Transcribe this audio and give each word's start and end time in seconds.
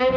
Karantenski 0.00 0.08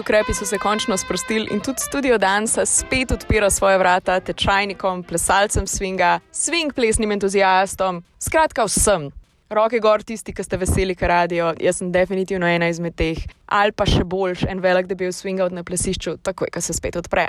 ukrepi 0.00 0.34
so 0.34 0.46
se 0.46 0.58
končno 0.58 0.96
sprostili 0.96 1.48
in 1.50 1.60
tudi 1.60 1.78
studio 1.78 2.18
Dansa 2.18 2.66
spet 2.66 3.12
odpira 3.12 3.50
svoje 3.50 3.78
vrata 3.78 4.20
tečajnikom, 4.20 5.02
plesalcem 5.02 5.66
swinga, 5.66 6.18
swing 6.32 6.74
plesnim 6.74 7.12
entuziastom, 7.12 8.04
skratka 8.18 8.64
vsem. 8.64 9.10
Roke 9.50 9.78
gor 9.78 10.02
tisti, 10.02 10.34
ki 10.34 10.42
ste 10.42 10.56
veseli, 10.56 10.94
kar 10.94 11.08
radijo. 11.08 11.54
Jaz 11.60 11.78
sem 11.78 11.92
definitivno 11.92 12.46
ena 12.48 12.68
izmed 12.72 12.94
teh, 12.98 13.18
ali 13.52 13.72
pa 13.76 13.86
še 13.88 14.04
boljš, 14.08 14.46
en 14.48 14.62
velik, 14.64 14.88
da 14.88 14.96
bi 14.96 15.04
bil 15.06 15.12
swingal 15.14 15.52
na 15.52 15.64
plesišču, 15.66 16.16
takoj, 16.24 16.48
ko 16.52 16.62
se 16.64 16.74
spet 16.76 16.96
odpre. 16.96 17.26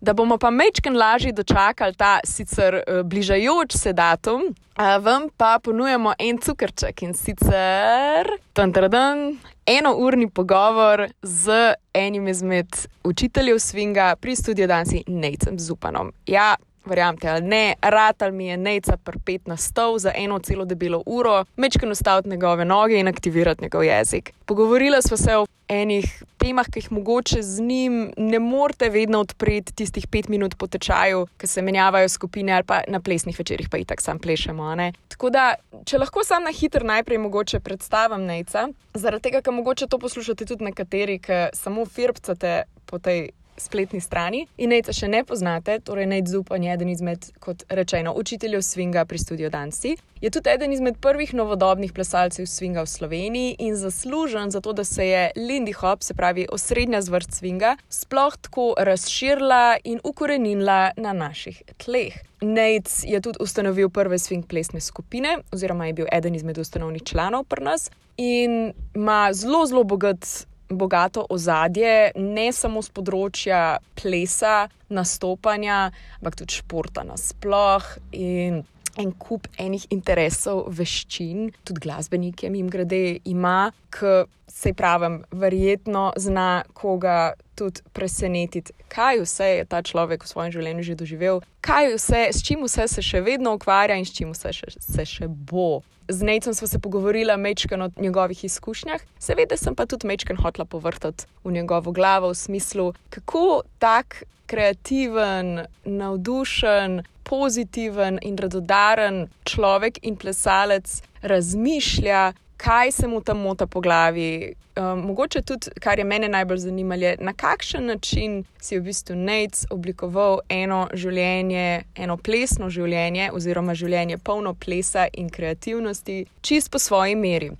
Da 0.00 0.14
bomo 0.14 0.38
pa 0.38 0.52
mečken 0.54 0.96
lažje 0.96 1.32
dočakali 1.34 1.96
ta 1.98 2.18
sicer 2.24 2.80
uh, 2.80 3.02
bližajoč 3.02 3.74
se 3.74 3.92
datum, 3.96 4.46
uh, 4.52 4.96
vam 5.02 5.28
pa 5.36 5.56
ponujemo 5.62 6.14
en 6.18 6.38
cukrček 6.38 7.02
in 7.02 7.14
sicer 7.18 8.30
tantradan, 8.56 9.38
eno 9.66 9.96
urni 9.98 10.30
pogovor 10.30 11.08
z 11.22 11.74
enim 11.94 12.28
izmed 12.28 12.86
učiteljev 13.04 13.58
swinga 13.58 14.14
pri 14.20 14.36
studiu 14.36 14.66
Dansi 14.70 15.02
Necem 15.06 15.58
Zupanom. 15.58 16.12
Ja, 16.26 16.54
verjamete 16.86 17.28
ali 17.28 17.42
ne, 17.46 17.74
ratal 17.82 18.32
mi 18.32 18.48
je 18.48 18.56
neca 18.56 18.96
prpet 18.96 19.46
na 19.46 19.56
stol 19.56 19.98
za 19.98 20.12
eno 20.16 20.38
celo 20.38 20.64
debelo 20.64 21.02
uro, 21.06 21.44
mečkano 21.56 21.94
staviti 21.94 22.28
njegove 22.28 22.64
noge 22.64 23.00
in 23.00 23.08
aktivirati 23.08 23.62
njegov 23.62 23.84
jezik. 23.84 24.32
Pogovorila 24.46 25.02
sva 25.02 25.16
se 25.16 25.36
o 25.36 25.46
enih 25.68 26.22
temah, 26.38 26.68
ki 26.70 26.78
jih 26.78 26.92
mogoče 26.92 27.42
z 27.42 27.62
njim 27.62 28.12
ne 28.16 28.38
morete 28.38 28.88
vedno 28.90 29.20
odpreti 29.20 29.74
tistih 29.74 30.06
pet 30.06 30.28
minut 30.28 30.54
po 30.58 30.66
tečaju, 30.66 31.26
ki 31.38 31.46
se 31.46 31.62
menjavajo 31.62 32.08
skupine 32.08 32.52
ali 32.52 32.64
pa 32.64 32.80
na 32.88 33.00
plesnih 33.00 33.38
večerjih, 33.38 33.68
pa 33.70 33.78
itak 33.78 34.00
sam 34.00 34.18
plešemo. 34.18 34.74
Tako 35.08 35.30
da, 35.30 35.54
če 35.84 35.98
lahko 35.98 36.24
sam 36.24 36.44
na 36.44 36.52
hitro 36.52 36.86
najprej 36.86 37.18
mogoče 37.18 37.60
predstavim 37.60 38.26
neca, 38.26 38.68
zaradi 38.94 39.28
tega, 39.28 39.40
ker 39.42 39.54
mogoče 39.54 39.86
to 39.86 39.98
poslušate 39.98 40.46
tudi 40.46 40.64
nekateri, 40.64 41.18
ki 41.18 41.48
samo 41.54 41.86
firpcate 41.86 42.62
po 42.86 42.98
tej 42.98 43.30
spletni 43.58 44.00
strani. 44.00 44.46
In 44.56 44.70
nečesa 44.70 44.92
še 44.92 45.08
ne 45.08 45.24
poznate, 45.24 45.78
torej 45.80 46.06
Nate 46.06 46.30
Zupan 46.30 46.62
je 46.62 46.72
eden 46.72 46.88
izmed, 46.88 47.30
kot 47.40 47.64
rečeno, 47.68 48.14
učiteljev 48.16 48.62
swinga 48.62 49.04
pri 49.04 49.18
studiu 49.18 49.50
Danci. 49.50 49.96
Je 50.20 50.30
tudi 50.30 50.50
eden 50.50 50.72
izmed 50.72 50.96
prvih 51.00 51.34
novodobnih 51.34 51.92
plesalcev 51.92 52.46
swinga 52.48 52.84
v 52.86 52.88
Sloveniji 52.88 53.56
in 53.58 53.76
zaslužen 53.76 54.50
za 54.50 54.60
to, 54.60 54.72
da 54.72 54.84
se 54.84 55.06
je 55.06 55.30
Lindy 55.36 55.74
Hop, 55.76 56.02
se 56.02 56.14
pravi 56.14 56.46
osrednja 56.52 57.02
zvrst 57.02 57.36
swinga, 57.40 57.76
sploh 57.88 58.36
tako 58.40 58.74
razširila 58.78 59.76
in 59.84 60.00
ukorenila 60.04 60.90
na 60.96 61.12
naših 61.12 61.62
tleh. 61.76 62.16
Nate 62.40 63.04
je 63.04 63.20
tudi 63.20 63.38
ustanovil 63.40 63.90
prve 63.90 64.18
swing 64.18 64.46
plesne 64.48 64.80
skupine, 64.80 65.38
oziroma 65.52 65.86
je 65.86 65.92
bil 65.92 66.06
eden 66.12 66.34
izmed 66.34 66.58
ustanovnih 66.58 67.02
članov 67.04 67.44
pri 67.44 67.64
nas 67.64 67.90
in 68.16 68.72
ima 68.94 69.32
zelo, 69.32 69.66
zelo 69.66 69.84
bogat 69.84 70.46
bogato 70.68 71.26
ozadje, 71.30 72.10
ne 72.16 72.48
samo 72.52 72.82
z 72.82 72.90
področja 72.94 73.60
plesa, 73.98 74.68
nastopanja, 74.88 75.90
ampak 76.20 76.40
tudi 76.42 76.58
športa 76.58 77.06
nasplošno 77.06 78.64
en 78.96 79.12
kup 79.12 79.48
enih 79.60 79.86
interesov, 79.94 80.66
veščin, 80.72 81.50
tudi 81.64 81.84
glasbenik 81.84 82.42
je 82.42 82.50
jim 82.52 82.70
grede, 82.72 83.18
ima, 83.24 83.72
ki 83.94 84.24
se 84.48 84.72
pravim, 84.72 85.22
verjetno 85.30 86.12
zna 86.16 86.64
koga 86.72 87.34
tudi 87.54 87.82
presenetiti, 87.92 88.72
kaj 88.88 89.20
vse 89.24 89.48
je 89.50 89.64
ta 89.64 89.82
človek 89.82 90.24
v 90.24 90.28
svojem 90.28 90.52
življenju 90.54 90.86
že 90.86 90.96
doživel, 90.96 91.42
kaj 91.60 91.92
vse, 91.96 92.22
s 92.32 92.44
čim 92.44 92.64
vse 92.64 92.86
se 92.88 93.04
še 93.04 93.20
vedno 93.24 93.56
ukvarja 93.56 93.98
in 93.98 94.06
s 94.06 94.14
čim 94.16 94.32
vse 94.32 94.52
še, 94.56 94.72
se 94.80 95.04
še 95.04 95.28
bo. 95.28 95.82
Z 96.08 96.22
Necem 96.22 96.54
smo 96.54 96.68
se 96.70 96.78
pogovorili 96.78 97.34
mečken 97.36 97.82
o 97.82 97.90
njegovih 97.98 98.44
izkušnjah, 98.46 99.02
seveda 99.18 99.58
sem 99.58 99.74
pa 99.74 99.88
tudi 99.90 100.06
mečken 100.06 100.38
hotla 100.38 100.64
povrtati 100.64 101.26
v 101.42 101.56
njegovo 101.58 101.92
glavo 101.92 102.30
v 102.30 102.38
smislu, 102.38 102.92
kako 103.10 103.64
tak 103.82 104.22
kreativen, 104.46 105.66
navdušen, 105.84 107.02
pozitiven 107.26 108.18
in 108.22 108.38
radodaren 108.38 109.26
človek 109.44 109.98
in 110.02 110.16
plesalec 110.16 111.02
razmišlja, 111.22 112.32
kaj 112.56 112.92
se 112.92 113.08
mu 113.08 113.20
tam 113.20 113.38
mota 113.38 113.66
po 113.66 113.80
glavi. 113.80 114.54
Um, 114.76 114.98
mogoče 114.98 115.42
tudi, 115.42 115.70
kar 115.80 115.98
je 115.98 116.04
mene 116.04 116.28
najbolj 116.28 116.58
zanimalo, 116.58 117.14
na 117.18 117.32
kakšen 117.32 117.86
način 117.86 118.44
si 118.60 118.78
v 118.78 118.82
bistvu 118.82 119.16
Nec 119.16 119.64
oblikoval 119.70 120.40
eno 120.48 120.88
življenje, 120.92 121.82
eno 121.94 122.16
plesno 122.16 122.68
življenje, 122.70 123.30
oziroma 123.32 123.74
življenje 123.74 124.18
polno 124.18 124.54
plesa 124.54 125.08
in 125.12 125.30
kreativnosti, 125.30 126.26
čist 126.40 126.70
po 126.70 126.78
svoji 126.78 127.16
meri. 127.16 127.50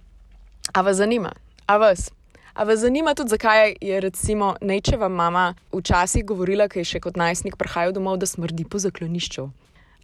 A 0.74 0.82
vas 0.82 0.96
zanima? 0.96 1.32
A 1.66 1.78
vas? 1.78 2.10
A 2.56 2.64
vas 2.64 2.80
zanima 2.80 3.14
tudi, 3.14 3.28
zakaj 3.28 3.74
je 3.80 4.00
recimo 4.00 4.54
nečeva 4.60 5.08
mama 5.08 5.54
včasih 5.72 6.24
govorila, 6.24 6.70
ki 6.72 6.80
je 6.80 6.88
še 6.88 7.00
kot 7.04 7.18
najstnik 7.20 7.58
prihajal 7.60 7.92
domov, 7.92 8.16
da 8.16 8.24
smrdi 8.26 8.64
po 8.64 8.80
zaklonišču? 8.80 9.44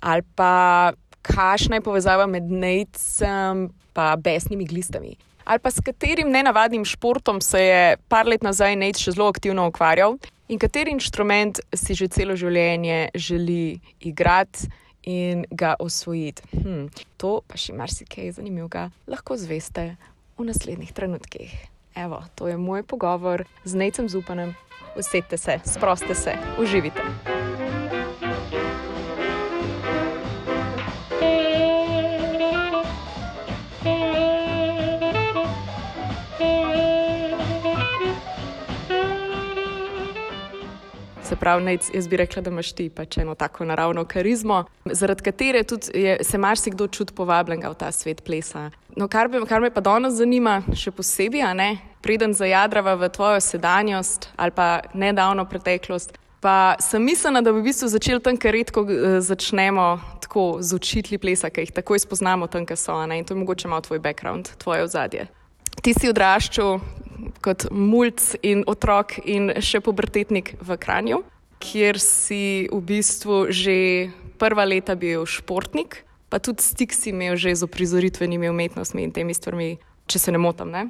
Ali 0.04 0.20
pa 0.36 0.92
kakšna 1.24 1.80
je 1.80 1.86
povezava 1.86 2.26
med 2.28 2.50
nejcem 2.52 3.70
in 3.72 4.20
besnimi 4.20 4.68
glistami? 4.68 5.16
Ali 5.48 5.64
pa 5.64 5.72
s 5.72 5.80
katerim 5.80 6.28
nenavadnim 6.28 6.84
športom 6.84 7.40
se 7.40 7.64
je 7.64 7.96
par 8.12 8.28
let 8.28 8.44
nazaj 8.44 8.76
nejc 8.76 9.00
še 9.00 9.16
zelo 9.16 9.32
aktivno 9.32 9.66
ukvarjal 9.72 10.20
in 10.52 10.60
kateri 10.60 10.92
inštrument 10.92 11.64
si 11.72 11.96
že 11.96 12.12
celo 12.12 12.36
življenje 12.36 13.16
želi 13.16 13.80
igrati? 14.00 14.68
In 15.02 15.48
ga 15.50 15.72
osvojiti. 15.82 16.44
Hm, 16.52 16.86
to 17.18 17.40
pa 17.42 17.58
še 17.58 17.74
marsikaj 17.74 18.36
zanimivega 18.36 18.92
lahko 19.10 19.34
zveste 19.34 19.96
v 20.38 20.46
naslednjih 20.46 20.94
trenutkih. 20.94 21.71
Evo, 21.94 22.22
to 22.34 22.48
je 22.48 22.56
moj 22.56 22.82
pogovor 22.82 23.44
z 23.64 23.74
Necem 23.74 24.08
Zupanem. 24.08 24.54
Usedite 24.96 25.38
se, 25.38 25.60
sproste 25.64 26.14
se, 26.14 26.32
uživite. 26.60 27.02
Se 41.42 41.44
pravi, 41.44 41.64
nec, 41.64 41.90
jaz 41.94 42.06
bi 42.08 42.16
rekla, 42.16 42.42
da 42.42 42.50
imaš 42.50 42.68
ti 42.72 42.84
pač 42.88 43.16
eno 43.18 43.32
tako 43.34 43.64
naravno 43.66 44.04
karizmo, 44.06 44.60
zaradi 44.84 45.24
katere 45.26 45.64
tudi 45.66 45.90
je, 45.98 46.12
se 46.22 46.38
marsikdo 46.38 46.86
čuti 46.86 47.12
povabljen 47.18 47.64
v 47.66 47.74
ta 47.74 47.88
svet 47.92 48.22
plesa. 48.22 48.70
No, 48.96 49.08
kar, 49.10 49.26
bi, 49.28 49.40
kar 49.50 49.58
me 49.60 49.72
pa 49.74 49.82
danes 49.82 50.14
zanima, 50.20 50.60
še 50.70 50.92
posebej, 50.94 51.42
ne, 51.58 51.80
preden 51.98 52.30
zajadrava 52.30 52.94
v 52.94 53.08
tvojo 53.10 53.40
sedanjost 53.42 54.28
ali 54.36 54.54
pa 54.54 54.86
nedavno 54.94 55.42
preteklost. 55.50 56.14
Pa 56.38 56.76
sem 56.78 57.02
mislila, 57.02 57.42
da 57.42 57.50
bi 57.50 57.58
v 57.58 57.72
bistvu 57.72 57.90
začeli 57.90 58.22
tam, 58.22 58.38
ker 58.38 58.54
redko 58.54 58.86
začnemo 59.18 59.88
tako 60.22 60.62
z 60.62 60.78
učitli 60.78 61.18
plesa, 61.18 61.50
ki 61.50 61.66
jih 61.66 61.74
takoj 61.74 62.04
spoznamo 62.06 62.46
tam, 62.46 62.70
kjer 62.70 62.78
so. 62.78 63.00
Ne? 63.02 63.18
In 63.18 63.26
to 63.26 63.34
je 63.34 63.42
mogoče 63.42 63.66
malo 63.66 63.82
tvoj 63.82 63.98
background, 63.98 64.54
tvoje 64.62 64.86
ozadje. 64.86 65.26
Ti 65.82 65.98
si 65.98 66.06
odraščal 66.06 66.78
kot 67.42 67.66
mulj 67.74 68.38
in 68.46 68.62
otrok 68.70 69.18
in 69.26 69.50
še 69.58 69.82
pubertetnik 69.82 70.54
v 70.62 70.78
Kranju, 70.78 71.22
kjer 71.62 72.02
si 72.02 72.66
v 72.66 72.80
bistvu 72.82 73.46
že 73.54 74.10
prva 74.42 74.66
leta 74.66 74.98
bil 74.98 75.22
športnik 75.22 76.02
pa 76.32 76.40
tudi 76.40 76.64
stik 76.64 76.96
si 76.96 77.12
imel 77.12 77.36
že 77.36 77.52
z 77.52 77.68
uprizoritvenimi 77.68 78.48
umetnostmi 78.48 79.04
in 79.04 79.12
temi 79.12 79.36
stvarmi, 79.36 79.76
če 80.08 80.18
se 80.18 80.32
ne 80.32 80.40
motim. 80.40 80.72
Ne? 80.72 80.88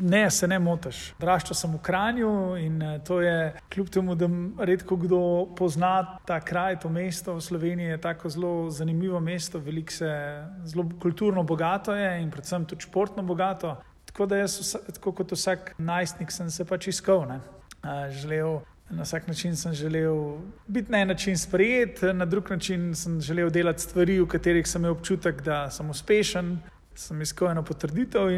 Ne, 0.00 0.30
se 0.32 0.48
ne 0.48 0.56
motiš. 0.60 1.12
Raščal 1.20 1.56
sem 1.56 1.74
v 1.76 1.80
Kranju 1.84 2.32
in 2.60 2.80
eh, 2.80 2.96
to 3.04 3.20
je, 3.20 3.52
kljub 3.72 3.90
temu, 3.92 4.16
da 4.16 4.28
redko 4.64 4.96
kdo 4.96 5.20
pozna 5.58 6.16
ta 6.28 6.40
kraj, 6.40 6.78
to 6.80 6.88
mesto 6.92 7.36
v 7.36 7.44
Sloveniji, 7.44 7.92
je 7.92 8.00
tako 8.00 8.32
zelo 8.32 8.52
zanimivo 8.72 9.20
mesto, 9.20 9.60
veliko 9.60 9.92
se, 9.92 10.08
zelo 10.64 10.88
kulturno 11.02 11.44
bogato 11.44 11.96
je 11.96 12.08
in 12.22 12.30
predvsem 12.32 12.64
tudi 12.64 12.88
športno 12.88 13.24
bogato. 13.28 13.76
Tako 14.08 14.28
da 14.28 14.40
jaz, 14.40 14.76
tako 14.96 15.12
kot 15.20 15.32
vsak 15.36 15.74
najstnik, 15.78 16.32
sem 16.32 16.48
se 16.52 16.64
pač 16.68 16.88
iskal. 16.92 17.26
Ne. 17.28 17.40
Želel 18.12 18.60
Na 18.92 19.02
vsak 19.02 19.28
način 19.28 19.56
sem 19.56 19.72
želel 19.72 20.36
biti 20.66 20.92
na 20.92 20.98
en 20.98 21.08
način 21.08 21.38
sprejet, 21.38 22.02
na 22.14 22.24
drug 22.24 22.50
način 22.50 22.94
sem 22.94 23.20
želel 23.20 23.50
delati 23.50 23.82
stvari, 23.82 24.20
v 24.20 24.26
katerih 24.28 24.66
sem 24.68 24.82
imel 24.82 24.92
občutek, 24.92 25.42
da 25.42 25.70
sem 25.70 25.90
uspešen. 25.90 26.58
Sem 26.94 27.22
iskal 27.22 27.50
eno 27.50 27.62
potrditev 27.64 28.28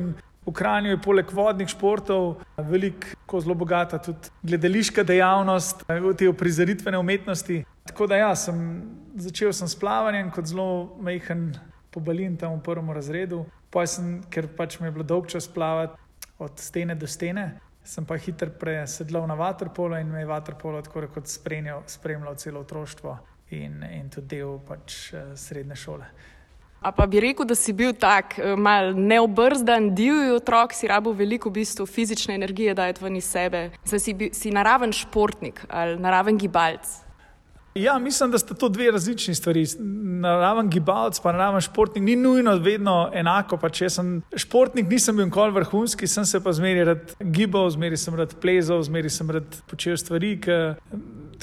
v 0.47 0.53
Kranju 0.53 0.91
je 0.91 1.01
poleg 1.01 1.31
vodnih 1.33 1.69
športov 1.69 2.43
veliko 2.57 3.41
zelo 3.41 3.55
bogata 3.55 3.99
tudi 3.99 4.31
gledališka 4.43 5.03
dejavnost, 5.03 5.85
te 6.19 6.33
prizoritvene 6.33 6.99
umetnosti. 6.99 7.65
Tako 7.89 8.07
da 8.07 8.17
ja, 8.17 8.35
sem 8.37 8.83
začel 9.17 9.53
sem 9.53 9.69
s 9.69 9.79
plavanjem 9.79 10.31
kot 10.31 10.47
zelo 10.47 10.97
majhen 11.01 11.53
pobalin 11.91 12.37
tam 12.37 12.59
v 12.59 12.65
prvem 12.65 12.91
razredu. 12.93 13.45
Sem, 13.87 14.21
ker 14.31 14.47
pač 14.55 14.79
mi 14.79 14.87
je 14.87 14.93
bilo 14.95 15.05
dolg 15.05 15.27
čas 15.27 15.49
plavati 15.51 15.99
od 16.39 16.61
stene 16.63 16.95
do 16.95 17.07
stene, 17.11 17.57
sem 17.85 18.07
pa 18.07 18.17
hitro 18.17 18.51
presedlal 18.51 19.27
na 19.29 19.35
vaterpolo 19.35 19.99
in 20.01 20.09
me 20.09 20.25
je 20.25 20.27
vaterpolo 20.27 20.83
tako 20.83 21.07
kot 21.15 21.29
spremljal 21.29 22.37
celo 22.37 22.61
otroštvo 22.61 23.19
in, 23.51 23.83
in 23.93 24.09
tudi 24.11 24.37
del 24.37 24.59
pač 24.67 25.13
uh, 25.13 25.35
srednje 25.37 25.77
šole. 25.77 26.09
A 26.85 26.93
pa 26.93 27.07
bi 27.07 27.21
rekel, 27.21 27.47
da 27.49 27.55
si 27.57 27.73
bil 27.73 27.95
tak 27.97 28.35
eh, 28.39 28.57
mal 28.61 28.93
neobrzdan, 28.93 29.95
divji 29.97 30.35
otrok, 30.37 30.75
si 30.77 30.89
rabo 30.89 31.15
veliko 31.17 31.49
v 31.49 31.63
bistvu 31.63 31.87
fizične 31.89 32.37
energije 32.37 32.75
dajati 32.77 33.05
ven 33.05 33.17
iz 33.17 33.25
sebe. 33.25 33.71
Zdaj 33.89 34.03
si, 34.05 34.15
si 34.37 34.53
naraven 34.53 34.93
športnik 34.93 35.65
ali 35.69 35.97
naraven 35.97 36.37
gibalc. 36.37 37.04
Ja, 37.75 37.99
mislim, 37.99 38.31
da 38.31 38.39
sta 38.39 38.55
to 38.55 38.69
dve 38.69 38.91
različni 38.91 39.35
stvari. 39.35 39.67
Naraven 40.21 40.69
gibalc, 40.71 41.19
pa 41.21 41.33
naraven 41.33 41.61
športnik, 41.61 42.05
ni 42.05 42.17
nujno 42.17 42.57
vedno 42.57 43.11
enako. 43.13 43.57
Pa 43.57 43.69
če 43.69 43.89
sem 43.91 44.13
športnik, 44.37 44.87
nisem 44.89 45.17
bil 45.17 45.27
nikoli 45.27 45.57
vrhunski, 45.57 46.07
sem 46.07 46.27
se 46.27 46.39
pa 46.41 46.53
zmeraj 46.55 46.85
rad 46.85 47.15
gibal, 47.35 47.67
zmeraj 47.75 47.99
sem 47.99 48.15
rad 48.15 48.37
plezal, 48.41 48.83
zmeraj 48.87 49.11
sem 49.11 49.33
rad 49.35 49.57
počel 49.67 49.99
stvari. 49.99 50.37
Ki, 50.45 50.59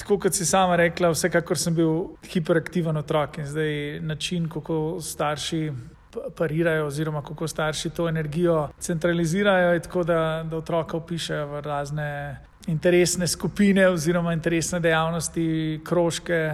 tako 0.00 0.18
kot 0.24 0.38
si 0.38 0.48
sama 0.48 0.78
rekla, 0.80 1.10
vsekakor 1.12 1.60
sem 1.60 1.76
bil 1.76 2.14
hiperaktiven 2.32 2.96
otrok 2.96 3.36
in 3.42 3.50
zdaj 3.52 4.00
način, 4.00 4.48
kako 4.48 5.00
starši. 5.00 5.66
Parirajo, 6.36 6.90
oziroma 6.90 7.22
kako 7.24 7.46
starši 7.48 7.90
to 7.96 8.04
energijo 8.08 8.66
centralizirajo, 8.80 9.78
tako 9.80 10.02
da, 10.04 10.18
da 10.44 10.58
otroka 10.58 10.96
upišajo 10.96 11.46
v 11.48 11.60
razne 11.64 12.08
interesne 12.66 13.26
skupine 13.26 13.88
oziroma 13.88 14.32
interesne 14.32 14.80
dejavnosti, 14.80 15.80
krožke, 15.84 16.50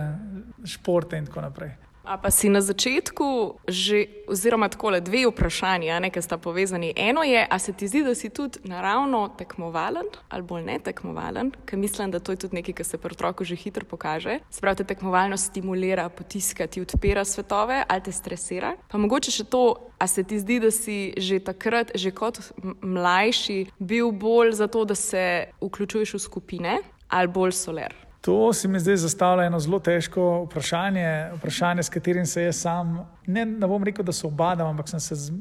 športe 0.65 1.19
in 1.19 1.27
tako 1.27 1.41
naprej. 1.41 1.88
A 2.09 2.17
pa 2.17 2.31
si 2.33 2.49
na 2.49 2.65
začetku 2.65 3.61
že, 3.69 4.25
oziroma 4.25 4.73
tako 4.73 4.97
le 4.97 5.01
dve 5.05 5.29
vprašanje, 5.29 5.93
ki 6.09 6.23
sta 6.25 6.41
povezani. 6.41 6.97
Eno 6.97 7.21
je, 7.21 7.45
a 7.45 7.59
se 7.59 7.73
ti 7.77 7.85
zdi, 7.89 8.01
da 8.01 8.15
si 8.17 8.33
tudi 8.33 8.65
naravno 8.65 9.29
tekmovalen 9.29 10.09
ali 10.29 10.43
bolj 10.43 10.65
ne 10.65 10.79
tekmovalen, 10.79 11.53
ker 11.69 11.79
mislim, 11.79 12.11
da 12.11 12.19
to 12.19 12.33
je 12.33 12.49
tudi 12.49 12.57
nekaj, 12.57 12.75
kar 12.81 12.87
se 12.87 12.99
pri 12.99 13.13
otroku 13.13 13.45
že 13.45 13.57
hitro 13.57 13.85
pokaže. 13.85 14.39
Sprav 14.51 14.81
te 14.81 14.85
tekmovalno 14.85 15.37
stimulira, 15.37 16.09
potiska 16.09 16.67
ti, 16.67 16.81
odpira 16.81 17.25
svetove 17.25 17.85
ali 17.89 18.03
te 18.03 18.13
stresira. 18.13 18.73
Pa 18.89 18.99
mogoče 18.99 19.31
še 19.31 19.45
to, 19.45 19.93
a 19.99 20.07
se 20.09 20.25
ti 20.25 20.41
zdi, 20.41 20.61
da 20.65 20.73
si 20.73 21.13
že 21.17 21.45
takrat, 21.45 21.93
že 21.95 22.11
kot 22.11 22.41
mlajši, 22.81 23.67
bil 23.79 24.13
bolj 24.17 24.57
za 24.57 24.67
to, 24.67 24.89
da 24.89 24.95
se 24.97 25.53
vključuješ 25.61 26.17
v 26.17 26.25
skupine 26.25 26.79
ali 27.09 27.29
bolj 27.29 27.53
soler. 27.53 28.08
To 28.29 28.53
se 28.53 28.69
mi 28.69 28.81
zdaj 28.81 28.97
zastavlja 28.97 29.47
eno 29.47 29.59
zelo 29.61 29.79
težko 29.81 30.43
vprašanje, 30.45 31.31
vprašanje, 31.39 31.83
s 31.83 31.89
katerim 31.89 32.27
se 32.27 32.43
jaz 32.43 32.59
sam, 32.61 33.09
ne, 33.27 33.47
ne 33.47 33.67
bom 33.67 33.85
rekel, 33.85 34.05
da 34.05 34.13
se 34.13 34.27
obadam, 34.27 34.69
ampak 34.69 34.89
sem 34.89 35.01
se 35.01 35.15
z, 35.15 35.33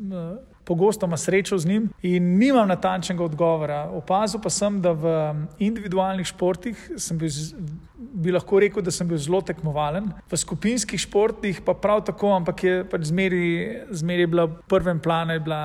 pogosto 0.64 1.18
srečal 1.18 1.58
z 1.58 1.68
njim 1.68 1.90
in 2.02 2.38
nimam 2.40 2.68
natančnega 2.68 3.24
odgovora. 3.24 3.90
Opazil 3.92 4.40
pa 4.40 4.50
sem, 4.50 4.80
da 4.82 4.92
v 4.92 5.12
individualnih 5.60 6.28
športih 6.32 6.92
sem 6.96 7.18
bil 7.18 7.28
bi 8.18 8.32
lahko 8.32 8.60
rekel, 8.60 8.82
da 8.82 8.92
sem 8.92 9.08
bil 9.08 9.20
zelo 9.22 9.42
tekmovalen. 9.46 10.10
V 10.32 10.38
skupinskih 10.40 11.00
športih 11.00 11.62
pa 11.66 11.76
prav 11.78 12.02
tako, 12.08 12.32
ampak 12.40 12.64
je 12.64 12.78
pač 12.90 13.06
zmeri 13.12 14.26
bila 14.26 14.48
v 14.50 14.58
prvem 14.70 15.00
planu, 15.04 15.36
je, 15.38 15.44
bila, 15.46 15.62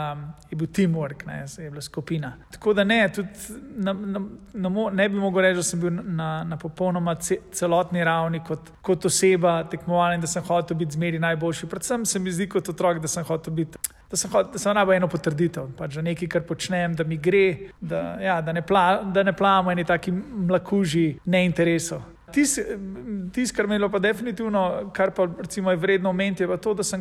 je 0.50 0.58
bil 0.60 0.68
teamwork, 0.68 1.24
ne, 1.26 1.38
je 1.48 1.70
bila 1.70 1.82
skupina. 1.82 2.34
Tako 2.52 2.74
da 2.76 2.84
ne, 2.84 3.00
tudi 3.14 3.56
na, 3.76 3.92
na, 3.92 4.22
na, 4.52 4.72
ne 4.92 5.08
bi 5.08 5.16
mogel 5.20 5.48
reči, 5.48 5.60
da 5.62 5.66
sem 5.66 5.80
bil 5.80 5.96
na, 5.96 6.28
na 6.44 6.60
popolnoma 6.60 7.16
celotni 7.22 8.04
ravni 8.04 8.42
kot, 8.46 8.74
kot 8.84 9.08
oseba 9.08 9.62
tekmovalen, 9.72 10.20
da 10.20 10.28
sem 10.28 10.44
hotel 10.44 10.76
biti 10.84 10.98
zmeri 11.00 11.22
najboljši. 11.22 11.72
Predvsem 11.72 12.06
se 12.06 12.20
mi 12.20 12.32
zdi 12.32 12.50
kot 12.52 12.68
otrok, 12.68 13.00
da 13.00 13.08
sem 13.08 13.24
hotel 13.24 13.56
biti. 13.62 13.80
Da 14.12 14.16
sem, 14.20 14.28
da 14.28 14.60
sem 14.60 14.76
najbolj 14.76 14.98
eno 14.98 15.08
potrditev, 15.08 15.70
pač, 15.78 15.94
da 15.96 16.02
nekaj, 16.04 16.28
kar 16.28 16.42
počnem, 16.44 16.92
da 16.92 17.04
mi 17.08 17.16
gre, 17.16 17.72
da, 17.80 18.02
ja, 18.20 18.40
da 18.44 18.52
ne, 18.52 18.60
pla, 18.60 19.00
ne 19.08 19.32
plavamo 19.32 19.72
in 19.72 19.86
taki 19.88 20.12
mlakuži 20.12 21.14
neinteresov. 21.24 22.11
Tisto, 22.32 23.56
kar 23.56 23.66
me 23.66 23.74
je 23.74 23.88
pa 23.90 23.98
definitivno, 23.98 24.90
kar 24.92 25.10
pa 25.10 25.28
recimo, 25.38 25.70
je 25.70 25.76
vredno 25.76 26.10
omeniti, 26.10 26.42
je 26.42 26.48
pa 26.48 26.56
to, 26.56 26.74
da 26.74 26.82
sem 26.82 27.00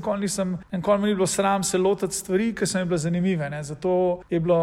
nikoli 0.71 1.01
ni 1.07 1.15
bilo 1.15 1.27
sram 1.27 1.63
se 1.63 1.77
lotiti 1.77 2.15
stvari, 2.15 2.55
ki 2.55 2.65
so 2.65 2.79
mi 2.79 2.85
bile 2.85 2.97
zanimive. 2.97 3.49
Ne. 3.49 3.63
Zato 3.63 4.21
je 4.29 4.39
bilo, 4.39 4.61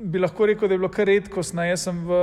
bi 0.00 0.18
lahko 0.18 0.46
rekel, 0.46 0.68
da 0.68 0.74
je 0.74 0.78
bilo 0.78 0.88
kar 0.88 1.06
redkost. 1.06 1.54
Ne. 1.54 1.68
Jaz 1.68 1.84
sem 1.88 1.98
v, 2.06 2.18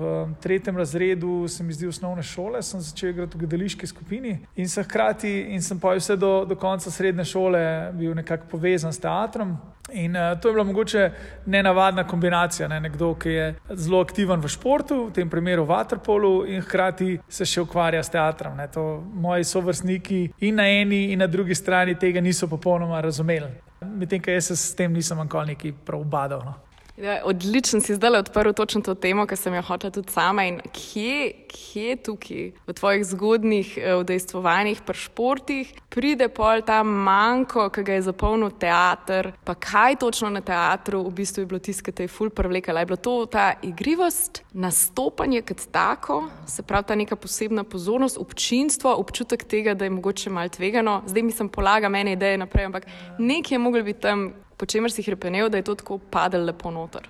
v 0.00 0.12
tretjem 0.42 0.76
razredu, 0.76 1.48
se 1.48 1.64
mi 1.64 1.72
zdi, 1.72 1.88
osnovne 1.88 2.22
šole, 2.22 2.62
sem 2.62 2.80
začel 2.80 3.12
igrati 3.14 3.38
v 3.38 3.44
gledališki 3.44 3.86
skupini 3.86 4.38
in 4.56 4.68
sem 4.68 4.84
hkrati 4.84 5.30
in 5.54 5.62
sem 5.62 5.80
pa 5.80 5.94
vse 5.98 6.16
do, 6.16 6.44
do 6.48 6.56
konca 6.58 6.90
srednje 6.90 7.24
šole 7.24 7.60
bil 7.98 8.14
nekako 8.14 8.50
povezan 8.50 8.92
s 8.92 9.00
teatrom. 9.00 9.56
In 9.92 10.14
uh, 10.16 10.40
to 10.40 10.48
je 10.48 10.54
bila 10.54 10.64
mogoče 10.64 11.10
nenavadna 11.46 12.04
kombinacija. 12.06 12.68
Ne? 12.68 12.80
Nekdo, 12.80 13.14
ki 13.14 13.30
je 13.30 13.46
zelo 13.74 14.00
aktiven 14.00 14.40
v 14.40 14.48
športu, 14.48 15.06
v 15.08 15.12
tem 15.12 15.30
primeru 15.30 15.64
v 15.64 15.72
Waterpolu, 15.72 16.32
in 16.46 16.62
hkrati 16.62 17.18
se 17.28 17.46
še 17.46 17.64
ukvarja 17.64 18.02
s 18.02 18.12
teatrom. 18.14 18.60
To, 18.74 18.86
moji 19.14 19.44
sovrstniki 19.44 20.22
in 20.46 20.60
na 20.62 20.68
eni 20.70 21.10
in 21.12 21.18
na 21.18 21.26
drugi 21.26 21.54
strani 21.54 21.98
tega 21.98 22.20
niso 22.20 22.46
popolnoma 22.48 23.00
razumeli. 23.02 23.50
Medtem, 23.80 24.20
ker 24.22 24.36
jaz 24.36 24.52
se 24.52 24.56
s 24.56 24.74
tem 24.76 24.92
nisem 24.92 25.18
nikoli 25.18 25.56
neki 25.56 25.72
prav 25.72 26.04
obadal. 26.04 26.44
No? 26.44 26.69
Ja, 27.00 27.20
odlično 27.24 27.80
si 27.80 27.94
zdaj 27.94 28.18
odprl 28.18 28.52
točno 28.52 28.80
to 28.80 28.94
temo, 28.94 29.24
ki 29.26 29.36
sem 29.36 29.54
jo 29.54 29.62
hotel 29.62 29.90
tudi 29.90 30.12
sama. 30.12 30.44
In 30.44 30.58
kje, 30.72 31.32
kje 31.48 31.96
tukaj 31.96 32.50
v 32.66 32.74
tvojih 32.76 33.04
zgodnih 33.06 33.78
eh, 33.78 34.76
pri 34.86 34.98
športih, 34.98 35.72
pride 35.88 36.28
pol 36.28 36.60
ta 36.66 36.82
manjko, 36.82 37.70
ki 37.72 37.82
ga 37.82 37.96
je 37.96 38.02
zapolnil 38.02 38.50
teater, 38.50 39.32
pa 39.44 39.54
kaj 39.54 39.96
točno 39.96 40.30
na 40.30 40.40
teatru 40.40 41.02
v 41.08 41.14
bistvu 41.22 41.42
je 41.42 41.46
bilo 41.46 41.58
tisto, 41.58 41.84
ki 41.84 41.92
te 41.92 42.04
je 42.04 42.12
ful 42.12 42.30
privlekala. 42.30 42.80
Je 42.80 42.86
bilo 42.86 42.96
to 42.96 43.26
ta 43.26 43.54
igrivost, 43.62 44.42
nastopanje 44.52 45.40
kot 45.42 45.64
tako, 45.72 46.28
se 46.46 46.62
pravi 46.62 46.84
ta 46.84 46.94
neka 46.94 47.16
posebna 47.16 47.64
pozornost, 47.64 48.18
občinstvo, 48.20 48.92
občutek 48.92 49.44
tega, 49.44 49.74
da 49.74 49.88
je 49.88 49.96
mogoče 49.96 50.30
malo 50.30 50.48
tvegano. 50.48 51.00
Zdaj 51.06 51.22
mi 51.22 51.32
sem 51.32 51.48
polaga 51.48 51.88
mene 51.88 52.12
ideje 52.12 52.38
naprej, 52.38 52.68
ampak 52.68 52.86
nekaj 53.18 53.54
je 53.54 53.58
moglo 53.58 53.82
biti 53.82 54.00
tam 54.00 54.32
po 54.60 54.66
čemer 54.68 54.92
si 54.92 55.02
hrepenel, 55.02 55.48
da 55.48 55.56
je 55.56 55.64
to 55.64 55.74
tako 55.74 55.98
padlo 55.98 56.44
lepo 56.44 56.70
noter. 56.70 57.08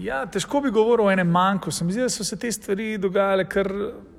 Ja, 0.00 0.22
težko 0.26 0.60
bi 0.64 0.70
govoril 0.72 1.06
o 1.06 1.12
enem 1.12 1.28
manjku. 1.28 1.72
Se 1.72 1.84
mi 1.84 1.92
zdi, 1.92 2.04
da 2.04 2.12
so 2.12 2.24
se 2.24 2.36
te 2.40 2.48
stvari 2.52 2.98
dogajale 2.98 3.44
kar 3.48 3.68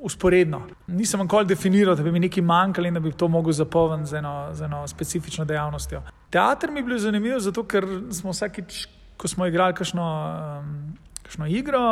usporedno. 0.02 0.62
Nisem 0.88 1.24
nikoli 1.26 1.50
definiral, 1.50 1.96
da 1.98 2.04
bi 2.06 2.14
mi 2.14 2.22
nekaj 2.22 2.44
manjkalo 2.46 2.90
in 2.90 2.98
da 2.98 3.02
bi 3.02 3.14
to 3.18 3.28
mogel 3.28 3.54
zapolniti 3.54 4.10
z, 4.10 4.22
z 4.58 4.66
eno 4.66 4.82
specifično 4.88 5.46
dejavnostjo. 5.46 6.02
Teater 6.30 6.72
mi 6.72 6.80
je 6.80 6.88
bil 6.90 7.00
zanimiv, 7.02 7.40
zato 7.42 7.64
ker 7.66 7.88
smo 8.14 8.34
vsakič, 8.34 8.86
ko 9.18 9.30
smo 9.30 9.46
igrali 9.50 9.78
kakšno, 9.78 10.06
um, 11.38 11.46
igro, 11.48 11.84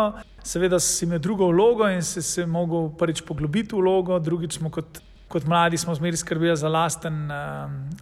seveda 0.43 0.79
si 0.79 1.05
imel 1.05 1.19
drugo 1.19 1.47
vlogo 1.49 1.89
in 1.89 2.01
si 2.05 2.21
se 2.21 2.45
mogel 2.45 2.91
prvič 2.97 3.23
poglobiti 3.25 3.75
v 3.75 3.81
vlogo, 3.81 4.19
drugič 4.19 4.57
smo 4.59 4.69
kot, 4.69 5.01
kot 5.29 5.45
mladi 5.49 5.77
smo 5.77 5.95
zmeri 5.95 6.17
skrbeli 6.17 6.57
za, 6.57 6.69
lasten, 6.69 7.25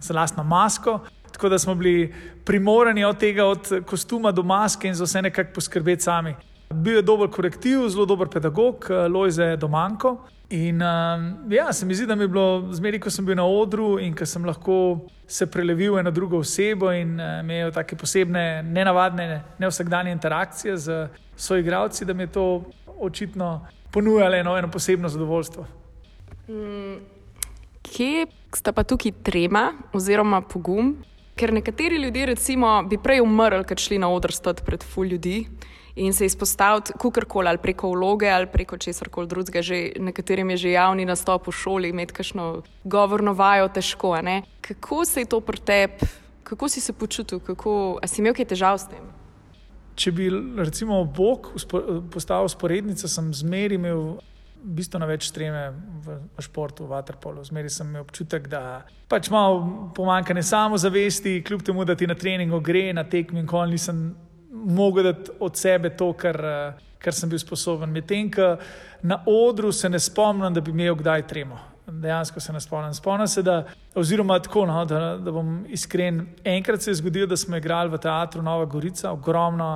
za 0.00 0.14
lastno 0.14 0.44
masko. 0.44 1.00
Tako 1.38 1.48
da 1.48 1.58
smo 1.58 1.74
bili 1.74 2.14
primorani 2.44 3.04
od 3.04 3.18
tega, 3.18 3.44
od 3.44 3.68
kostuma 3.86 4.32
do 4.32 4.42
maske 4.42 4.88
in 4.88 4.94
za 4.94 5.04
vse 5.04 5.22
nekako 5.22 5.52
poskrbeti 5.54 6.02
sami. 6.02 6.34
Bil 6.70 6.96
je 6.96 7.02
dober 7.02 7.30
korektiv, 7.30 7.84
zelo 7.88 8.06
dober 8.06 8.28
pedagog, 8.28 8.86
eh, 8.90 9.08
Lojze 9.08 9.56
Domanko. 9.56 10.16
In 10.50 10.82
um, 10.82 11.52
ja, 11.52 11.72
se 11.72 11.86
mi 11.86 11.94
zdi, 11.94 12.06
da 12.06 12.14
mi 12.14 12.24
je 12.24 12.28
bilo 12.28 12.72
zmeri, 12.72 12.98
ko 13.00 13.10
sem 13.10 13.26
bil 13.26 13.36
na 13.36 13.44
odru 13.46 14.00
in 14.00 14.16
ko 14.16 14.26
sem 14.26 14.44
lahko 14.44 14.98
se 15.26 15.46
prelevil 15.46 15.94
v 15.94 16.00
eno 16.00 16.10
drugo 16.10 16.40
osebo 16.42 16.90
in 16.92 17.20
uh, 17.20 17.38
imel 17.40 17.70
take 17.72 17.96
posebne, 17.96 18.62
nenavadne, 18.62 19.42
ne 19.58 19.68
vsakdanje 19.70 20.10
interakcije 20.12 20.76
z 20.76 21.08
svojimi 21.36 21.66
igravci, 21.66 22.04
da 22.04 22.12
mi 22.12 22.22
je 22.22 22.32
to 22.32 22.64
očitno 22.98 23.66
ponujalo 23.90 24.34
eno, 24.36 24.56
eno 24.58 24.70
posebno 24.70 25.08
zadovoljstvo. 25.08 25.66
Mm, 26.48 26.98
kje 27.82 28.26
sta 28.54 28.72
pa 28.72 28.82
tukaj 28.82 29.12
trema 29.22 29.72
oziroma 29.92 30.40
pogum? 30.40 30.96
Ker 31.38 31.52
nekateri 31.54 31.96
ljudje, 32.02 32.26
recimo, 32.26 32.82
bi 32.82 32.98
prej 32.98 33.20
umrli, 33.22 33.62
ker 33.64 33.78
šli 33.78 34.00
na 34.02 34.08
oder 34.10 34.34
stati 34.34 34.64
pred 34.66 34.82
ful 34.82 35.06
ljudi 35.06 35.44
in 35.98 36.12
se 36.12 36.26
izpostaviti 36.26 36.92
kukorkoli 36.98 37.48
ali 37.48 37.58
preko 37.58 37.90
vloge 37.90 38.28
ali 38.30 38.46
preko 38.46 38.78
česar 38.78 39.08
koli 39.08 39.26
drugega. 39.26 39.62
Že 39.62 39.92
nekaterim 39.98 40.50
je 40.50 40.56
že 40.56 40.70
javni 40.70 41.04
nastop 41.04 41.46
v 41.46 41.52
šoli, 41.52 41.88
imeti 41.88 42.14
kakšno 42.14 42.62
govorno 42.84 43.32
vajo 43.32 43.68
težko. 43.68 44.16
Kako 44.60 45.04
se 45.04 45.20
je 45.20 45.26
to 45.26 45.40
pri 45.40 45.60
tebi, 45.60 46.10
kako 46.42 46.68
si 46.68 46.80
se 46.80 46.92
počutil, 46.92 47.40
kako, 47.40 48.00
si 48.06 48.20
imel 48.20 48.34
kaj 48.34 48.44
težav 48.54 48.78
s 48.78 48.88
tem? 48.88 49.04
Če 49.94 50.12
bi 50.12 50.30
recimo 50.56 51.04
Bog 51.04 51.52
postavil 52.10 52.48
sporednico, 52.48 53.08
sem 53.08 53.34
zmeri 53.34 53.74
imel 53.74 54.18
bistveno 54.62 55.06
več 55.06 55.28
streme 55.28 55.68
v, 56.04 56.18
v 56.36 56.44
športu, 56.44 56.86
v 56.86 56.92
Waterpolu. 56.92 57.44
Zmeri 57.46 57.70
sem 57.70 57.88
imel 57.88 58.02
občutek, 58.06 58.48
da 58.48 58.82
pač 59.08 59.30
malo 59.30 59.90
pomankanje 59.96 60.42
samozavesti, 60.42 61.42
kljub 61.46 61.62
temu, 61.62 61.84
da 61.84 61.96
ti 61.96 62.06
na 62.06 62.14
treningu 62.18 62.60
gre, 62.60 62.92
na 62.92 63.04
tekmi, 63.04 63.40
in 63.40 63.48
kol 63.48 63.66
nisem 63.70 64.10
mogel 64.50 65.12
dati 65.12 65.30
od 65.40 65.56
sebe 65.56 65.90
to, 65.96 66.12
kar, 66.18 66.38
kar 66.98 67.14
sem 67.14 67.30
bil 67.30 67.38
sposoben. 67.38 67.92
Medtem, 67.94 68.30
ko 68.32 68.56
na 69.02 69.22
odru 69.26 69.72
se 69.72 69.88
ne 69.88 70.00
spomnim, 70.02 70.52
da 70.54 70.60
bi 70.60 70.74
imel 70.74 70.96
kdaj 70.98 71.26
tremo. 71.28 71.58
dejansko 71.88 72.40
se 72.40 72.52
ne 72.52 72.60
spomnim. 72.60 72.94
Spomnim 72.94 73.28
se, 73.28 73.42
da, 73.42 73.64
oziroma 73.94 74.38
tako, 74.42 74.66
no, 74.66 74.84
da, 74.84 75.16
da 75.16 75.32
bom 75.32 75.64
iskren. 75.68 76.26
Enkrat 76.44 76.82
se 76.82 76.90
je 76.90 76.98
zgodilo, 77.00 77.26
da 77.26 77.36
smo 77.36 77.56
igrali 77.56 77.90
v 77.90 77.98
teatru 77.98 78.42
Nova 78.42 78.64
Gorica, 78.64 79.12
ogromno 79.12 79.68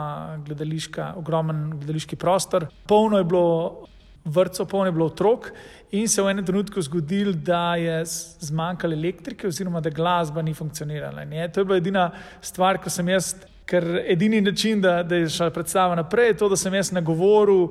gledališka, 0.46 1.14
ogromen 1.16 1.70
gledališki 1.70 2.16
prostor, 2.16 2.66
polno 2.86 3.18
je 3.18 3.24
bilo 3.24 3.86
vrtcev, 4.24 4.66
polno 4.66 4.86
je 4.86 4.92
bilo 4.92 5.06
otrok. 5.06 5.50
In 5.92 6.08
se 6.08 6.20
je 6.20 6.24
v 6.24 6.30
enem 6.30 6.46
trenutku 6.46 6.82
zgodilo, 6.82 7.32
da 7.32 7.76
je 7.76 8.02
zmanjkalo 8.40 8.92
elektrike, 8.92 9.46
oziroma 9.46 9.80
da 9.80 9.90
glasba 9.90 10.42
ni 10.42 10.54
funkcionirala. 10.54 11.22
Je, 11.22 11.48
to 11.52 11.60
je 11.60 11.64
bila 11.64 11.76
edina 11.76 12.10
stvar, 12.40 12.78
ko 12.78 12.90
sem 12.90 13.08
jaz, 13.08 13.34
ker 13.66 13.84
edini 14.06 14.40
način, 14.40 14.80
da, 14.80 15.02
da 15.02 15.16
je 15.16 15.28
šla 15.28 15.50
predstava 15.50 15.94
naprej, 15.94 16.32
je 16.32 16.36
to, 16.36 16.48
da 16.48 16.56
sem 16.56 16.74
jaz 16.74 16.92
nagovoril 16.92 17.68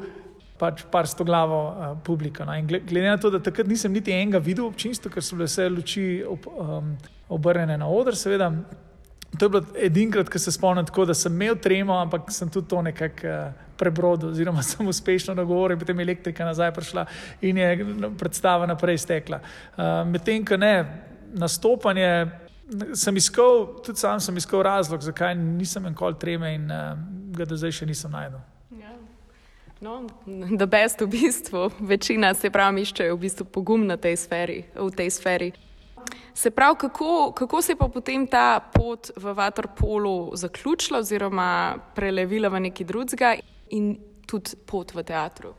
pač 0.61 0.83
par 0.93 1.07
sto 1.09 1.25
glavo 1.25 1.61
uh, 1.69 1.97
publika. 2.05 2.45
No. 2.45 2.53
Glede 2.67 3.07
na 3.07 3.17
to, 3.17 3.31
da 3.33 3.39
takrat 3.41 3.67
nisem 3.67 3.93
niti 3.93 4.13
enega 4.13 4.37
videl 4.37 4.67
občinstva, 4.67 5.09
ker 5.09 5.25
so 5.25 5.37
bile 5.39 5.49
vse 5.49 5.65
luči 5.73 6.05
ob, 6.27 6.45
um, 6.45 6.93
obrnjene 7.33 7.79
na 7.81 7.89
oder, 7.89 8.17
seveda. 8.17 8.51
To 9.39 9.47
je 9.47 9.49
bilo 9.49 9.63
edinkrat, 9.79 10.29
ko 10.29 10.39
se 10.39 10.53
spomnim 10.53 10.85
tako, 10.85 11.07
da 11.09 11.15
sem 11.17 11.33
imel 11.33 11.57
tremo, 11.57 11.95
ampak 11.97 12.29
sem 12.35 12.49
tudi 12.51 12.69
to 12.69 12.81
nekako 12.85 13.31
uh, 13.31 13.70
prebrodil, 13.81 14.29
oziroma 14.35 14.63
sem 14.69 14.87
uspešno 14.87 15.35
nagovoril, 15.37 15.79
potem 15.81 15.99
je 15.99 16.07
elektrika 16.09 16.45
nazaj 16.45 16.73
prišla 16.77 17.05
in 17.41 17.57
je 17.57 17.71
predstava 18.19 18.69
naprej 18.69 19.01
stekla. 19.01 19.41
Uh, 19.41 20.05
Medtem, 20.07 20.45
ko 20.45 20.61
ne, 20.61 20.75
nastopanje. 21.33 22.13
Sem 22.95 23.17
iskal, 23.19 23.65
tudi 23.83 23.99
sam 23.99 24.21
sem 24.23 24.37
iskal 24.39 24.61
razlog, 24.63 25.01
zakaj 25.03 25.35
nisem 25.35 25.89
enkoli 25.89 26.15
treme 26.19 26.53
in 26.55 26.69
uh, 26.71 26.93
ga 27.35 27.43
do 27.45 27.57
zdaj 27.59 27.81
še 27.81 27.89
nisem 27.89 28.13
najdel. 28.15 28.39
No, 29.81 30.05
da 30.29 30.65
best 30.69 31.01
v 31.01 31.07
bistvu, 31.09 31.71
večina 31.79 32.35
se 32.37 32.51
pravi, 32.53 32.83
iščejo 32.85 33.15
v 33.15 33.21
bistvu 33.23 33.45
pogum 33.49 33.87
na 33.89 33.95
tej 33.97 34.13
sferi, 34.21 34.59
v 34.77 34.89
tej 34.93 35.09
sferi. 35.09 35.47
Se 36.37 36.51
pravi, 36.53 36.75
kako, 36.83 37.31
kako 37.33 37.61
se 37.61 37.71
je 37.71 37.77
pa 37.79 37.87
potem 37.89 38.27
ta 38.27 38.59
pot 38.73 39.09
v 39.17 39.33
Vatorpolu 39.33 40.35
zaključila 40.37 40.99
oziroma 40.99 41.77
prelevila 41.95 42.49
v 42.49 42.61
neki 42.69 42.85
drugega 42.85 43.33
in 43.71 43.95
tudi 44.27 44.55
pot 44.65 44.93
v 44.95 45.03
teatru? 45.03 45.55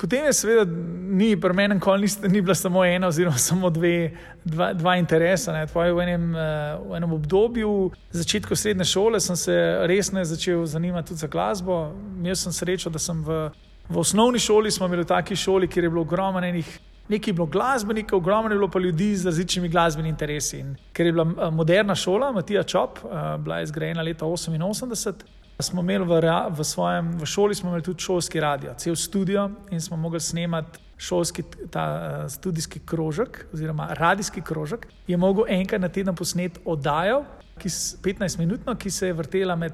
Potem 0.00 0.24
je 0.24 0.32
seveda, 0.32 0.64
ni 1.12 1.34
pri 1.36 1.52
meni 1.52 1.74
nikoli 1.74 2.08
ni 2.28 2.40
bila 2.40 2.54
samo 2.54 2.84
ena, 2.84 3.08
oziroma 3.08 3.38
samo 3.50 3.70
dve, 3.70 4.10
dva, 4.44 4.72
dva 4.72 4.96
interesa. 4.96 5.52
V 5.74 6.00
enem, 6.02 6.30
eh, 6.34 6.78
v 6.88 6.96
enem 6.96 7.12
obdobju, 7.12 7.90
začetku 8.10 8.56
srednje 8.56 8.84
šole, 8.84 9.20
sem 9.20 9.36
se 9.36 9.56
resno 9.84 10.24
začel 10.24 10.64
zanimati 10.66 11.08
tudi 11.08 11.20
za 11.20 11.26
glasbo. 11.26 11.92
Imel 12.16 12.36
sem 12.36 12.52
srečo, 12.52 12.90
da 12.90 12.98
sem 12.98 13.20
v, 13.24 13.50
v 13.88 13.98
osnovni 13.98 14.38
šoli, 14.38 14.70
smo 14.70 14.86
imeli 14.86 15.04
v 15.04 15.10
taki 15.12 15.36
šoli, 15.36 15.68
kjer 15.68 15.84
je 15.84 15.90
bilo 15.90 16.06
ogromno 16.08 16.40
enih. 16.40 16.78
Nekaj 17.10 17.30
je 17.30 17.34
bilo 17.34 17.46
glasbenikov, 17.46 18.22
ogromno 18.22 18.54
je 18.54 18.56
bilo 18.56 18.68
pa 18.70 18.78
ljudi 18.78 19.16
z 19.16 19.26
različnimi 19.26 19.68
glasbenimi 19.68 20.08
interesi. 20.08 20.60
In 20.60 20.76
ker 20.92 21.06
je 21.06 21.12
bila 21.12 21.26
eh, 21.28 21.50
moderna 21.50 21.94
šola, 21.94 22.32
Matija 22.32 22.62
Čop, 22.62 23.04
eh, 23.04 23.36
bila 23.38 23.58
je 23.58 23.66
zgrajena 23.66 24.02
leta 24.02 24.24
1988, 24.24 25.39
Smo 25.62 25.82
imeli 25.82 26.04
v, 26.04 26.20
v, 26.50 26.64
svojem, 26.64 27.10
v 27.18 27.26
šoli 27.26 27.54
imeli 27.62 27.82
tudi 27.82 28.02
šolski 28.02 28.40
radio, 28.40 28.74
cel 28.76 28.96
studio 28.96 29.50
in 29.70 29.80
smo 29.80 29.96
mogli 29.96 30.20
snemati 30.20 30.78
šolski 31.00 31.42
ta, 31.70 32.26
študijski 32.28 32.80
krožek, 32.86 33.46
oziroma 33.52 33.88
radijski 33.90 34.40
krožek. 34.40 34.86
Je 35.06 35.16
mogel 35.16 35.44
enkrat 35.48 35.80
na 35.80 35.88
teden 35.88 36.14
posneti 36.14 36.60
oddajo, 36.64 37.22
ki 37.58 37.68
je 37.68 37.72
15-minutna, 38.04 38.74
ki 38.76 38.90
se 38.90 39.06
je 39.06 39.12
vrtela 39.12 39.56
med, 39.56 39.72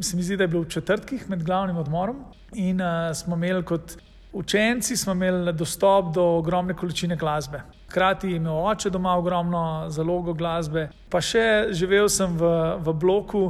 se 0.00 0.16
mi 0.16 0.22
zdi, 0.22 0.36
da 0.36 0.44
je 0.44 0.48
bilo 0.48 0.62
v 0.62 0.70
četrtkih 0.70 1.30
med 1.30 1.42
glavnim 1.44 1.76
odmorom. 1.76 2.24
In 2.52 2.80
uh, 2.80 3.10
smo 3.14 3.36
imeli 3.36 3.64
kot 3.64 3.96
učenci 4.32 4.94
imeli 5.10 5.52
dostop 5.52 6.14
do 6.14 6.24
ogromne 6.38 6.74
količine 6.74 7.16
glasbe. 7.16 7.62
Hkrati 7.88 8.30
je 8.30 8.36
imel 8.36 8.66
oče 8.66 8.90
doma 8.90 9.16
ogromno 9.16 9.86
zalogo 9.88 10.32
glasbe, 10.32 10.88
pa 11.10 11.20
še 11.20 11.72
živel 11.74 12.08
sem 12.08 12.36
v, 12.38 12.50
v 12.78 12.94
bloku. 12.94 13.44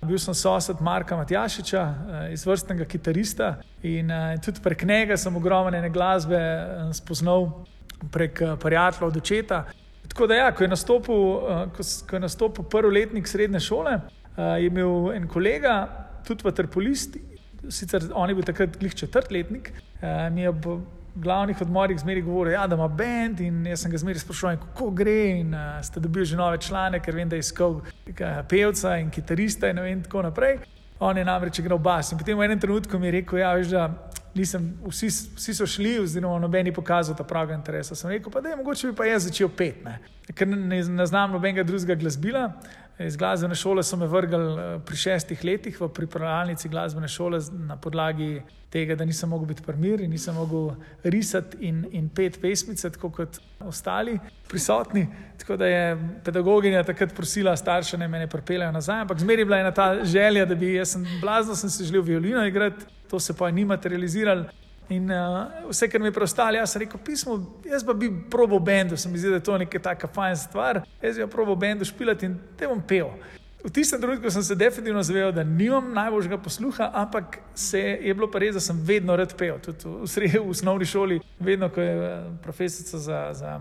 Bil 0.00 0.16
sem 0.18 0.34
sosed 0.34 0.80
Marka 0.80 1.16
Matjašiča, 1.16 1.82
eh, 1.82 2.32
izvrstnega 2.32 2.86
kitarista 2.88 3.50
in 3.82 4.10
eh, 4.10 4.38
tudi 4.40 4.62
prek 4.64 4.82
njega 4.88 5.16
sem 5.16 5.36
ogromne 5.36 5.90
glasbe 5.92 6.36
eh, 6.36 6.94
spoznal 6.96 7.50
prek 8.10 8.40
prijatelja 8.60 9.06
od 9.06 9.16
očeta. 9.16 9.64
Tako 10.08 10.26
da, 10.26 10.34
ja, 10.34 10.52
ko, 10.52 10.64
je 10.64 10.68
nastopil, 10.68 11.20
ko, 11.76 11.84
ko 12.08 12.16
je 12.16 12.20
nastopil 12.20 12.64
prvi 12.64 12.94
letnik 12.94 13.28
srednje 13.28 13.60
šole, 13.60 13.92
je 14.36 14.66
imel 14.66 15.12
en 15.14 15.28
kolega, 15.28 15.74
tudi 16.26 16.42
v 16.48 16.52
Trpolisti, 16.56 17.20
sicer 17.68 18.08
on 18.14 18.28
je 18.28 18.34
bil 18.34 18.48
takrat 18.48 18.78
glih 18.80 18.94
četrtletnik, 18.94 19.70
mi 20.32 20.42
je 20.42 20.52
glavnih 21.14 21.60
odmorih 21.60 21.98
zmeri 21.98 22.22
govoril, 22.22 22.52
ja, 22.52 22.66
da 22.66 22.76
ima 22.76 22.88
bend 22.88 23.40
in 23.40 23.66
jaz 23.66 23.82
sem 23.82 23.90
ga 23.90 23.98
zmeri 23.98 24.18
sprašoval, 24.18 24.56
kako 24.56 24.90
gre 24.90 25.18
in 25.40 25.54
uh, 25.54 25.78
ste 25.82 26.00
dobili 26.00 26.24
že 26.24 26.36
nove 26.36 26.58
člane, 26.58 27.00
ker 27.00 27.14
vem, 27.14 27.28
da 27.28 27.36
je 27.36 27.46
iskal 27.46 27.80
pevca 28.48 28.96
in 28.96 29.10
kitarista 29.10 29.70
in, 29.70 29.78
in 29.78 30.02
tako 30.02 30.22
naprej. 30.22 30.58
On 31.00 31.16
je 31.16 31.24
namreč 31.24 31.58
igral 31.58 31.78
bas 31.78 32.12
in 32.12 32.18
potem 32.18 32.38
v 32.38 32.44
enem 32.44 32.60
trenutku 32.60 32.98
mi 32.98 33.08
je 33.08 33.12
rekel, 33.20 33.38
ja, 33.38 33.54
veš, 33.56 33.72
da 33.72 33.88
nisem, 34.34 34.78
vsi, 34.86 35.08
vsi 35.36 35.54
so 35.54 35.66
šli, 35.66 35.98
oziroma 36.00 36.38
noben 36.38 36.66
je 36.66 36.74
pokazal 36.74 37.16
ta 37.16 37.24
pravi 37.24 37.54
interes. 37.54 37.92
Sem 37.94 38.10
rekel, 38.10 38.32
pa 38.32 38.40
da 38.40 38.52
je 38.52 38.60
mogoče 38.60 38.90
bi 38.90 38.96
pa 38.96 39.08
jaz 39.08 39.26
začel 39.28 39.48
pet, 39.48 39.82
ne? 39.84 39.98
ker 40.34 40.46
ne, 40.48 40.56
ne, 40.56 40.82
ne 40.84 41.06
znam 41.06 41.32
nobenega 41.34 41.64
drugega 41.66 41.98
glasbila. 41.98 42.50
Iz 43.00 43.16
glasbene 43.16 43.54
šole 43.56 43.82
so 43.82 43.96
me 43.96 44.06
vrgli 44.06 44.36
eh, 44.36 44.72
pri 44.86 44.96
šestih 44.96 45.44
letih 45.44 45.78
v 45.80 45.88
pripravljalnici 45.88 46.68
glasbene 46.68 47.08
šole 47.08 47.38
na 47.66 47.78
podlagi 47.80 48.42
tega, 48.70 48.94
da 48.94 49.04
nisem 49.04 49.28
mogel 49.32 49.48
biti 49.48 49.64
primir 49.64 50.02
in 50.04 50.10
nisem 50.12 50.36
mogel 50.36 50.74
risati 51.02 51.56
in, 51.66 51.86
in 51.96 52.10
pet 52.12 52.36
pesmice, 52.42 52.90
tako 52.92 53.10
kot 53.10 53.40
ostali 53.64 54.18
prisotni. 54.48 55.06
Tako 55.40 55.56
da 55.56 55.66
je 55.66 55.96
pedagoginja 56.24 56.84
takrat 56.84 57.14
prosila 57.16 57.56
starše, 57.56 57.96
da 57.96 58.08
me 58.08 58.26
pripeljejo 58.28 58.72
nazaj. 58.72 59.00
Ampak 59.00 59.18
zmeri 59.18 59.44
bila 59.44 59.58
ena 59.64 59.72
ta 59.72 60.04
želja, 60.04 60.44
da 60.44 60.54
bi 60.54 60.74
jaz 60.74 60.92
sem 60.92 61.06
blazno 61.20 61.56
sem 61.56 61.70
se 61.70 61.84
želel 61.84 62.02
violino 62.02 62.46
igrati, 62.46 62.84
to 63.10 63.20
se 63.20 63.36
pa 63.36 63.50
ni 63.50 63.64
materializiralo. 63.64 64.44
In 64.90 65.10
uh, 65.10 65.68
vse, 65.68 65.86
kar 65.88 66.00
mi 66.02 66.08
je 66.08 66.12
preostalo, 66.12 66.58
jaz 66.58 66.72
sem 66.72 66.82
rekel, 66.82 66.98
pismo, 67.04 67.36
jaz 67.66 67.84
pa 67.86 67.94
bi 67.94 68.08
probo 68.30 68.58
bendu, 68.58 68.96
se 68.98 69.08
mi 69.08 69.18
zdi, 69.18 69.28
da 69.30 69.38
je 69.38 69.44
to 69.46 69.58
neka 69.58 69.78
taka 69.78 70.08
fajn 70.10 70.36
stvar. 70.36 70.80
Jaz 71.02 71.18
bi 71.18 71.26
probo 71.30 71.54
bendu 71.54 71.86
špilati 71.86 72.26
in 72.26 72.34
te 72.58 72.66
bom 72.66 72.82
pel. 72.82 73.12
V 73.64 73.70
tistem 73.70 74.00
trenutku 74.00 74.30
sem 74.30 74.42
se 74.42 74.54
definitivno 74.54 75.02
zavedal, 75.02 75.32
da 75.36 75.44
nimam 75.44 75.92
najboljšega 75.94 76.38
posluha, 76.38 76.90
ampak 76.94 77.38
se 77.54 77.80
je 77.80 78.14
bilo 78.14 78.30
pa 78.30 78.40
res, 78.40 78.54
da 78.56 78.60
sem 78.60 78.78
vedno 78.86 79.16
rad 79.16 79.34
pel. 79.36 79.60
Tudi 79.62 79.84
v, 79.84 80.08
sredi, 80.08 80.40
v 80.40 80.50
osnovni 80.50 80.88
šoli, 80.88 81.20
vedno, 81.38 81.68
ko 81.68 81.84
je 81.84 81.92
eh, 82.08 82.24
profesorica 82.42 82.98
za, 82.98 83.20
za 83.36 83.58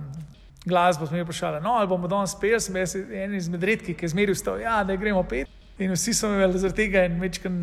glasbo, 0.65 1.05
smo 1.05 1.17
jo 1.17 1.27
vprašali, 1.27 1.61
no, 1.61 1.75
ali 1.75 1.87
bomo 1.87 2.07
danes 2.07 2.35
peli, 2.39 2.61
sem 2.63 2.75
jaz 2.79 2.95
en 2.95 3.35
izmed 3.35 3.63
redkih, 3.63 3.97
ki 3.97 4.07
je 4.07 4.15
zmeril, 4.15 4.39
da 4.45 4.57
ja, 4.63 4.83
gremo 4.95 5.23
pet. 5.23 5.58
In 5.79 5.91
vsi 5.95 6.13
so 6.13 6.27
imeli 6.27 6.59
zaradi 6.59 6.75
tega 6.75 7.05
en 7.07 7.19
večken, 7.21 7.59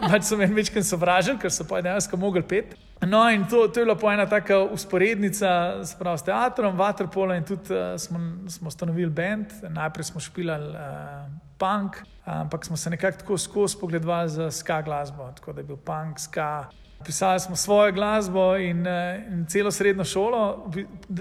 pač 0.00 0.24
so 0.24 0.38
imeli 0.38 0.62
večken 0.62 0.84
sovražen, 0.86 1.36
ker 1.40 1.52
so 1.52 1.66
pa 1.68 1.82
dejansko 1.84 2.16
mogli 2.16 2.42
pet. 2.42 2.72
No, 3.04 3.20
in 3.32 3.46
to, 3.48 3.66
to 3.68 3.80
je 3.80 3.86
bila 3.86 4.12
ena 4.12 4.26
taka 4.26 4.58
usporednica 4.72 5.84
s, 5.84 5.94
prav, 5.96 6.18
s 6.20 6.24
teatrom, 6.24 6.76
Waterpolo 6.76 7.36
in 7.36 7.44
tudi 7.44 7.72
uh, 7.72 7.94
smo, 8.00 8.18
smo 8.48 8.68
ustanovili 8.68 9.10
bend. 9.10 9.52
Najprej 9.68 10.08
smo 10.08 10.20
špilali 10.20 10.72
uh, 10.72 11.28
punk, 11.60 11.96
ampak 12.24 12.64
smo 12.64 12.76
se 12.76 12.90
nekako 12.90 13.18
tako 13.18 13.38
skozi 13.38 13.76
pogledovali 13.80 14.28
za 14.28 14.50
ska 14.50 14.82
glasbo, 14.82 15.32
tako 15.36 15.52
da 15.52 15.60
je 15.60 15.64
bil 15.64 15.76
punk, 15.76 16.20
ska. 16.20 16.68
Pisali 17.04 17.40
smo 17.40 17.56
svojo 17.56 17.92
glasbo 17.92 18.56
in, 18.56 18.86
uh, 18.86 19.32
in 19.32 19.46
celo 19.48 19.70
srednjo 19.70 20.04
šolo, 20.04 20.72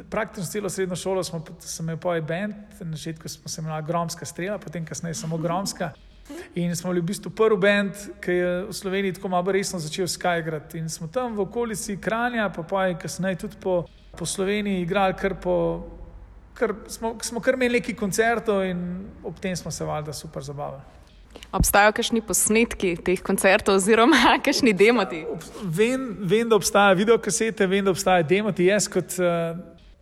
praktično 0.09 0.45
celo 0.45 0.69
srednjo 0.69 0.95
šolo 0.95 1.23
smo 1.23 1.43
imeli 1.79 1.99
poj 1.99 2.21
bend, 2.21 2.55
na 2.79 2.95
začetku 2.95 3.27
smo 3.27 3.47
se 3.47 3.61
imenovali 3.61 3.85
Gromska 3.87 4.25
strela, 4.25 4.57
potem 4.57 4.85
kasneje 4.85 5.13
samo 5.13 5.37
Gromska. 5.37 5.91
In 6.55 6.75
smo 6.75 6.89
bili 6.89 7.01
v 7.01 7.09
bistvu 7.09 7.31
prvi 7.31 7.57
bend, 7.57 7.95
ki 8.21 8.31
je 8.31 8.49
v 8.69 8.73
Sloveniji 8.73 9.13
tako 9.17 9.29
malo 9.29 9.51
resno 9.51 9.79
začel 9.79 10.07
skygrati. 10.07 10.77
In 10.77 10.89
smo 10.89 11.07
tam 11.07 11.35
v 11.35 11.45
okolici 11.45 11.97
Kranja, 12.01 12.49
pa 12.49 12.63
pa 12.63 12.85
je 12.85 12.97
kasneje 13.01 13.35
tudi 13.45 13.57
po, 13.61 13.85
po 14.17 14.25
Sloveniji 14.25 14.81
igrali, 14.81 15.13
kar 15.13 15.35
po, 15.41 15.55
kar 16.53 16.75
smo, 16.87 17.15
smo 17.21 17.41
kar 17.41 17.53
imeli 17.53 17.79
neki 17.79 17.95
koncertov 17.95 18.63
in 18.65 19.05
ob 19.23 19.39
tem 19.39 19.55
smo 19.55 19.71
se 19.71 19.85
valjda 19.85 20.13
super 20.13 20.43
zabavali. 20.43 20.81
Obstajajo 21.53 21.93
kakšni 21.97 22.21
posnetki 22.25 22.95
teh 23.05 23.21
koncertov, 23.21 23.77
oziroma 23.77 24.17
kakšni 24.45 24.73
demoti? 24.73 25.23
Vem, 25.63 26.17
vem, 26.19 26.49
da 26.49 26.57
obstajajo 26.57 26.97
videokasete, 26.97 27.67
vem, 27.67 27.85
da 27.85 27.93
obstajajo 27.93 28.27
demoti. 28.29 28.69
Jaz 28.69 28.89
kot 28.89 29.17
uh, 29.21 29.57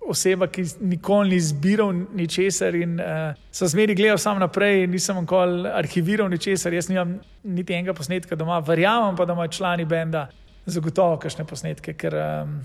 oseba, 0.09 0.47
ki 0.47 0.63
nikoli 0.81 1.35
ni 1.35 1.39
zbiral 1.43 1.93
ničesar 2.15 2.75
in 2.75 2.97
uh, 2.99 3.37
sem 3.51 3.67
zmeri 3.67 3.95
gledal 3.95 4.17
samo 4.21 4.39
naprej, 4.39 4.87
nisem 4.87 5.19
nikoli 5.21 5.69
arhiviral 5.69 6.29
ničesar, 6.31 6.73
jaz 6.73 6.89
nimam 6.89 7.17
niti 7.43 7.75
enega 7.75 7.95
posnetka 7.97 8.35
doma, 8.35 8.59
verjamem 8.59 9.15
pa, 9.15 9.25
da 9.25 9.35
imajo 9.37 9.53
člani 9.59 9.85
benda 9.85 10.27
zagotovo 10.65 11.19
kakšne 11.23 11.45
posnetke, 11.47 11.93
ker, 11.95 12.17
um, 12.17 12.57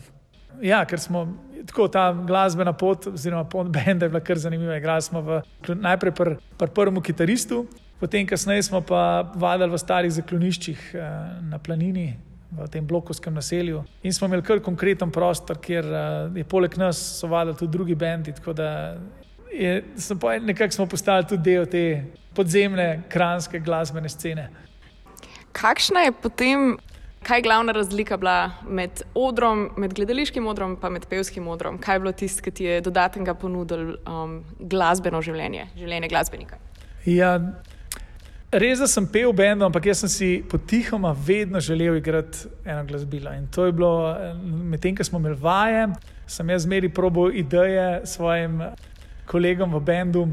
ja, 0.63 0.83
ker 0.89 1.01
smo 1.01 1.27
tako 1.67 1.87
ta 1.93 2.09
glasbena 2.13 2.73
pot, 2.73 3.07
oziroma 3.13 3.45
pot 3.45 3.71
benda 3.71 4.07
je 4.07 4.15
bila 4.15 4.21
kar 4.25 4.39
zanimiva. 4.39 4.77
Igrali 4.77 5.03
smo 5.03 5.23
v, 5.23 5.41
najprej 5.75 6.15
pri 6.19 6.37
pr 6.59 6.75
prvem 6.75 7.03
kitaristu, 7.03 7.65
potem 8.01 8.27
kasneje 8.27 8.67
smo 8.71 8.83
pa 8.83 9.23
vadili 9.35 9.71
v 9.71 9.79
starih 9.79 10.13
zakloniščih 10.19 10.93
uh, 10.95 11.07
na 11.51 11.63
planini 11.63 12.13
v 12.53 12.69
tem 12.69 12.87
blokovskem 12.87 13.35
naselju. 13.35 13.83
In 14.03 14.13
smo 14.13 14.27
imeli 14.29 14.45
kar 14.45 14.61
konkreten 14.61 15.11
prostor, 15.11 15.59
kjer 15.59 15.89
uh, 15.89 16.37
je 16.37 16.45
poleg 16.45 16.77
nas 16.77 17.01
so 17.19 17.31
vadili 17.33 17.57
tudi 17.57 17.73
drugi 17.73 17.95
bendi. 17.95 18.33
Tako 18.33 18.53
da 18.53 18.69
je, 19.53 19.83
nekako 20.41 20.73
smo 20.73 20.87
postali 20.87 21.27
tudi 21.29 21.43
del 21.51 21.67
te 21.67 22.05
podzemne, 22.35 23.03
kranske 23.09 23.61
glasbene 23.61 24.09
scene. 24.09 24.49
Kakšna 25.53 26.07
je 26.09 26.13
potem 26.13 26.77
Kaj 27.23 27.39
je 27.39 27.43
glavna 27.43 27.73
razlika 27.73 28.17
bila 28.17 28.51
med 28.69 29.03
odrom, 29.15 29.71
med 29.77 29.95
gledališkim 29.95 30.47
odrom 30.47 30.79
in 30.83 30.93
med 30.93 31.07
pevskim 31.07 31.49
odrom? 31.49 31.79
Kaj 31.79 31.95
je 31.95 32.01
bilo 32.01 32.13
tisto, 32.13 32.43
ki 32.43 32.51
ti 32.51 32.65
je 32.65 32.81
dodatnega 32.81 33.35
ponudil 33.35 33.95
um, 33.95 34.43
glasbeno 34.59 35.23
življenje, 35.23 35.69
življenje 35.77 36.09
glasbenika? 36.09 36.59
Ja, 37.07 37.39
res 38.53 38.79
da 38.79 38.87
sem 38.87 39.07
pel 39.09 39.31
v 39.33 39.37
bendu, 39.41 39.65
ampak 39.65 39.87
jaz 39.89 40.03
sem 40.05 40.11
si 40.13 40.31
potihoma 40.49 41.15
vedno 41.17 41.61
želel 41.61 41.97
igrati 41.97 42.49
eno 42.65 42.85
glasbilo. 42.85 43.33
In 43.33 43.47
to 43.49 43.65
je 43.67 43.73
bilo 43.73 44.17
medtem, 44.45 44.97
ko 44.97 45.05
smo 45.05 45.19
imeli 45.19 45.39
vaje, 45.41 45.87
sem 46.27 46.51
jaz 46.51 46.67
zmeri 46.67 46.89
probo 46.93 47.31
ideje 47.31 48.03
svojim 48.07 48.61
kolegom 49.27 49.73
v 49.75 49.81
bendu 49.81 50.27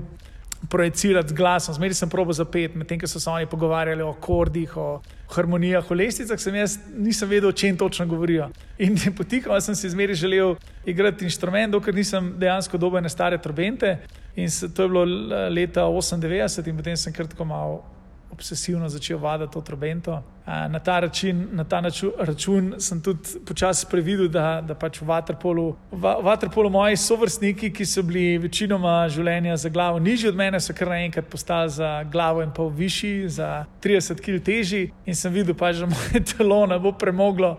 projicirati 0.70 1.30
z 1.30 1.34
glasom. 1.34 1.76
Zmeri 1.76 1.96
sem 1.96 2.10
probo 2.10 2.34
zapet, 2.36 2.76
medtem 2.76 3.00
ko 3.00 3.08
so 3.08 3.20
se 3.20 3.30
oni 3.30 3.48
pogovarjali 3.48 4.04
o 4.04 4.10
akordih, 4.12 4.76
o 4.78 4.88
harmonijah, 5.32 5.88
o 5.92 5.96
lesticah, 5.96 6.40
sem 6.40 6.56
jaz 6.60 6.76
nisem 6.98 7.30
vedel, 7.30 7.50
o 7.50 7.56
čem 7.56 7.78
točno 7.78 8.06
govorijo. 8.06 8.50
In 8.78 9.00
potikal 9.18 9.62
sem 9.62 9.76
si 9.76 9.90
zmeri 9.90 10.16
želel 10.16 10.58
igrati 10.86 11.24
inštrument, 11.24 11.72
dokler 11.72 11.96
nisem 11.96 12.34
dejansko 12.40 12.78
dobil 12.78 13.02
na 13.02 13.10
stare 13.10 13.38
trobente. 13.38 13.98
In 14.36 14.52
to 14.76 14.84
je 14.84 14.90
bilo 14.90 15.06
leta 15.50 15.88
98 15.88 16.68
in 16.68 16.78
potem 16.78 16.98
sem 16.98 17.14
kratko 17.14 17.46
malo 17.46 17.99
obsesivno 18.32 18.90
začel 18.90 19.18
vaditi 19.18 19.54
to 19.54 19.62
trobento. 19.62 20.24
Na 20.46 20.80
ta, 20.80 21.00
račin, 21.00 21.48
na 21.52 21.64
ta 21.64 21.82
naču, 21.82 22.12
račun 22.20 22.74
sem 22.78 23.02
tudi 23.02 23.20
počasi 23.46 23.86
previdel, 23.92 24.28
da, 24.28 24.62
da 24.66 24.74
pač 24.76 25.02
v 25.02 25.06
Waterpolu, 25.06 25.76
v 25.92 26.14
Waterpolu 26.26 26.72
moji 26.74 26.98
sovrstniki, 26.98 27.70
ki 27.74 27.86
so 27.86 28.02
bili 28.04 28.40
večinoma 28.42 29.04
življenja 29.14 29.58
za 29.58 29.70
glavo 29.70 30.00
nižji 30.00 30.32
od 30.32 30.40
mene, 30.40 30.60
so 30.60 30.74
kar 30.74 30.90
naenkrat 30.90 31.30
postali 31.30 31.70
za 31.70 31.92
glavo 32.10 32.42
in 32.42 32.50
pol 32.56 32.72
višji, 32.74 33.30
za 33.30 33.66
30 33.84 34.26
kg 34.26 34.42
težji. 34.42 34.90
In 35.06 35.16
sem 35.16 35.34
videl, 35.34 35.54
pač, 35.54 35.84
da 35.84 35.92
moje 35.92 36.24
telo 36.34 36.64
ne 36.66 36.80
bo 36.82 36.96
premoglo 36.98 37.56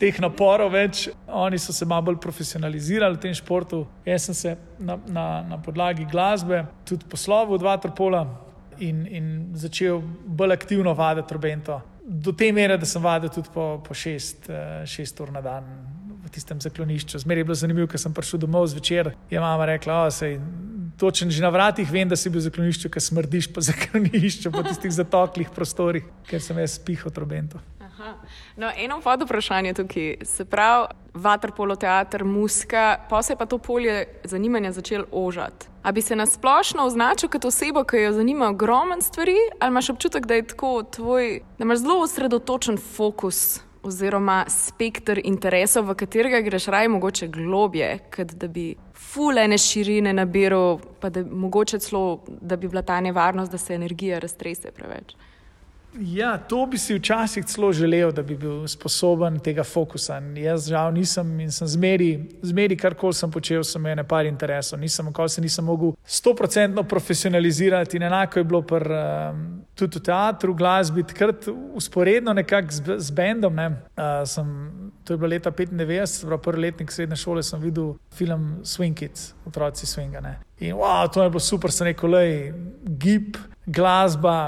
teh 0.00 0.20
naporov 0.20 0.74
več. 0.76 1.08
Oni 1.32 1.58
so 1.58 1.72
se 1.72 1.88
malo 1.88 2.10
bolj 2.10 2.20
profesionalizirali 2.20 3.16
v 3.16 3.24
tem 3.24 3.34
športu. 3.34 3.86
Jaz 4.04 4.28
sem 4.28 4.36
se 4.36 4.56
na, 4.78 5.00
na, 5.08 5.28
na 5.48 5.62
podlagi 5.62 6.04
glasbe 6.12 6.66
tudi 6.84 7.08
poslovil 7.08 7.56
od 7.56 7.64
Waterpola 7.64 8.26
in, 8.78 9.06
in 9.06 9.26
začel 9.54 10.02
bolj 10.26 10.52
aktivno 10.52 10.94
vaditi 10.94 11.28
trobento. 11.28 11.80
Do 12.04 12.32
te 12.32 12.52
mere, 12.52 12.76
da 12.78 12.86
sem 12.86 13.02
vadil 13.02 13.30
tudi 13.32 13.48
po, 13.54 13.78
po 13.86 13.94
šest, 13.94 14.50
eh, 14.50 14.84
šest 14.86 15.20
ur 15.20 15.32
na 15.32 15.40
dan 15.40 15.64
v 16.24 16.30
tistem 16.32 16.60
zaklonišču. 16.60 17.18
Zmeraj 17.18 17.40
je 17.40 17.44
bilo 17.44 17.54
zanimivo, 17.54 17.88
ker 17.88 18.00
sem 18.00 18.14
prišel 18.14 18.40
domov 18.44 18.66
zvečer. 18.72 19.14
Je 19.30 19.40
mama 19.40 19.66
rekla, 19.66 20.04
da 20.04 20.10
se 20.10 20.38
točno 20.96 21.30
že 21.30 21.42
na 21.42 21.48
vratih 21.48 21.90
vem, 21.90 22.08
da 22.08 22.16
si 22.16 22.30
bil 22.30 22.40
v 22.40 22.48
zaklonišču, 22.48 22.88
ker 22.88 23.02
smrdiš 23.02 23.50
po 23.52 23.60
zaklonišču, 23.70 24.52
po 24.52 24.62
tistih 24.62 24.92
zatoklih 24.92 25.50
prostorih, 25.54 26.04
ker 26.28 26.42
sem 26.42 26.58
jaz 26.58 26.78
pihal 26.78 27.12
trobento. 27.12 27.60
No, 28.56 28.70
eno 28.76 29.00
pod 29.00 29.22
vprašanje 29.22 29.74
tukaj. 29.74 30.16
Se 30.22 30.44
pravi, 30.44 30.86
vaterpolo 31.14 31.76
teater, 31.76 32.24
muska, 32.24 32.96
pa 33.10 33.22
se 33.22 33.32
je 33.32 33.36
pa 33.36 33.46
to 33.46 33.58
polje 33.58 34.06
zanimanja 34.24 34.72
začelo 34.72 35.04
ožati. 35.12 35.66
A 35.82 35.92
bi 35.92 36.02
se 36.02 36.16
nasplošno 36.16 36.86
označil 36.86 37.28
kot 37.28 37.44
osebo, 37.44 37.84
ki 37.84 37.96
jo 37.96 38.12
zanima 38.12 38.48
ogromen 38.48 39.02
stvari, 39.02 39.36
ali 39.60 39.70
imaš 39.70 39.90
občutek, 39.90 40.26
da 40.26 40.34
je 40.34 40.46
tako 40.46 40.82
tvoj, 40.82 41.40
da 41.58 41.64
imaš 41.64 41.78
zelo 41.78 42.00
osredotočen 42.02 42.78
fokus 42.96 43.60
oziroma 43.82 44.44
spektr 44.48 45.20
interesov, 45.24 45.84
v 45.90 45.94
katerega 45.94 46.40
greš 46.40 46.66
raje 46.72 46.88
mogoče 46.88 47.28
globje, 47.28 47.98
kot 48.16 48.32
da 48.32 48.48
bi 48.48 48.74
fulene 48.94 49.58
širine 49.58 50.12
nabiral, 50.12 50.78
pa 51.00 51.10
da 51.10 51.24
mogoče 51.24 51.78
celo, 51.78 52.24
da 52.40 52.56
bi 52.56 52.68
bila 52.68 52.82
ta 52.82 53.00
nevarnost, 53.00 53.52
da 53.52 53.58
se 53.58 53.74
energija 53.74 54.18
raztrese 54.18 54.72
preveč. 54.72 55.16
Ja, 56.00 56.38
to 56.38 56.66
bi 56.66 56.78
si 56.78 56.94
včasih 56.94 57.44
celo 57.46 57.72
želel, 57.72 58.12
da 58.12 58.22
bi 58.22 58.34
bil 58.36 58.66
sposoben 58.68 59.38
tega 59.38 59.64
fokusa. 59.64 60.18
Jaz 60.36 60.66
žal 60.68 60.92
nisem 60.92 61.40
in 61.40 61.52
sem 61.52 61.68
zmeri, 61.68 62.28
zmeri 62.42 62.76
karkoli 62.76 63.14
sem 63.14 63.30
počel, 63.30 63.62
sem 63.64 63.82
imel 63.82 64.00
nekaj 64.02 64.28
interesov. 64.28 64.80
Nisem, 64.80 65.12
se 65.28 65.40
nisem 65.40 65.64
mogel 65.64 65.92
stoprocentno 66.04 66.82
profesionalizirati 66.82 67.96
enako 67.96 68.38
je 68.38 68.44
bilo 68.44 68.62
pr, 68.62 68.90
um, 68.90 69.62
tudi 69.74 69.98
v 69.98 70.02
teatru, 70.02 70.52
v 70.52 70.56
glasbi, 70.56 71.02
takrat 71.02 71.46
usporedno 71.74 72.32
nekako 72.32 72.70
z, 72.70 72.98
z 72.98 73.10
bendom. 73.10 73.54
Ne. 73.54 73.70
Sem, 74.26 74.46
to 75.04 75.14
je 75.14 75.18
bilo 75.18 75.30
leta 75.30 75.50
95, 75.50 76.26
prav 76.26 76.42
prvi 76.42 76.60
letnik 76.60 76.92
srednje 76.92 77.16
šole, 77.16 77.42
sem 77.42 77.60
videl 77.60 77.94
film 78.14 78.58
Swing 78.62 78.94
Kids, 78.94 79.34
otroci 79.46 79.86
Swinga. 79.86 80.20
Ne. 80.20 80.38
In 80.58 80.74
wow, 80.74 81.06
to 81.12 81.22
je 81.22 81.30
bilo 81.30 81.40
super, 81.40 81.72
sem 81.72 81.86
rekel, 81.86 82.10
le 82.10 82.54
gib, 82.98 83.38
glasba 83.66 84.38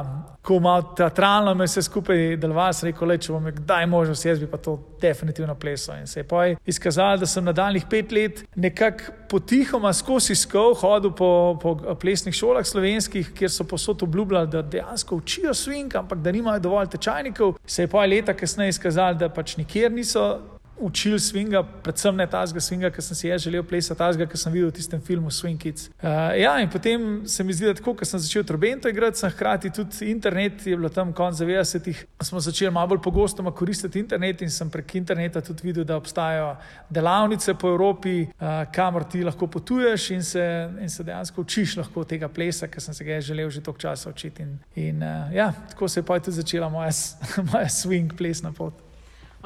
ko 0.46 0.60
malo 0.60 0.82
teatralno 0.82 1.54
me 1.54 1.66
vse 1.66 1.82
skupaj 1.82 2.36
delovalo, 2.38 2.72
sem 2.72 2.86
rekel, 2.90 3.08
le, 3.10 3.16
če 3.18 3.32
bom 3.34 3.48
kdaj 3.58 3.86
možnost, 3.90 4.26
jaz 4.28 4.38
bi 4.38 4.46
pa 4.46 4.60
to 4.62 4.76
definitivno 5.02 5.56
plesal. 5.58 5.98
In 5.98 6.06
se 6.06 6.20
je 6.20 6.26
pa 6.28 6.44
izkazalo, 6.70 7.18
da 7.18 7.26
sem 7.26 7.44
nadaljnih 7.44 7.88
pet 7.90 8.14
let 8.14 8.44
nekako 8.54 9.14
potihoma 9.30 9.90
skozi 9.96 10.36
skov 10.38 10.76
hodil 10.84 11.10
po, 11.18 11.30
po 11.62 11.74
plesnih 11.98 12.34
šolah 12.34 12.66
slovenskih, 12.66 13.32
kjer 13.34 13.50
so 13.50 13.66
posod 13.66 14.06
obljubljali, 14.06 14.52
da 14.52 14.62
dejansko 14.62 15.18
učijo 15.18 15.54
swing, 15.54 15.98
ampak 15.98 16.22
da 16.22 16.32
nimajo 16.32 16.62
dovolj 16.62 16.94
tečajnikov. 16.94 17.56
Se 17.66 17.82
je 17.82 17.90
pa 17.90 18.06
leta 18.06 18.36
kasneje 18.36 18.76
izkazalo, 18.76 19.18
da 19.18 19.28
pač 19.28 19.56
nikjer 19.58 19.90
niso 19.92 20.28
učil 20.78 21.18
swinga, 21.18 21.62
predvsem 21.82 22.16
ne 22.16 22.26
tazga 22.30 22.60
swinga, 22.60 22.90
ki 22.92 23.02
sem 23.02 23.16
si 23.16 23.28
jaz 23.28 23.44
želel 23.44 23.64
plesati, 23.66 23.98
tazga, 23.98 24.26
ki 24.28 24.38
sem 24.38 24.52
videl 24.52 24.70
v 24.70 24.76
tistem 24.76 25.00
filmu 25.02 25.30
Swing 25.32 25.58
Kids. 25.60 25.88
Uh, 26.00 26.34
ja, 26.36 26.56
in 26.60 26.70
potem 26.72 27.26
se 27.28 27.44
mi 27.44 27.54
zdi, 27.56 27.68
da 27.70 27.74
tako, 27.78 27.94
ko 27.96 28.08
sem 28.08 28.20
začel 28.20 28.44
trobento 28.46 28.90
igrati, 28.92 29.20
sem 29.20 29.32
hkrati 29.32 29.72
tudi 29.74 30.10
internet, 30.10 30.66
je 30.66 30.76
bilo 30.76 30.90
tam 30.92 31.12
konec 31.16 31.40
90-ih, 31.40 32.04
smo 32.28 32.40
začeli 32.40 32.72
malo 32.74 32.94
bolj 32.94 33.02
pogosto 33.04 33.44
koristiti 33.56 33.98
internet 33.98 34.42
in 34.42 34.50
sem 34.50 34.70
prek 34.70 34.94
interneta 35.00 35.40
tudi 35.40 35.68
videl, 35.68 35.84
da 35.84 35.96
obstajajo 35.96 36.54
delavnice 36.90 37.54
po 37.54 37.72
Evropi, 37.72 38.26
uh, 38.26 38.64
kamor 38.72 39.04
ti 39.04 39.24
lahko 39.24 39.46
potuješ 39.46 40.10
in 40.10 40.22
se, 40.22 40.46
in 40.80 40.90
se 40.90 41.04
dejansko 41.04 41.40
učiš 41.40 41.76
lahko 41.82 42.04
tega 42.04 42.28
plesa, 42.28 42.68
ki 42.68 42.80
sem 42.80 42.94
se 42.94 43.04
ga 43.04 43.20
želel 43.20 43.50
že 43.50 43.62
toliko 43.62 43.80
časa 43.80 44.10
učiti. 44.10 44.42
In, 44.42 44.58
in 44.74 45.02
uh, 45.02 45.32
ja, 45.34 45.52
tako 45.70 45.88
se 45.88 46.00
je 46.00 46.06
pa 46.06 46.18
tudi 46.20 46.36
začela 46.36 46.68
moja, 46.68 46.90
moja 47.52 47.68
swing 47.72 48.16
plesna 48.16 48.52
pot. 48.52 48.85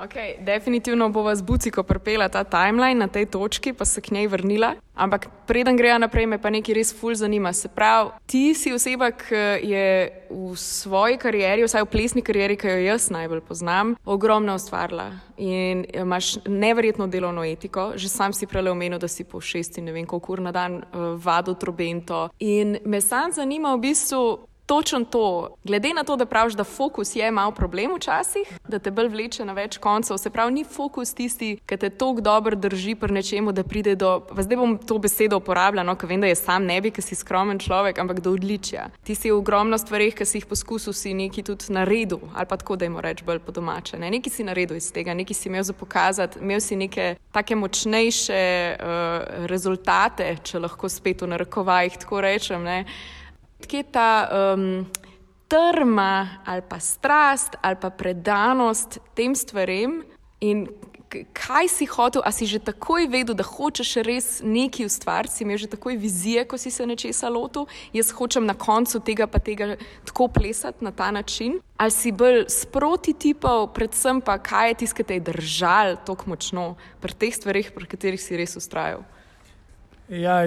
Okay, 0.05 0.37
definitivno 0.41 1.09
bo 1.09 1.23
vas 1.23 1.43
Buciko 1.43 1.83
prepela 1.83 2.29
ta 2.29 2.45
timeline 2.45 2.95
na 2.95 3.09
tej 3.09 3.27
točki, 3.27 3.73
pa 3.73 3.85
se 3.85 4.01
k 4.01 4.11
njej 4.11 4.27
vrnila. 4.27 4.75
Ampak 4.95 5.29
preden 5.47 5.77
greja 5.77 5.99
naprej, 5.99 6.27
me 6.27 6.39
pa 6.39 6.51
nekaj 6.51 6.75
res 6.75 6.93
ful 6.97 7.15
zanima. 7.15 7.53
Se 7.53 7.69
pravi, 7.69 8.11
ti 8.27 8.55
si 8.55 8.73
oseba, 8.73 9.11
ki 9.13 9.37
je 9.61 9.85
v 10.31 10.57
svoji 10.57 11.19
karieri, 11.21 11.65
vsaj 11.65 11.85
v 11.85 11.91
plesni 11.93 12.23
karieri, 12.25 12.57
ki 12.57 12.69
jo 12.69 12.81
jaz 12.85 13.11
najbolj 13.13 13.41
poznam, 13.45 13.95
ogromno 14.05 14.55
ustvarila 14.57 15.11
in 15.37 15.87
imaš 15.93 16.37
neverjetno 16.45 17.07
delovno 17.07 17.45
etiko. 17.45 17.93
Že 17.97 18.09
sam 18.09 18.33
si 18.33 18.47
prej 18.47 18.69
omenil, 18.73 18.99
da 18.99 19.09
si 19.09 19.25
po 19.25 19.41
šesti, 19.41 19.81
ne 19.81 19.93
vem, 19.93 20.07
koliko 20.07 20.33
ur 20.33 20.41
na 20.41 20.53
dan 20.53 20.81
uh, 20.81 21.17
vadil 21.17 21.57
trobento. 21.61 22.29
In 22.39 22.79
me 22.85 23.01
sam 23.01 23.33
zanima 23.33 23.75
v 23.77 23.89
bistvu, 23.89 24.50
točno 24.71 25.05
to, 25.05 25.57
glede 25.65 25.91
na 25.95 26.05
to, 26.05 26.17
da 26.17 26.27
praviš, 26.27 26.55
da 26.55 26.65
fokus 26.65 27.17
je 27.17 27.31
malo 27.31 27.51
problem 27.51 27.91
včasih, 27.97 28.59
da 28.69 28.79
te 28.79 28.91
bolj 28.91 29.09
vleče 29.09 29.45
na 29.45 29.53
več 29.53 29.79
koncev, 29.83 30.19
se 30.19 30.31
pravi, 30.31 30.53
ni 30.53 30.65
fokus 30.65 31.11
tisti, 31.15 31.57
ki 31.67 31.77
te 31.77 31.91
tako 31.91 32.23
dobro 32.23 32.55
drži 32.57 32.95
pri 32.95 33.17
nečemu, 33.19 33.51
da 33.53 33.65
pride 33.67 33.97
do, 33.99 34.13
zdaj 34.39 34.61
bom 34.61 34.77
to 34.79 35.01
besedo 35.03 35.41
uporabljal, 35.43 35.87
no, 35.87 35.97
ker 35.99 36.13
vem, 36.13 36.23
da 36.23 36.31
je 36.31 36.39
sam 36.39 36.71
ne 36.71 36.79
bi, 36.81 36.95
ker 36.95 37.03
si 37.03 37.19
skromen 37.19 37.59
človek, 37.59 37.99
ampak 37.99 38.23
do 38.23 38.31
odličja. 38.39 38.87
Ti 39.03 39.19
si 39.19 39.35
v 39.35 39.41
ogromno 39.43 39.79
stvarih, 39.79 40.15
ki 40.15 40.29
si 40.29 40.39
jih 40.39 40.47
poskusil, 40.47 40.95
si 40.95 41.19
neki 41.19 41.43
tudi 41.51 41.75
naredil, 41.75 42.23
ali 42.31 42.47
pa 42.47 42.63
tako, 42.63 42.79
da 42.79 42.87
jim 42.87 43.03
reč 43.03 43.27
bolj 43.27 43.43
po 43.43 43.59
domače. 43.59 43.99
Ne? 43.99 44.15
Nekaj 44.15 44.39
si 44.39 44.47
naredil 44.47 44.79
iz 44.79 44.93
tega, 44.95 45.19
nekaj 45.19 45.35
si 45.35 45.51
imel 45.51 45.67
za 45.67 45.75
pokazati, 45.75 46.39
imel 46.39 46.63
si 46.63 46.79
neke 46.79 47.17
take 47.35 47.59
močnejše 47.59 48.43
uh, 48.79 49.47
rezultate, 49.51 50.37
če 50.47 50.63
lahko 50.63 50.87
spet 50.87 51.27
v 51.27 51.35
narekovajih 51.35 52.05
tako 52.05 52.23
rečem. 52.23 52.63
Ne? 52.63 52.85
Kje 53.67 53.83
ta 53.93 54.29
um, 54.55 54.87
trma 55.51 56.43
ali 56.47 56.63
pa 56.63 56.81
strast 56.81 57.57
ali 57.63 57.77
pa 57.81 57.91
predanost 57.91 58.99
tem 59.15 59.35
stvarem 59.35 60.03
in 60.41 60.69
kaj 61.33 61.69
si 61.69 61.87
hotel, 61.87 62.23
a 62.25 62.31
si 62.31 62.47
že 62.47 62.63
takoj 62.63 63.11
vedel, 63.11 63.35
da 63.35 63.43
hočeš 63.43 63.91
res 64.07 64.29
nekaj 64.47 64.87
ustvariti, 64.87 65.35
si 65.35 65.43
imel 65.43 65.59
že 65.59 65.67
takoj 65.67 65.99
vizije, 65.99 66.47
ko 66.47 66.55
si 66.59 66.71
se 66.71 66.87
nečesa 66.87 67.29
lotil, 67.29 67.67
jaz 67.93 68.15
hočem 68.15 68.47
na 68.47 68.55
koncu 68.55 69.03
tega 69.03 69.27
pa 69.27 69.43
tega 69.43 69.75
tako 70.07 70.31
plesati 70.31 70.85
na 70.85 70.95
ta 70.95 71.11
način. 71.11 71.59
Ali 71.77 71.91
si 71.91 72.13
bolj 72.13 72.47
sproti 72.49 73.13
tipov, 73.13 73.73
predvsem 73.75 74.21
pa 74.21 74.39
kaj 74.39 74.69
je 74.69 74.75
tisto, 74.85 74.97
ki 75.01 75.05
te 75.05 75.15
je 75.19 75.27
držal 75.33 75.99
tako 76.07 76.31
močno 76.31 76.77
pri 77.01 77.15
teh 77.15 77.35
stvarih, 77.35 77.73
pri 77.75 77.91
katerih 77.91 78.21
si 78.21 78.39
res 78.39 78.55
ustrajal? 78.57 79.03
Ja, 80.09 80.47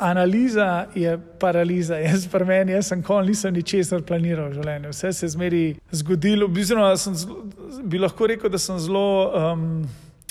analiza 0.00 0.86
je 0.94 1.18
paraliza. 1.38 1.96
Jaz, 1.96 2.28
meni, 2.46 2.72
jaz 2.72 2.90
sem 2.90 3.02
kon, 3.02 3.26
nisem 3.26 3.54
ničesar 3.54 4.02
planiral 4.02 4.50
v 4.50 4.60
življenju. 4.60 4.92
Vse 4.94 5.12
se 5.12 5.26
je 5.26 5.32
zmeri 5.36 5.64
zgodilo. 5.92 6.48
Bizno, 6.48 6.88
zelo, 6.96 7.42
bi 7.84 8.00
lahko 8.00 8.30
rekel, 8.30 8.50
da 8.50 8.58
sem 8.58 8.78
zelo 8.80 9.04
um, 9.28 9.66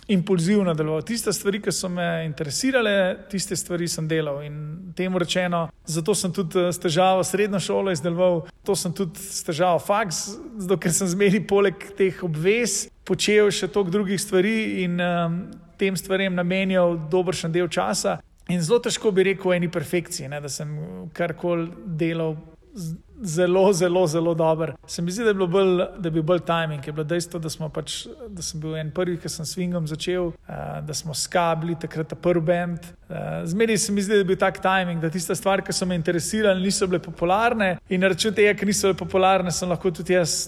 impulzivno 0.09 0.73
deloval. 0.73 1.03
Tiste 1.05 1.33
stvari, 1.33 1.61
ki 1.61 1.71
so 1.71 1.89
me 1.89 2.07
interesirale, 2.25 2.93
tiste 3.29 3.55
stvari 3.55 3.87
sem 3.87 4.07
delal. 4.09 4.41
In 4.43 4.93
temu 4.97 5.21
rečeno, 5.21 5.67
zato 5.85 6.15
sem 6.17 6.33
tudi 6.33 6.65
s 6.73 6.81
težavo 6.81 7.23
srednjo 7.23 7.61
šolo 7.61 7.93
izdeloval, 7.93 8.41
to 8.65 8.75
sem 8.75 8.93
tudi 8.93 9.21
s 9.21 9.43
težavo 9.45 9.79
faks, 9.79 10.23
zato 10.57 10.79
ker 10.81 10.93
sem 10.93 11.07
zmeri 11.13 11.43
poleg 11.45 11.91
teh 11.97 12.23
obvez 12.25 12.87
počel 13.05 13.51
še 13.53 13.69
toliko 13.69 13.99
drugih 13.99 14.21
stvari 14.21 14.57
in 14.83 14.97
um, 15.01 15.43
tem 15.79 15.95
stvarem 15.97 16.35
namenjal 16.35 16.97
dobršen 17.09 17.53
del 17.53 17.69
časa. 17.71 18.17
In 18.49 18.61
zelo 18.65 18.79
težko 18.81 19.11
bi 19.13 19.27
rekel 19.29 19.51
o 19.51 19.53
eni 19.53 19.69
perfekciji, 19.71 20.29
ne, 20.31 20.39
da 20.41 20.49
sem 20.49 20.71
karkoli 21.13 21.69
delal 21.99 22.35
zelo, 23.21 23.73
zelo, 23.73 24.07
zelo 24.07 24.33
dobro. 24.33 24.73
Se 24.87 25.01
mi 25.01 25.11
zdi, 25.11 25.23
da 25.23 25.29
je, 25.29 25.47
bolj, 25.47 25.83
da 25.99 26.09
bil 26.09 26.23
bolj 26.23 26.39
timing, 26.47 26.87
je 26.87 26.93
bilo 26.93 27.03
dejstvo, 27.03 27.39
da, 27.39 27.49
pač, 27.73 28.05
da 28.27 28.41
sem 28.45 28.61
bil 28.61 28.77
en 28.79 28.91
prvi, 28.95 29.17
ki 29.19 29.29
sem 29.29 29.45
s 29.45 29.55
Swingom 29.55 29.87
začel, 29.89 30.31
uh, 30.31 30.79
da 30.85 30.93
smo 30.93 31.13
skabli 31.13 31.75
takrat 31.79 32.09
ta 32.09 32.15
prvi 32.15 32.45
bend. 32.51 32.89
Uh, 33.09 33.43
Zmeri 33.49 33.77
se 33.77 33.93
mi 33.93 34.01
zdi, 34.01 34.13
da 34.13 34.23
je 34.23 34.29
bil 34.31 34.39
tak 34.39 34.61
timing, 34.63 35.01
da 35.01 35.11
tiste 35.13 35.35
stvari, 35.35 35.65
ki 35.65 35.75
so 35.75 35.87
me 35.89 35.97
interesirale, 35.99 36.61
niso 36.61 36.87
bile 36.87 37.01
popularne 37.03 37.75
in 37.89 38.01
na 38.01 38.13
račun 38.13 38.33
tega, 38.35 38.55
ker 38.57 38.69
niso 38.69 38.89
bile 38.89 38.99
popularne, 38.99 39.53
sem 39.53 39.69
lahko 39.69 39.91
tudi 39.91 40.15
jaz. 40.17 40.39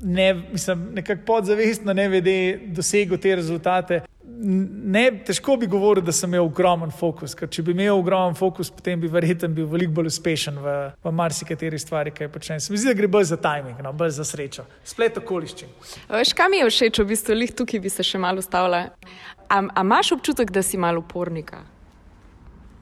Ne, 0.00 0.32
mislim, 0.52 0.86
nekako 0.96 1.26
podzavestno 1.28 1.92
ne 1.92 2.06
vede 2.08 2.36
dosegel 2.72 3.18
te 3.20 3.34
rezultate 3.36 3.98
ne, 4.40 5.04
težko 5.26 5.56
bi 5.60 5.66
govoril, 5.70 6.04
da 6.04 6.12
sem 6.12 6.30
imel 6.30 6.46
ogromen 6.46 6.92
fokus. 6.94 7.34
Ker 7.36 7.48
če 7.52 7.64
bi 7.66 7.74
imel 7.74 7.92
ogromen 7.98 8.36
fokus, 8.38 8.70
potem 8.72 9.00
bi 9.00 9.10
verjetno 9.10 9.50
bil 9.54 9.68
veliko 9.70 9.98
bolj 10.00 10.10
uspešen 10.10 10.60
v, 10.62 10.76
v 11.04 11.12
marsikateri 11.14 11.78
stvari, 11.80 12.14
kaj 12.16 12.30
počnem. 12.32 12.60
Se 12.60 12.72
mi 12.72 12.80
zdi, 12.80 12.90
da 12.90 12.98
gre 12.98 13.10
bolj 13.10 13.30
za 13.32 13.40
timing, 13.40 13.80
no, 13.84 13.92
bolj 13.96 14.14
za 14.18 14.26
srečo. 14.28 14.64
Splet 14.86 15.20
okoliščin. 15.20 15.74
Veš, 16.10 16.32
kam 16.38 16.56
je 16.56 16.70
všeč, 16.70 17.02
v 17.02 17.10
bistvu, 17.12 17.36
lih 17.42 17.52
tukaj 17.56 17.82
bi 17.84 17.92
se 17.92 18.06
še 18.06 18.20
malo 18.22 18.42
ustavila. 18.42 18.86
Ampak 19.50 19.84
imaš 19.84 20.14
občutek, 20.16 20.52
da 20.54 20.62
si 20.62 20.78
malo 20.80 21.02
upornika? 21.04 21.64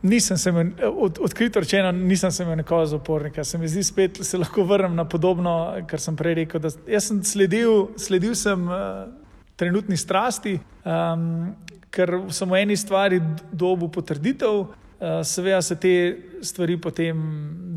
Nisem 0.02 0.38
se 0.38 0.50
imel, 0.52 0.68
od, 0.94 1.18
odkrito 1.26 1.60
rečeno, 1.60 1.90
nisem 1.92 2.30
se 2.30 2.44
imel 2.44 2.60
nekoga 2.60 2.86
za 2.86 2.96
upornika. 3.00 3.44
Se 3.44 3.58
mi 3.58 3.68
zdi, 3.68 3.82
spet 3.82 4.20
se 4.22 4.38
lahko 4.38 4.62
vrnem 4.62 4.94
na 4.94 5.08
podobno, 5.08 5.54
kar 5.90 6.00
sem 6.00 6.16
prej 6.16 6.44
rekel. 6.44 6.68
Jaz 6.86 7.08
sem 7.10 7.24
sledil, 7.26 7.88
sledil 7.98 8.36
sem. 8.38 8.68
Uh, 8.68 9.17
trenutni 9.58 9.96
strasti, 9.98 10.56
um, 10.86 11.54
ker 11.90 12.14
sem 12.34 12.50
v 12.50 12.60
eni 12.62 12.76
stvari 12.78 13.18
dobil 13.50 13.90
potrditev, 13.92 14.68
uh, 14.68 15.20
seveda 15.26 15.62
se 15.64 15.76
te 15.76 15.94
stvari 16.42 16.78
potem 16.80 17.18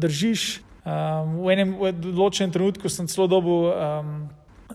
držiš. 0.02 0.62
Um, 0.82 1.42
v 1.46 1.56
enem 1.56 1.74
določenem 2.02 2.54
trenutku 2.54 2.90
sem 2.90 3.10
celo 3.10 3.30
dobil. 3.32 3.74
Um, 3.74 4.14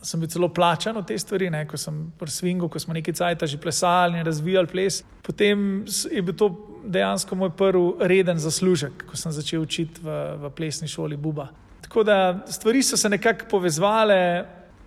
Sem 0.04 0.20
bil 0.20 0.28
celo 0.28 0.50
plačan 0.52 0.98
od 1.00 1.06
te 1.08 1.16
stvari, 1.18 1.46
ne? 1.50 1.62
ko 1.66 1.78
sem 1.80 2.12
pri 2.20 2.28
Swingu, 2.30 2.68
ko 2.68 2.78
smo 2.78 2.92
nekaj 2.94 3.14
časa 3.16 3.46
že 3.48 3.56
plesali 3.56 4.20
in 4.20 4.26
razvijali 4.28 4.68
ples. 4.68 5.00
Potem 5.24 5.86
je 5.88 6.20
bil 6.22 6.36
to 6.36 6.50
dejansko 6.84 7.34
moj 7.34 7.50
prvi 7.56 8.04
reden 8.04 8.38
zaslužek, 8.38 9.06
ko 9.08 9.16
sem 9.16 9.32
začel 9.32 9.64
učiti 9.64 10.04
v, 10.04 10.18
v 10.44 10.50
plesni 10.52 10.84
šoli 10.88 11.16
Buba. 11.16 11.48
Tako 11.80 12.04
da 12.04 12.44
stvari 12.46 12.82
so 12.82 12.96
se 12.96 13.08
nekako 13.08 13.48
povezale, 13.50 14.44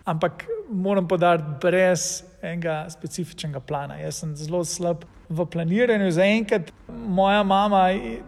ampak 0.10 0.46
moram 0.70 1.08
podariti, 1.08 1.48
brez 1.62 2.24
enega 2.42 2.86
specifičnega 2.90 3.60
plana. 3.60 3.98
Jaz 4.00 4.22
sem 4.22 4.36
zelo 4.36 4.64
slab 4.66 5.04
v 5.30 5.46
planiranju. 5.46 6.12
Zaenkrat 6.12 6.72
moja 6.88 7.44
mama 7.44 7.88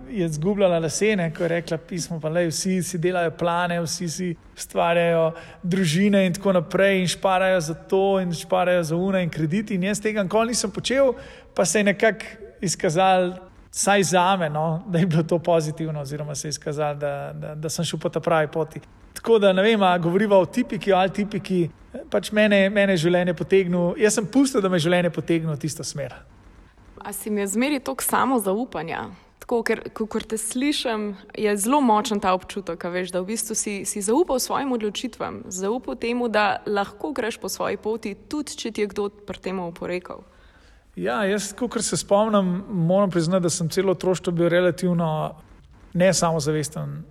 je 0.10 0.28
zgubljala 0.30 0.80
lasene, 0.80 1.32
ko 1.34 1.44
je 1.44 1.50
rekla: 1.50 1.78
pismo, 1.78 2.20
pa 2.20 2.30
le 2.30 2.48
vsi 2.50 2.82
si 2.84 3.00
delajo 3.02 3.32
plane, 3.38 3.80
vsi 3.82 4.10
si 4.10 4.32
ustvarjajo 4.58 5.32
družine 5.64 6.26
in 6.28 6.34
tako 6.34 6.54
naprej, 6.60 7.02
in 7.02 7.08
šparajo 7.08 7.62
za 7.62 7.74
to, 7.74 8.20
in 8.22 8.34
šparajo 8.34 8.84
za 8.84 8.96
una 8.96 9.22
in 9.22 9.30
krediti. 9.30 9.76
In 9.76 9.84
jaz 9.90 10.02
tega 10.02 10.24
nikoli 10.24 10.54
nisem 10.56 10.72
počel, 10.72 11.14
pa 11.56 11.66
se 11.66 11.80
je 11.80 11.90
nekako 11.94 12.26
izkazal. 12.62 13.34
Saj 13.72 14.04
za 14.04 14.36
me, 14.36 14.50
no, 14.50 14.84
da 14.92 15.00
je 15.00 15.06
bilo 15.08 15.24
to 15.24 15.38
pozitivno, 15.40 16.02
oziroma 16.02 16.36
se 16.36 16.48
je 16.48 16.50
izkazalo, 16.50 16.96
da, 17.00 17.32
da, 17.34 17.54
da 17.56 17.70
sem 17.70 17.86
šel 17.88 18.00
po 18.00 18.10
ta 18.10 18.20
pravi 18.20 18.50
poti. 18.52 18.82
Tako 19.14 19.40
da 19.40 19.54
ne 19.54 19.62
vem, 19.62 19.80
govorimo 20.02 20.36
o 20.36 20.46
tipiki 20.46 20.94
ali 20.94 21.10
tipiki. 21.14 21.70
Pač 22.10 22.32
mene, 22.32 22.70
mene 22.72 22.96
življenje 22.98 23.34
potegnilo, 23.36 23.96
jaz 24.00 24.16
sem 24.16 24.28
pustil, 24.28 24.62
da 24.64 24.70
me 24.72 24.80
življenje 24.80 25.12
potegne 25.12 25.52
v 25.52 25.60
tisto 25.60 25.84
smer. 25.84 26.16
A 27.02 27.12
si 27.14 27.30
mi 27.30 27.42
je 27.42 27.50
zmeri 27.52 27.82
toliko 27.84 28.06
samo 28.06 28.40
zaupanja? 28.40 29.10
Tako, 29.42 29.60
ker 29.68 29.82
ko 29.92 30.20
te 30.24 30.38
slišim, 30.38 31.16
je 31.36 31.56
zelo 31.60 31.82
močen 31.84 32.22
ta 32.24 32.32
občutek, 32.38 32.84
veš, 32.94 33.12
da 33.12 33.20
v 33.20 33.34
bistvu 33.34 33.58
si, 33.58 33.74
si 33.90 34.04
zaupal 34.06 34.40
svojim 34.40 34.72
odločitvam, 34.72 35.42
zaupal 35.52 35.98
temu, 36.00 36.30
da 36.32 36.62
lahko 36.66 37.12
greš 37.12 37.42
po 37.42 37.50
svoji 37.50 37.82
poti, 37.82 38.14
tudi 38.16 38.56
če 38.56 38.72
ti 38.72 38.86
je 38.86 38.92
kdo 38.94 39.10
pri 39.10 39.42
tem 39.44 39.60
oporekal. 39.60 40.24
Ja, 40.96 41.24
jaz, 41.28 41.52
kot 41.58 41.82
se 41.84 41.98
spomnim, 41.98 42.62
moram 42.70 43.12
priznati, 43.12 43.44
da 43.44 43.50
sem 43.50 43.68
celo 43.70 43.92
otroštvo 43.98 44.32
bil 44.32 44.52
relativno 44.52 45.10
ne 45.94 46.14
samozavesten 46.14 47.02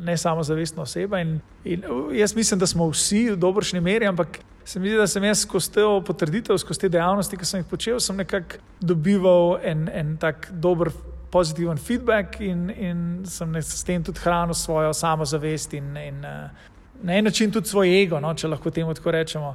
ne 0.00 0.16
samozavestna 0.16 0.82
oseba. 0.82 1.20
In, 1.20 1.40
in 1.64 1.82
jaz 2.12 2.36
mislim, 2.36 2.60
da 2.60 2.66
smo 2.66 2.88
vsi 2.90 3.30
v 3.30 3.36
dobršni 3.36 3.80
meri, 3.80 4.06
ampak 4.06 4.38
se 4.64 4.80
mi 4.80 4.88
zdi, 4.88 4.96
da 4.96 5.06
sem 5.06 5.24
jaz 5.24 5.44
skozi 5.46 5.72
te 5.72 5.84
potrditev, 6.06 6.58
skozi 6.58 6.80
te 6.80 6.88
dejavnosti, 6.88 7.36
ki 7.36 7.46
sem 7.46 7.60
jih 7.60 7.68
počel, 7.70 8.00
sem 8.00 8.16
nekako 8.16 8.60
dobival 8.80 9.58
en, 9.62 9.88
en 9.92 10.16
tak 10.16 10.50
dober. 10.52 10.92
Pozitiven 11.26 11.76
feedback, 11.76 12.38
in, 12.40 12.70
in 12.70 12.98
sem 13.28 13.56
s 13.58 13.82
tem 13.84 14.00
tudi 14.02 14.22
hranil 14.22 14.54
svojo 14.54 14.92
samozavest, 14.94 15.74
in, 15.74 15.88
in 15.98 16.20
na 16.22 17.16
en 17.18 17.24
način 17.24 17.50
tudi 17.52 17.68
svoj 17.68 17.90
ego, 18.02 18.20
no, 18.22 18.30
če 18.34 18.48
lahko 18.48 18.70
temu 18.70 18.94
tako 18.94 19.10
rečemo. 19.10 19.50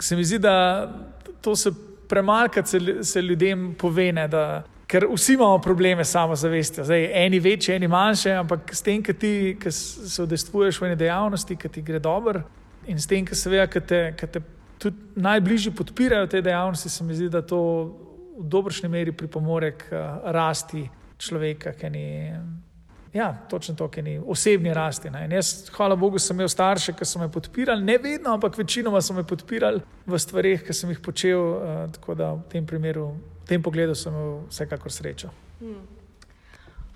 Se 0.00 0.16
mi 0.16 0.24
zdi, 0.24 0.40
da 0.42 0.90
to 1.40 1.56
se 1.56 1.70
premalkrat 2.08 2.68
se, 2.68 2.80
se 3.02 3.22
ljudem 3.22 3.74
pove, 3.78 4.12
ne, 4.12 4.26
da, 4.28 4.64
ker 4.88 5.06
vsi 5.12 5.34
imamo 5.36 5.58
probleme 5.58 6.04
s 6.04 6.14
samozavestjo. 6.16 6.84
Zdaj, 6.84 7.10
eni 7.26 7.40
večji, 7.40 7.74
eni 7.74 7.88
manjši, 7.88 8.30
ampak 8.40 8.72
s 8.74 8.82
tem, 8.82 9.02
ki 9.04 9.14
ti 9.14 9.32
ki 9.60 9.72
se 9.72 10.22
odestvuješ 10.22 10.80
v 10.80 10.88
eni 10.88 10.96
dejavnosti, 10.96 11.56
ki 11.56 11.68
ti 11.68 11.82
gre 11.84 12.00
dobro, 12.00 12.42
in 12.88 13.00
s 13.00 13.06
tem, 13.06 13.26
ki 13.26 13.36
se 13.36 13.50
ve, 13.52 13.66
ki 13.68 13.80
te, 13.84 14.00
te 14.16 14.42
tudi 14.78 15.20
najbližji 15.20 15.74
podpirajo 15.76 16.26
te 16.26 16.40
dejavnosti, 16.42 16.88
se 16.88 17.04
mi 17.04 17.14
zdi, 17.14 17.28
da 17.28 17.42
to 17.42 17.60
v 18.38 18.46
dobršni 18.48 18.88
meri 18.88 19.12
pripomore 19.12 19.74
k 19.76 20.00
rasti 20.32 20.86
človeka, 21.18 21.74
ki 21.76 21.90
ni. 21.92 22.08
Ja, 23.12 23.32
točno 23.50 23.74
to, 23.74 23.88
ki 23.88 24.02
ni 24.02 24.20
osebni 24.26 24.74
rasti. 24.74 25.08
Jaz, 25.30 25.70
hvala 25.72 25.96
Bogu, 25.96 26.18
sem 26.18 26.36
imel 26.36 26.48
starše, 26.48 26.92
ki 26.92 27.04
so 27.08 27.18
me 27.18 27.28
podpirali, 27.32 27.84
ne 27.84 27.98
vedno, 27.98 28.34
ampak 28.36 28.58
večinoma 28.58 29.00
so 29.00 29.14
me 29.14 29.24
podpirali 29.24 29.80
v 30.06 30.18
stvarih, 30.18 30.64
ki 30.66 30.76
sem 30.76 30.90
jih 30.90 31.00
počel. 31.00 31.40
Uh, 31.40 31.84
tako 31.92 32.14
da 32.14 32.32
v 32.32 32.42
tem 32.52 32.66
primeru 32.66 33.14
tem 33.48 33.62
pogledu 33.62 33.94
sem 33.94 34.12
imel 34.12 34.42
vsekakor 34.50 34.92
srečo. 34.92 35.32
Hmm. 35.60 35.86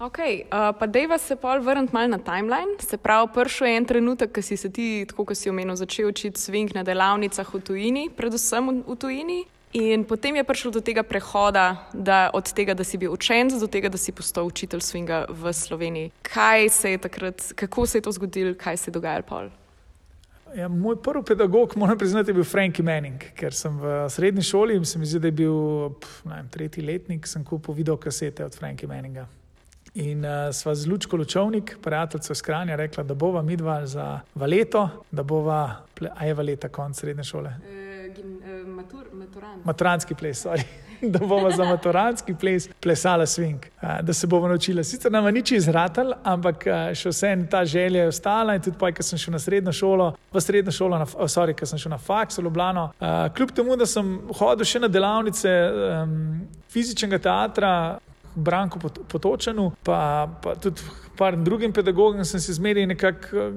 Ok, 0.02 0.18
uh, 0.18 0.72
pa 0.78 0.86
dejva 0.86 1.18
se 1.18 1.36
pol 1.36 1.62
vrniti 1.62 1.94
malo 1.94 2.08
na 2.08 2.18
timeline. 2.18 2.76
Se 2.82 2.98
pravi, 2.98 3.30
prišel 3.34 3.66
je 3.66 3.76
en 3.76 3.84
trenutek, 3.86 4.32
ko 4.34 4.42
si 4.42 4.56
se 4.56 4.68
ti, 4.70 5.06
tako 5.08 5.24
kot 5.30 5.38
si 5.38 5.50
omenil, 5.50 5.76
začel 5.78 6.10
učiti 6.10 6.40
sving 6.40 6.74
na 6.74 6.82
delavnicah 6.82 7.54
v 7.54 7.60
tujini, 7.62 8.08
predvsem 8.10 8.82
v 8.82 8.96
tujini. 8.98 9.44
In 9.72 10.04
potem 10.04 10.36
je 10.36 10.44
prišlo 10.44 10.70
do 10.70 10.80
tega 10.84 11.02
prehoda, 11.02 11.88
da 11.92 12.30
od 12.34 12.52
tega, 12.52 12.74
da 12.74 12.84
si 12.84 12.98
bil 13.00 13.12
učenec, 13.12 13.56
do 13.56 13.66
tega, 13.66 13.88
da 13.88 13.96
si 13.96 14.12
postal 14.12 14.44
učitelj 14.46 14.84
swinga 14.84 15.24
v 15.32 15.52
Sloveniji. 15.52 16.10
Kaj 16.22 16.68
se 16.68 16.90
je 16.92 16.98
takrat, 16.98 17.40
kako 17.56 17.86
se 17.86 17.98
je 17.98 18.02
to 18.02 18.12
zgodilo, 18.12 18.54
kaj 18.54 18.76
se 18.76 18.90
je 18.90 18.92
dogajalo 18.92 19.24
pol? 19.24 19.48
Ja, 20.56 20.68
moj 20.68 20.98
prvi 21.02 21.24
pedagog, 21.24 21.72
moram 21.76 21.98
priznati, 21.98 22.30
je 22.30 22.34
bil 22.34 22.44
Frankie 22.44 22.84
Manning, 22.84 23.22
ker 23.32 23.54
sem 23.56 23.78
v 23.80 24.10
srednji 24.12 24.42
šoli 24.44 24.76
in 24.76 24.84
se 24.84 24.98
mi 24.98 25.06
zdi, 25.08 25.18
da 25.18 25.30
je 25.30 25.38
bil 25.40 25.56
vem, 26.28 26.48
tretji 26.52 26.84
letnik, 26.84 27.26
sem 27.26 27.44
kupil 27.44 27.74
videokasete 27.74 28.44
od 28.44 28.58
Frankie 28.58 28.88
Manninga. 28.88 29.24
In 29.94 30.24
uh, 30.24 30.52
sva 30.52 30.74
z 30.74 30.88
Lučko 30.88 31.16
Lučovnik, 31.16 31.78
prijateljica 31.82 32.32
iz 32.32 32.42
Kranja, 32.42 32.76
rekla, 32.76 33.04
da 33.04 33.14
bova 33.14 33.42
midva 33.42 33.86
za 33.86 34.20
valeto, 34.34 34.88
da 35.10 35.22
bova, 35.22 35.84
a 36.14 36.26
je 36.26 36.34
valeta 36.34 36.68
konc 36.68 37.00
srednje 37.00 37.24
šole. 37.24 37.50
E, 37.68 37.91
gin, 38.22 38.38
e, 38.44 38.64
matur, 38.64 39.06
Maturanski 39.64 40.14
ples, 40.14 40.46
sorry. 40.46 40.64
da 41.02 41.18
bomo 41.18 41.50
za 41.50 41.64
maturanski 41.64 42.34
ples 42.34 42.68
plesali 42.80 43.26
swing, 43.26 43.58
da 44.02 44.12
se 44.12 44.26
bomo 44.26 44.48
naučili. 44.48 44.84
Sicer 44.84 45.12
nam 45.12 45.24
ni 45.24 45.42
čez 45.42 45.68
ratal, 45.68 46.12
ampak 46.22 46.64
še 46.94 47.10
vse 47.10 47.32
en 47.32 47.46
ta 47.50 47.64
želja 47.64 48.02
je 48.02 48.08
ostala. 48.08 48.54
In 48.54 48.62
tudi, 48.62 48.78
pa, 48.78 48.92
ko 48.92 49.02
sem 49.02 49.18
šel 49.18 49.34
na 49.34 49.40
srednjo 49.42 49.72
šolo, 49.72 50.12
v 50.32 50.40
srednjo 50.40 50.72
šolo, 50.72 50.98
na, 51.02 51.06
oh, 51.14 51.30
sorry, 51.30 51.56
ko 51.58 51.66
sem 51.66 51.78
šel 51.78 51.90
na 51.90 51.98
faks 51.98 52.38
v 52.38 52.46
Ljubljano, 52.46 52.88
kljub 53.34 53.54
temu, 53.56 53.76
da 53.76 53.86
sem 53.86 54.14
hodil 54.38 54.68
še 54.68 54.84
na 54.84 54.90
delavnice 54.92 55.52
um, 55.52 56.16
fizičnega 56.70 57.18
teatra. 57.18 57.74
Branko 58.32 58.78
Potočenu, 59.12 59.66
pa, 59.84 60.24
pa 60.40 60.54
tudi 60.56 60.80
par 61.18 61.36
drugim 61.36 61.72
pedagogom, 61.72 62.24
sem 62.24 62.40
se 62.40 62.54
zmeraj 62.56 62.86
nekako 62.88 63.50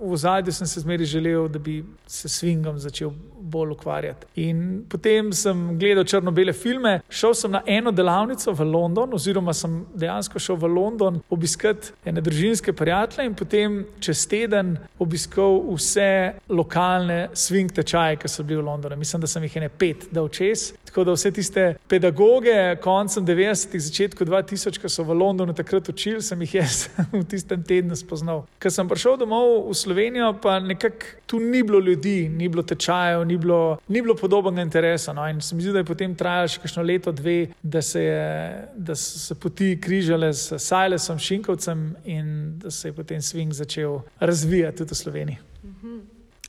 v 0.00 0.16
zadju, 0.16 0.52
sem 0.52 0.66
se 0.66 0.80
zmeraj 0.80 1.06
želel, 1.06 1.46
da 1.48 1.58
bi 1.58 1.84
se 2.06 2.28
svingom 2.28 2.78
začel 2.78 3.12
bolj 3.50 3.74
ukvarjati. 3.76 4.26
In 4.44 4.84
potem 4.88 5.32
sem 5.32 5.78
gledal 5.78 6.06
črno-bele 6.08 6.52
filme, 6.52 6.98
šel 7.08 7.34
sem 7.34 7.52
na 7.52 7.62
eno 7.66 7.92
delavnico 7.92 8.52
v 8.52 8.66
London, 8.68 9.14
oziroma 9.14 9.54
sem 9.56 9.80
dejansko 9.94 10.40
šel 10.42 10.60
v 10.60 10.72
London 10.72 11.20
obiskati 11.30 11.92
ene 12.04 12.22
družinske 12.24 12.72
prijatelje 12.72 13.26
in 13.26 13.34
potem 13.38 13.78
čez 14.04 14.26
teden 14.28 14.76
obiskal 14.98 15.60
vse 15.74 16.34
lokalne 16.48 17.28
swing 17.34 17.72
tečaje, 17.74 18.18
ki 18.20 18.28
so 18.28 18.44
bili 18.44 18.62
v 18.62 18.66
Londonu. 18.66 18.96
Mislim, 18.96 19.20
da 19.20 19.30
sem 19.30 19.42
jih 19.42 19.56
ene 19.60 19.68
pet 19.68 20.08
dal 20.12 20.28
čez. 20.28 20.72
Tako 20.88 21.04
da 21.04 21.14
vse 21.16 21.30
tiste 21.34 21.64
pedagoge, 21.88 22.76
koncem 22.82 23.26
90-ih, 23.26 23.82
začetku 23.82 24.24
2000, 24.24 24.80
ki 24.80 24.90
so 24.92 25.04
v 25.04 25.16
Londonu 25.18 25.54
takrat 25.56 25.88
učili, 25.88 26.22
sem 26.22 26.40
jih 26.46 26.58
jaz 26.60 26.88
v 27.12 27.24
tistem 27.28 27.62
tednu 27.62 27.96
spoznal. 27.96 28.44
Ker 28.58 28.72
sem 28.74 28.88
prišel 28.88 29.18
domov 29.20 29.68
v 29.68 29.76
Slovenijo, 29.76 30.32
pa 30.42 30.58
nekako 30.60 31.16
tu 31.28 31.40
ni 31.40 31.62
bilo 31.62 31.80
ljudi, 31.84 32.28
ni 32.28 32.48
bilo 32.48 32.62
tečajev, 32.62 33.24
ni 33.28 33.36
bilo, 33.38 33.78
ni 33.88 34.02
bilo 34.02 34.14
podobnega 34.14 34.62
interesa. 34.62 35.12
No? 35.12 35.26
In 35.28 35.40
se 35.40 35.56
mi 35.56 35.62
zdi, 35.62 35.72
da 35.72 35.82
je 35.82 35.88
potem 35.88 36.14
trajalo 36.14 36.48
še 36.52 36.62
kakšno 36.64 36.82
leto, 36.82 37.12
dve, 37.12 37.38
da, 37.62 37.82
se 37.82 38.02
je, 38.02 38.68
da 38.76 38.96
so 38.98 39.18
se 39.18 39.38
poti 39.38 39.76
križale 39.80 40.32
s 40.34 40.58
Sajlesom, 40.58 41.18
Šinkovcem 41.18 41.94
in 42.04 42.58
da 42.58 42.70
se 42.70 42.88
je 42.88 42.92
potem 42.92 43.22
swing 43.24 43.54
začel 43.54 44.00
razvijati 44.20 44.82
tudi 44.82 44.94
v 44.94 45.02
Sloveniji. 45.02 45.38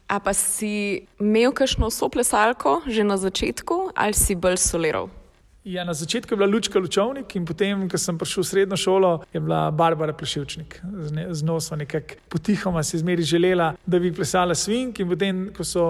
A 0.09 0.17
pa 0.19 0.33
si 0.33 1.05
imel 1.21 1.53
kakšno 1.53 1.91
soplesalko 1.93 2.81
že 2.89 3.05
na 3.05 3.17
začetku 3.17 3.93
ali 3.93 4.17
si 4.17 4.33
bolj 4.35 4.57
soliral? 4.57 5.09
Ja, 5.63 5.83
na 5.83 5.93
začetku 5.93 6.33
je 6.33 6.37
bila 6.37 6.49
Lučka 6.49 6.79
Lučovnik 6.79 7.35
in 7.35 7.45
potem, 7.45 7.83
ko 7.91 7.97
sem 7.99 8.17
prišel 8.17 8.41
v 8.41 8.47
srednjo 8.47 8.77
šolo, 8.79 9.11
je 9.33 9.39
bila 9.43 9.69
Barbara 9.71 10.15
Plešivčnik. 10.17 10.79
Z 11.29 11.43
njo 11.45 11.59
smo 11.59 11.77
nekako 11.77 12.15
potihoma 12.29 12.83
si 12.83 12.97
zmeri 12.97 13.23
želela, 13.23 13.75
da 13.85 13.99
bi 13.99 14.13
plesala 14.13 14.55
swing 14.55 14.97
in 14.97 15.09
potem, 15.09 15.49
ko 15.53 15.63
so. 15.63 15.85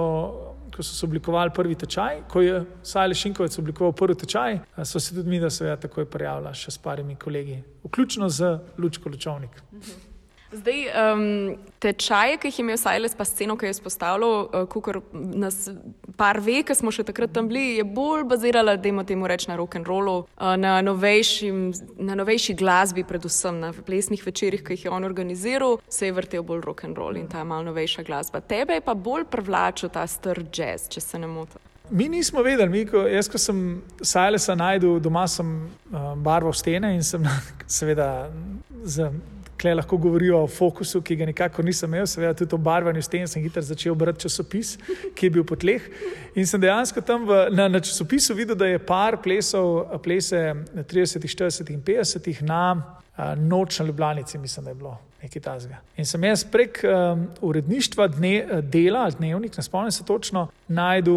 Ko 0.76 0.84
so 0.84 0.96
se 0.96 1.06
oblikovali 1.06 1.52
prvi 1.56 1.76
tečaj, 1.76 2.22
ko 2.30 2.42
je 2.42 2.66
Sajle 2.84 3.16
Šinkovec 3.16 3.58
oblikoval 3.60 3.94
prvi 3.94 4.16
tečaj, 4.16 4.60
so 4.84 5.00
se 5.00 5.16
tudi 5.16 5.30
mi, 5.30 5.40
da 5.40 5.50
se 5.50 5.66
je 5.66 5.80
takoj 5.80 6.06
prijavila 6.06 6.54
še 6.54 6.72
s 6.72 6.78
parimi 6.78 7.16
kolegi, 7.16 7.64
vključno 7.84 8.30
z 8.30 8.60
Lučko 8.78 9.10
Lučovnik. 9.10 9.62
Uh 9.72 9.80
-huh. 9.80 10.09
Zdaj, 10.52 10.80
um, 11.14 11.58
tečaje, 11.80 12.38
ki 12.42 12.50
jih 12.50 12.60
je 12.60 12.64
imel 12.64 12.78
Sajles, 12.82 13.14
pa 13.16 13.26
sceno, 13.26 13.54
ki 13.58 13.68
je 13.68 13.76
izpostavljal, 13.76 14.48
uh, 14.50 14.64
kot 14.66 14.98
nas 15.14 15.70
par 16.18 16.40
ve, 16.42 16.64
ki 16.66 16.74
smo 16.74 16.90
še 16.92 17.06
takrat 17.06 17.36
tam 17.36 17.52
bili, 17.52 17.78
je 17.78 17.86
bolj 17.86 18.26
bazirala, 18.32 18.74
da 18.74 18.90
imamo 18.90 19.06
temu 19.06 19.30
reči 19.30 19.52
na 19.52 19.60
rock 19.62 19.78
and 19.78 19.88
rollu, 19.88 20.24
uh, 20.26 20.56
na, 20.58 20.80
na 20.82 22.18
novejši 22.18 22.58
glasbi, 22.58 23.06
predvsem 23.06 23.62
na 23.62 23.72
plesnih 23.78 24.26
večerjih, 24.26 24.66
ki 24.66 24.74
jih 24.74 24.90
je 24.90 24.98
on 24.98 25.06
organiziral, 25.06 25.78
se 25.86 26.10
je 26.10 26.18
vrtel 26.18 26.44
bolj 26.44 26.66
rock 26.66 26.84
and 26.90 26.98
roll 26.98 27.22
in 27.22 27.30
ta 27.30 27.46
mal 27.46 27.62
novejša 27.70 28.10
glasba. 28.10 28.42
Tebe 28.42 28.80
je 28.80 28.86
pa 28.86 28.98
bolj 28.98 29.30
privlačil 29.30 29.94
ta 29.94 30.08
star 30.10 30.42
jazz, 30.50 30.90
če 30.90 31.06
se 31.06 31.22
ne 31.22 31.30
motim. 31.30 31.62
Mi 31.94 32.10
nismo 32.10 32.42
vedeli, 32.46 32.70
mi, 32.70 32.88
ko, 32.90 33.06
jaz, 33.10 33.30
ko 33.30 33.38
sem 33.38 33.84
Sajlesa 34.02 34.58
najdel, 34.58 34.98
doma 35.02 35.28
sem 35.30 35.60
uh, 35.94 36.16
barval 36.18 36.58
stene 36.58 36.96
in 36.98 37.06
sem 37.06 37.22
seveda 37.80 38.32
z 38.82 39.12
Klej 39.60 39.76
lahko 39.76 39.98
govorijo 40.00 40.44
o 40.44 40.48
fokusu, 40.48 41.02
ki 41.04 41.18
ga 41.20 41.26
nikakor 41.28 41.66
nisem 41.68 41.92
imel, 41.92 42.06
seveda 42.08 42.34
tudi 42.40 42.56
o 42.56 42.62
barvanju 42.64 43.02
sten. 43.04 43.28
Sem 43.28 43.44
hitro 43.44 43.62
začel 43.62 43.96
brati 43.96 44.24
časopis, 44.24 44.78
ki 45.16 45.28
je 45.28 45.34
bil 45.36 45.44
po 45.44 45.58
tleh. 45.60 45.84
In 46.40 46.48
sem 46.48 46.62
dejansko 46.62 47.04
tam 47.04 47.28
v, 47.28 47.42
na, 47.52 47.68
na 47.68 47.84
časopisu 47.84 48.38
videl, 48.38 48.56
da 48.56 48.70
je 48.72 48.80
par 48.80 49.20
plesov, 49.24 50.00
plese 50.06 50.40
30, 50.80 51.28
40 51.28 51.74
in 51.76 51.84
50 51.84 52.42
na 52.48 52.64
a, 53.20 53.36
noč 53.36 53.80
na 53.80 53.86
Ljubljanici, 53.86 54.38
mislim, 54.38 54.64
da 54.64 54.72
je 54.72 54.76
bilo 54.76 54.98
nekaj 55.22 55.42
tasga. 55.42 55.78
In 55.98 56.06
sem 56.06 56.24
jaz 56.24 56.44
prek 56.48 56.80
um, 56.84 57.28
uredništva 57.42 58.08
dne, 58.08 58.62
dela 58.62 59.10
dnevnik, 59.10 59.58
ne 59.58 59.64
spomnim 59.64 59.92
se 59.92 60.06
točno, 60.06 60.48
najdu, 60.68 61.16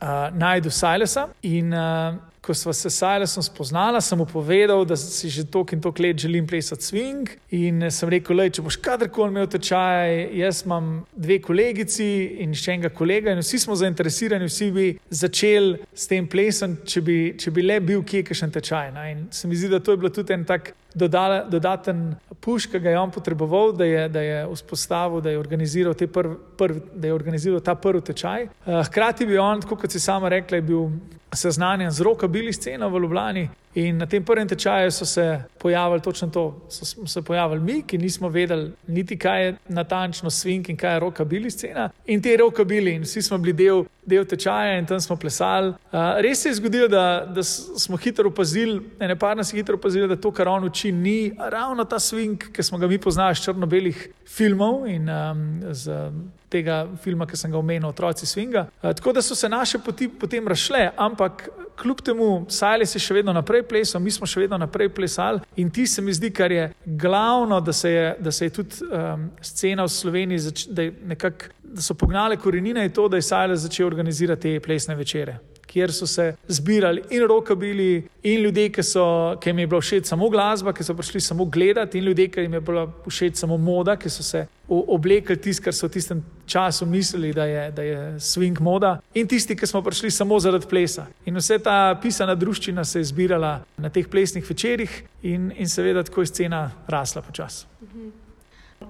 uh, 0.00 0.08
najdu 0.34 0.70
Silesa 0.70 1.28
in 1.42 1.74
uh, 1.74 2.14
ko 2.46 2.54
smo 2.54 2.72
se 2.72 2.90
s 2.90 2.98
Silesom 2.98 3.42
spoznala, 3.42 4.00
sem 4.00 4.18
mu 4.18 4.26
povedal, 4.26 4.84
da 4.86 4.96
si 4.96 5.28
že 5.28 5.44
toliko 5.44 5.74
in 5.74 5.80
toliko 5.80 6.02
let 6.02 6.18
želim 6.18 6.46
plesati 6.46 6.82
swing. 6.82 7.28
In 7.50 7.90
sem 7.90 8.08
rekel, 8.08 8.36
da 8.36 8.46
če 8.50 8.62
boš 8.62 8.78
kadarkoli 8.82 9.34
imel 9.34 9.48
tečaj, 9.50 10.14
jaz 10.38 10.62
imam 10.64 11.04
dve 11.16 11.40
kolegici 11.42 12.06
in 12.44 12.54
še 12.54 12.76
enega 12.76 12.92
kolega, 12.94 13.34
in 13.34 13.42
vsi 13.42 13.58
smo 13.58 13.74
zainteresirani, 13.74 14.46
vsi 14.46 14.70
bi 14.70 14.86
začeli 15.10 15.82
s 15.94 16.06
tem 16.06 16.28
plesom, 16.30 16.78
če, 16.86 17.02
če 17.42 17.50
bi 17.50 17.66
le 17.66 17.80
bil 17.82 18.06
kje 18.06 18.22
kakšen 18.30 18.54
tečaj. 18.54 18.92
No? 18.94 19.06
In 19.10 19.26
se 19.34 19.50
mi 19.50 19.58
zdi, 19.58 19.72
da 19.72 19.82
to 19.82 19.96
je 19.96 20.02
bilo 20.04 20.14
tudi 20.14 20.36
en 20.36 20.46
tak 20.46 20.74
dodala, 20.96 21.42
dodaten 21.44 22.14
puš, 22.40 22.66
ki 22.72 22.80
ga 22.80 22.94
je 22.94 23.00
on 23.00 23.12
potreboval, 23.12 23.72
da 23.76 23.84
je, 23.84 24.08
da 24.08 24.22
je 24.24 24.38
vzpostavil, 24.54 25.20
da 25.20 25.30
je 25.30 25.38
organiziral, 25.38 25.94
prv, 25.94 26.34
prv, 26.56 26.80
da 26.94 27.10
je 27.10 27.14
organiziral 27.14 27.60
ta 27.60 27.74
prvi 27.74 28.00
tečaj. 28.10 28.48
Uh, 28.64 28.80
hkrati 28.88 29.26
bi 29.26 29.38
on, 29.38 29.62
kot 29.62 29.92
si 29.92 30.00
sama 30.00 30.32
rekla, 30.32 30.60
bil 30.64 30.88
seznanjen 31.34 31.90
z 31.90 32.06
roka 32.06 32.28
bili 32.28 32.52
sceno 32.52 32.88
v 32.88 33.04
Ljubljani. 33.04 33.48
In 33.76 33.98
na 34.00 34.06
tem 34.06 34.24
prvem 34.24 34.48
tečaju 34.48 34.90
so 34.90 35.04
se 35.04 35.42
pojavili 35.58 36.00
točno 36.00 36.28
to. 36.28 36.66
So 36.68 37.06
se 37.06 37.22
pojavili 37.22 37.60
mi, 37.60 37.82
ki 37.82 37.98
nismo 37.98 38.28
vedeli 38.28 38.72
niti 38.86 39.18
kaj 39.18 39.44
je 39.44 39.56
natančno 39.68 40.30
swing 40.30 40.70
in 40.70 40.76
kaj 40.76 40.94
je 40.94 41.00
roka 41.00 41.24
bili 41.24 41.50
scena. 41.50 41.90
In 42.06 42.22
te 42.22 42.36
roka 42.36 42.64
bili, 42.64 42.94
in 42.94 43.02
vsi 43.02 43.22
smo 43.22 43.38
bili 43.38 43.52
del, 43.52 43.84
del 44.06 44.24
tečaja 44.24 44.78
in 44.78 44.86
tam 44.86 45.00
smo 45.00 45.16
plesali. 45.16 45.68
Uh, 45.68 45.98
res 46.24 46.42
se 46.42 46.48
je 46.48 46.54
zgodilo, 46.54 46.88
da, 46.88 47.26
da 47.34 47.42
smo 47.42 47.96
hitro 47.96 48.28
opazili, 48.28 48.80
ene 49.00 49.18
par 49.18 49.36
nas 49.36 49.52
je 49.52 49.60
hitro 49.60 49.76
opazili, 49.76 50.08
da 50.08 50.16
to, 50.16 50.32
kar 50.32 50.48
on 50.48 50.64
uči, 50.64 50.92
ni 50.92 51.32
ravno 51.38 51.84
ta 51.84 51.98
swing, 51.98 52.48
ki 52.52 52.62
smo 52.62 52.78
ga 52.78 52.86
mi 52.86 52.98
poznali 52.98 53.32
iz 53.32 53.44
črno-belih 53.44 54.08
filmov 54.26 54.86
in 54.88 55.10
um, 55.10 55.60
z 55.72 56.10
tega 56.56 56.82
filma, 57.02 57.28
ki 57.28 57.38
sem 57.38 57.52
ga 57.52 57.60
omenil, 57.60 57.88
Otroci 57.92 58.26
swinga. 58.28 58.66
Uh, 58.80 58.90
tako 58.96 59.14
da 59.16 59.22
so 59.22 59.36
se 59.38 59.48
naše 59.48 59.78
poti 59.84 60.08
potem 60.08 60.48
rašle, 60.48 60.88
ampak 60.96 61.48
kljub 61.76 62.00
temu, 62.00 62.28
Sajli 62.48 62.86
si 62.88 63.00
še 63.02 63.18
vedno 63.18 63.32
naprej 63.36 63.62
plesal, 63.68 64.00
mi 64.02 64.10
smo 64.10 64.26
še 64.28 64.46
vedno 64.46 64.58
naprej 64.58 64.88
plesali 64.96 65.42
in 65.60 65.70
ti 65.70 65.86
se 65.86 66.02
mi 66.02 66.14
zdi, 66.14 66.30
kar 66.34 66.52
je 66.52 66.70
glavno, 66.84 67.60
da 67.60 67.72
se 67.72 67.92
je, 67.92 68.06
da 68.20 68.32
se 68.32 68.48
je 68.48 68.54
tudi 68.60 68.86
um, 68.86 69.28
scena 69.44 69.84
v 69.84 69.92
Sloveniji, 69.92 70.54
da, 70.70 70.88
nekak, 71.14 71.50
da 71.62 71.84
so 71.84 71.94
pognale 71.98 72.40
korenine 72.40 72.86
in 72.86 72.94
to, 72.96 73.08
da 73.08 73.20
je 73.20 73.28
Sajli 73.28 73.58
začel 73.60 73.86
organizirati 73.86 74.56
te 74.56 74.64
plesne 74.64 74.96
večere 74.96 75.38
kjer 75.76 75.92
so 75.92 76.06
se 76.06 76.34
zbirali 76.48 77.02
in 77.10 77.26
rokabili, 77.28 78.08
in 78.22 78.40
ljudje, 78.40 78.70
ki, 78.72 78.82
so, 78.82 79.36
ki 79.40 79.50
jim 79.50 79.58
je 79.58 79.66
bila 79.66 79.80
všeč 79.80 80.08
samo 80.08 80.30
glasba, 80.32 80.72
ki 80.72 80.84
so 80.84 80.94
prišli 80.96 81.20
samo 81.20 81.44
gledati, 81.44 81.98
in 81.98 82.04
ljudje, 82.04 82.28
ki 82.32 82.46
jim 82.46 82.54
je 82.56 82.60
bila 82.60 82.86
všeč 83.04 83.36
samo 83.36 83.58
moda, 83.60 83.96
ki 84.00 84.10
so 84.10 84.24
se 84.24 84.46
oblekli 84.68 85.36
tisto, 85.36 85.66
kar 85.66 85.76
so 85.76 85.86
v 85.86 85.92
tistem 85.98 86.24
času 86.48 86.86
mislili, 86.88 87.34
da 87.36 87.44
je, 87.44 87.70
da 87.76 87.82
je 87.82 87.98
swing 88.24 88.60
moda, 88.60 88.96
in 89.14 89.28
tisti, 89.28 89.56
ki 89.56 89.68
smo 89.68 89.82
prišli 89.84 90.10
samo 90.10 90.40
zaradi 90.40 90.66
plesa. 90.70 91.06
In 91.28 91.36
vse 91.36 91.58
ta 91.58 91.94
pisana 92.02 92.34
družščina 92.34 92.84
se 92.84 93.04
je 93.04 93.10
zbirala 93.12 93.58
na 93.76 93.92
teh 93.92 94.08
plesnih 94.08 94.48
večerjih, 94.48 95.02
in, 95.28 95.52
in 95.58 95.68
seveda 95.68 96.06
tako 96.08 96.24
je 96.24 96.32
scena 96.32 96.70
rasla 96.88 97.22
počasi. 97.22 97.66
Mhm. 97.82 98.25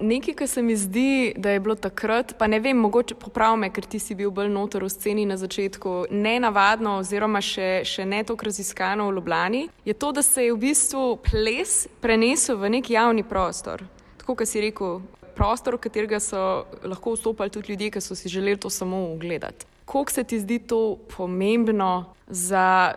Nekaj, 0.01 0.35
kar 0.35 0.49
se 0.49 0.63
mi 0.63 0.77
zdi, 0.77 1.33
da 1.37 1.51
je 1.51 1.61
bilo 1.61 1.75
takrat, 1.75 2.35
pa 2.39 2.47
ne 2.47 2.59
vem, 2.61 2.77
mogoče 2.77 3.15
popravi 3.15 3.61
me, 3.61 3.71
ker 3.71 3.87
ti 3.87 3.99
si 4.03 4.15
bil 4.15 4.31
bolj 4.35 4.51
notor 4.51 4.85
v 4.85 4.91
sceni 4.91 5.27
na 5.27 5.37
začetku, 5.39 6.11
ne 6.11 6.37
navadno, 6.43 6.99
oziroma 7.01 7.41
še, 7.41 7.85
še 7.87 8.05
ne 8.05 8.25
tako 8.27 8.49
raziskano 8.51 9.07
v 9.09 9.15
Ljubljani, 9.17 9.63
je 9.87 9.95
to, 9.95 10.11
da 10.13 10.23
se 10.27 10.45
je 10.45 10.53
v 10.53 10.59
bistvu 10.67 11.05
ples 11.23 11.87
prenesel 12.03 12.59
v 12.61 12.73
nek 12.77 12.91
javni 12.91 13.23
prostor. 13.23 13.87
Tako, 14.19 14.35
kot 14.43 14.51
si 14.51 14.65
rekel, 14.65 14.99
prostor, 15.39 15.79
v 15.79 15.85
katerega 15.87 16.21
so 16.21 16.67
lahko 16.83 17.15
vstopali 17.15 17.55
tudi 17.55 17.73
ljudje, 17.73 17.93
ki 17.95 18.03
so 18.03 18.19
si 18.19 18.33
želeli 18.33 18.59
to 18.61 18.71
samo 18.71 19.05
ogledati. 19.13 19.71
Kako 19.87 20.11
se 20.11 20.25
ti 20.25 20.41
zdi 20.41 20.59
to 20.59 20.99
pomembno 21.17 22.11
za 22.27 22.95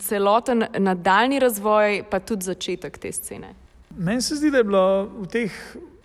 celoten 0.00 0.64
nadaljni 0.78 1.38
razvoj, 1.38 2.02
pa 2.10 2.20
tudi 2.20 2.48
začetek 2.48 2.98
te 2.98 3.12
scene? 3.12 3.52
Meni 3.96 4.22
se 4.22 4.40
zdi, 4.40 4.50
da 4.50 4.64
je 4.64 4.64
bilo 4.64 5.04
v 5.20 5.28
teh 5.28 5.52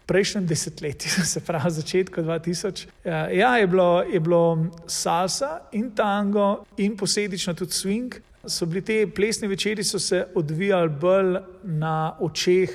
prejšnjem 0.05 0.47
desetletju, 0.47 1.25
se 1.33 1.39
pravi 1.39 1.71
začetku 1.71 2.21
2000. 2.21 2.87
Ja, 3.05 3.29
ja, 3.29 3.57
je 3.57 3.67
bilo, 3.67 4.01
je 4.01 4.19
bilo 4.19 4.67
salsa 4.87 5.59
in 5.71 5.91
tango 5.95 6.65
in 6.77 6.97
posledično 6.97 7.53
tudi 7.53 7.71
swing. 7.71 8.19
So 8.47 8.65
bili 8.65 8.81
te 8.81 9.07
plesne 9.07 9.47
večeri, 9.47 9.83
so 9.83 9.99
se 9.99 10.27
odvijali 10.35 10.89
bolj 10.89 11.37
na 11.63 12.17
očeh 12.19 12.69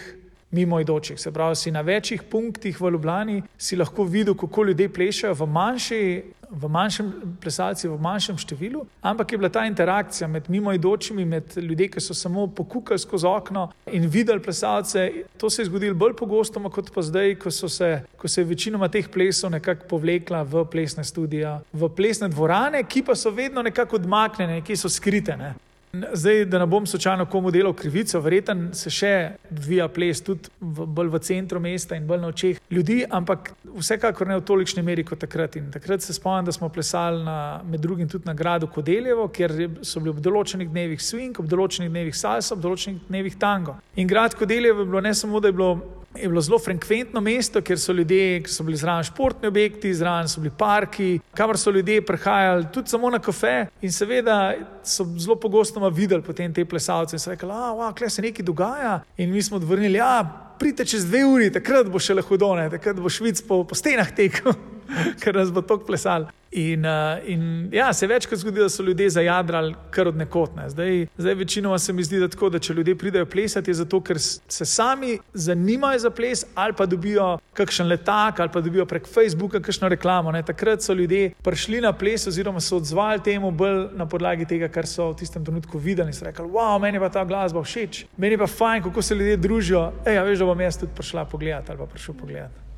mimo 0.51 0.81
idočih. 0.81 1.21
Se 1.21 1.33
pravi, 1.33 1.57
si 1.57 1.71
na 1.71 1.81
večjih 1.81 2.23
punktih 2.23 2.81
v 2.81 2.91
Ljubljani 2.91 3.43
si 3.59 3.77
lahko 3.77 4.05
videl, 4.05 4.35
kako 4.35 4.65
ljudje 4.65 4.89
plešajo 4.93 5.35
v 5.35 5.47
manjši 5.47 6.03
v 6.51 6.69
manjšem 6.69 7.39
plesalci, 7.41 7.87
v 7.89 7.97
manjšem 8.03 8.39
številu, 8.43 8.83
ampak 9.07 9.33
je 9.33 9.39
bila 9.39 9.51
ta 9.53 9.63
interakcija 9.69 10.27
med 10.29 10.51
mimoidočimi, 10.51 11.25
med 11.25 11.55
ljudmi, 11.57 11.89
ki 11.95 12.03
so 12.03 12.15
samo 12.15 12.49
pokukali 12.51 12.99
skozi 12.99 13.29
okno 13.31 13.69
in 13.95 14.09
videli 14.11 14.43
plesalce. 14.43 15.07
To 15.39 15.51
se 15.51 15.63
je 15.63 15.71
zgodilo 15.71 15.95
bolj 15.95 16.17
pogosto, 16.19 16.61
kot 16.71 16.91
pa 16.95 17.03
zdaj, 17.03 17.37
ko, 17.39 17.51
se, 17.51 18.03
ko 18.19 18.29
se 18.29 18.41
je 18.41 18.51
večinoma 18.51 18.91
teh 18.91 19.09
plesov 19.09 19.55
nekako 19.55 19.87
povlekla 19.95 20.43
v 20.43 20.67
plesne 20.67 21.05
studije, 21.05 21.61
v 21.73 21.89
plesne 21.95 22.29
dvorane, 22.29 22.83
ki 22.85 23.07
pa 23.07 23.15
so 23.15 23.31
vedno 23.31 23.63
nekako 23.63 24.01
odmaknjene, 24.03 24.61
ki 24.67 24.77
so 24.77 24.91
skrite. 24.91 25.37
Ne. 25.39 25.55
Zdaj, 25.93 26.45
da 26.45 26.59
ne 26.59 26.67
bom 26.67 26.87
slučajno 26.87 27.27
komu 27.27 27.51
delal 27.51 27.73
krivico, 27.73 28.21
verjetno 28.21 28.75
se 28.75 28.91
še 28.95 29.15
dvija 29.51 29.89
ples 29.91 30.21
tudi 30.23 30.53
v, 30.61 30.87
bolj 30.87 31.11
v 31.11 31.21
centru 31.27 31.61
mesta 31.61 31.99
in 31.99 32.07
bolj 32.07 32.21
na 32.23 32.31
očeh 32.31 32.61
ljudi, 32.71 33.01
ampak 33.11 33.51
vsekakor 33.75 34.31
ne 34.31 34.37
v 34.39 34.45
tolikšni 34.47 34.85
meri 34.87 35.05
kot 35.05 35.19
takrat. 35.25 35.59
In 35.59 35.73
takrat 35.75 36.07
se 36.07 36.15
spomnim, 36.15 36.47
da 36.47 36.55
smo 36.55 36.69
plesali 36.71 37.25
na, 37.27 37.39
med 37.67 37.83
drugim 37.83 38.09
tudi 38.09 38.29
na 38.31 38.35
gradu 38.39 38.71
Kodeljevo, 38.71 39.27
kjer 39.35 39.57
so 39.83 39.99
bili 39.99 40.15
ob 40.15 40.23
določenih 40.23 40.71
dnevih 40.71 41.03
swing, 41.03 41.43
ob 41.43 41.51
določenih 41.51 41.91
dnevih 41.91 42.15
salsa, 42.15 42.55
ob 42.55 42.63
določenih 42.63 43.09
dnevih 43.09 43.41
tango. 43.43 43.81
In 43.99 44.07
grad 44.07 44.39
Kodeljevo 44.39 44.85
je 44.85 44.93
bilo 44.93 45.03
ne 45.03 45.15
samo, 45.15 45.43
da 45.43 45.51
je 45.51 45.59
bilo 45.59 45.73
je 46.15 46.29
bilo 46.29 46.41
zelo 46.41 46.59
frekventno 46.59 47.21
mesto, 47.21 47.63
ker 47.63 47.79
so 47.79 47.93
ljudje, 47.93 48.43
ki 48.43 48.51
so 48.51 48.65
bili 48.67 48.77
zraven 48.77 49.05
športni 49.07 49.49
objekti, 49.49 49.95
zraven 49.95 50.29
so 50.29 50.41
bili 50.41 50.53
parki, 50.59 51.21
kamor 51.35 51.59
so 51.59 51.71
ljudje 51.71 52.03
prihajali 52.07 52.67
tudi 52.73 52.91
samo 52.91 53.11
na 53.11 53.19
kafe. 53.19 53.67
In 53.83 53.93
seveda 53.93 54.55
so 54.85 55.07
zelo 55.19 55.37
pogosto 55.37 55.89
videli 55.89 56.23
potem 56.23 56.55
te 56.55 56.65
plesalce 56.65 57.17
in 57.17 57.23
so 57.23 57.31
rekli, 57.31 57.49
da 57.49 57.71
wow, 57.75 58.09
se 58.09 58.23
nekaj 58.23 58.45
dogaja. 58.45 59.01
In 59.17 59.33
mi 59.33 59.43
smo 59.43 59.57
odvrnili, 59.57 59.99
da 59.99 60.05
ja, 60.05 60.55
pridite 60.59 60.85
čez 60.85 61.07
dve 61.07 61.25
uri, 61.25 61.53
takrat 61.53 61.89
bo 61.89 61.99
še 61.99 62.15
lahko 62.15 62.37
done, 62.37 62.69
takrat 62.71 63.01
bo 63.01 63.09
švic 63.09 63.41
po, 63.49 63.65
po 63.65 63.75
stenah 63.75 64.11
tekel. 64.17 64.53
ker 65.23 65.37
nas 65.37 65.51
bo 65.55 65.63
tok 65.63 65.87
plesal. 65.87 66.29
In, 66.53 66.85
uh, 66.85 67.31
in 67.31 67.69
ja, 67.73 67.93
se 67.93 68.05
je 68.05 68.09
večkrat 68.09 68.41
zgodilo, 68.41 68.65
da 68.65 68.69
so 68.69 68.83
ljudje 68.83 69.11
zajadrali 69.11 69.75
kar 69.91 70.09
od 70.09 70.17
nekot. 70.17 70.57
Ne. 70.57 70.71
Zdaj, 70.71 71.07
zdaj 71.19 71.35
večinoma 71.35 71.79
se 71.79 71.93
mi 71.93 72.03
zdi, 72.03 72.19
da, 72.19 72.29
tako, 72.29 72.49
da 72.51 72.59
če 72.59 72.75
ljudje 72.75 72.97
pridejo 72.99 73.27
plesati, 73.27 73.71
je 73.71 73.75
zato, 73.75 74.01
ker 74.01 74.19
se 74.19 74.65
sami 74.65 75.19
zanimajo 75.35 75.99
za 75.99 76.11
ples 76.11 76.45
ali 76.55 76.73
pa 76.73 76.87
dobijo 76.87 77.39
kakšen 77.55 77.87
letak 77.87 78.41
ali 78.41 78.51
pa 78.53 78.61
dobijo 78.61 78.87
prek 78.87 79.07
Facebooka 79.07 79.61
kakšno 79.61 79.89
reklamo. 79.89 80.33
Ne. 80.33 80.43
Takrat 80.43 80.83
so 80.83 80.95
ljudje 80.95 81.31
prišli 81.43 81.81
na 81.81 81.93
ples 81.93 82.27
oziroma 82.27 82.61
so 82.61 82.77
odzvali 82.77 83.23
temu 83.23 83.51
bolj 83.51 83.87
na 83.95 84.07
podlagi 84.07 84.45
tega, 84.45 84.69
kar 84.69 84.87
so 84.87 85.13
v 85.13 85.21
tistem 85.23 85.45
trenutku 85.45 85.79
videli 85.79 86.11
in 86.11 86.19
so 86.19 86.25
rekli, 86.27 86.49
wow, 86.51 86.81
meni 86.83 86.99
pa 86.99 87.09
ta 87.09 87.25
glasba 87.25 87.63
všeč, 87.63 88.05
meni 88.17 88.39
pa 88.39 88.47
fajn, 88.47 88.83
kako 88.83 89.03
se 89.03 89.15
ljudje 89.15 89.37
družijo. 89.37 89.85
Ej, 90.07 90.19
ja, 90.19 90.27
veš, 90.27 90.43
da 90.43 90.51
bom 90.51 90.67
jaz 90.67 90.81
tudi 90.83 90.93
prišla 90.97 91.25
pogledati 91.31 91.71
ali 91.71 91.79
pa 91.79 91.87
prišel 91.87 92.19
pogledati. 92.19 92.70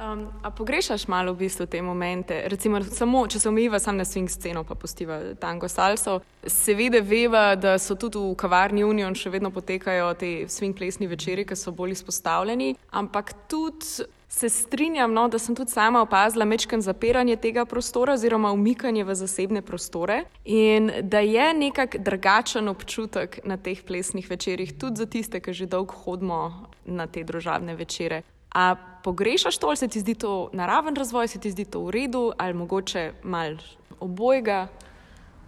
Um, 0.00 0.28
a 0.42 0.50
pogrešaš 0.50 1.08
malo 1.08 1.32
v 1.32 1.36
bistvu 1.36 1.66
te 1.66 1.82
momente? 1.82 2.48
Recimo, 2.48 2.80
samo, 2.82 3.26
če 3.28 3.38
se 3.38 3.48
omejiva 3.48 3.78
samo 3.78 3.98
na 3.98 4.04
swing 4.08 4.32
sceno, 4.32 4.62
pa 4.64 4.74
postiva 4.74 5.18
tango 5.36 5.68
salso. 5.68 6.20
Seveda 6.46 7.02
veva, 7.04 7.52
da 7.54 7.74
so 7.78 7.98
tudi 8.00 8.16
v 8.16 8.32
kavarni 8.40 8.84
Union 8.84 9.12
še 9.14 9.28
vedno 9.28 9.50
potekajo 9.52 10.14
te 10.16 10.30
swing 10.48 10.72
plesni 10.78 11.04
večeri, 11.10 11.44
ki 11.44 11.52
so 11.52 11.74
bolj 11.76 11.98
izpostavljeni, 11.98 12.72
ampak 12.96 13.34
tudi. 13.48 14.08
Se 14.30 14.46
strinjam, 14.46 15.10
no, 15.10 15.24
da 15.26 15.40
sem 15.42 15.56
tudi 15.58 15.74
sama 15.74 16.04
opazila 16.04 16.46
mečken 16.46 16.84
zapiranje 16.86 17.34
tega 17.42 17.64
prostora 17.66 18.14
oziroma 18.14 18.52
umikanje 18.54 19.02
v 19.04 19.16
zasebne 19.18 19.58
prostore 19.66 20.20
in 20.44 20.86
da 21.02 21.18
je 21.18 21.48
nekak 21.54 21.96
drugačen 21.98 22.70
občutek 22.70 23.40
na 23.42 23.58
teh 23.58 23.82
plesnih 23.82 24.30
večerjih, 24.30 24.78
tudi 24.78 25.02
za 25.02 25.10
tiste, 25.10 25.42
ki 25.42 25.52
že 25.52 25.66
dolgo 25.66 25.98
hodimo 26.04 26.70
na 26.86 27.10
te 27.10 27.26
družabne 27.26 27.74
večere. 27.74 28.22
A 28.54 28.76
pogrešaš 29.02 29.58
to, 29.58 29.66
ali 29.66 29.76
se 29.76 29.88
ti 29.88 30.00
zdi 30.00 30.14
to 30.14 30.50
naraven 30.52 30.96
razvoj, 30.96 31.28
se 31.28 31.38
ti 31.38 31.50
zdi 31.50 31.64
to 31.64 31.84
v 31.84 31.90
redu, 31.90 32.32
ali 32.38 32.54
mogoče 32.54 33.12
malo 33.22 33.56
obojega? 34.00 34.68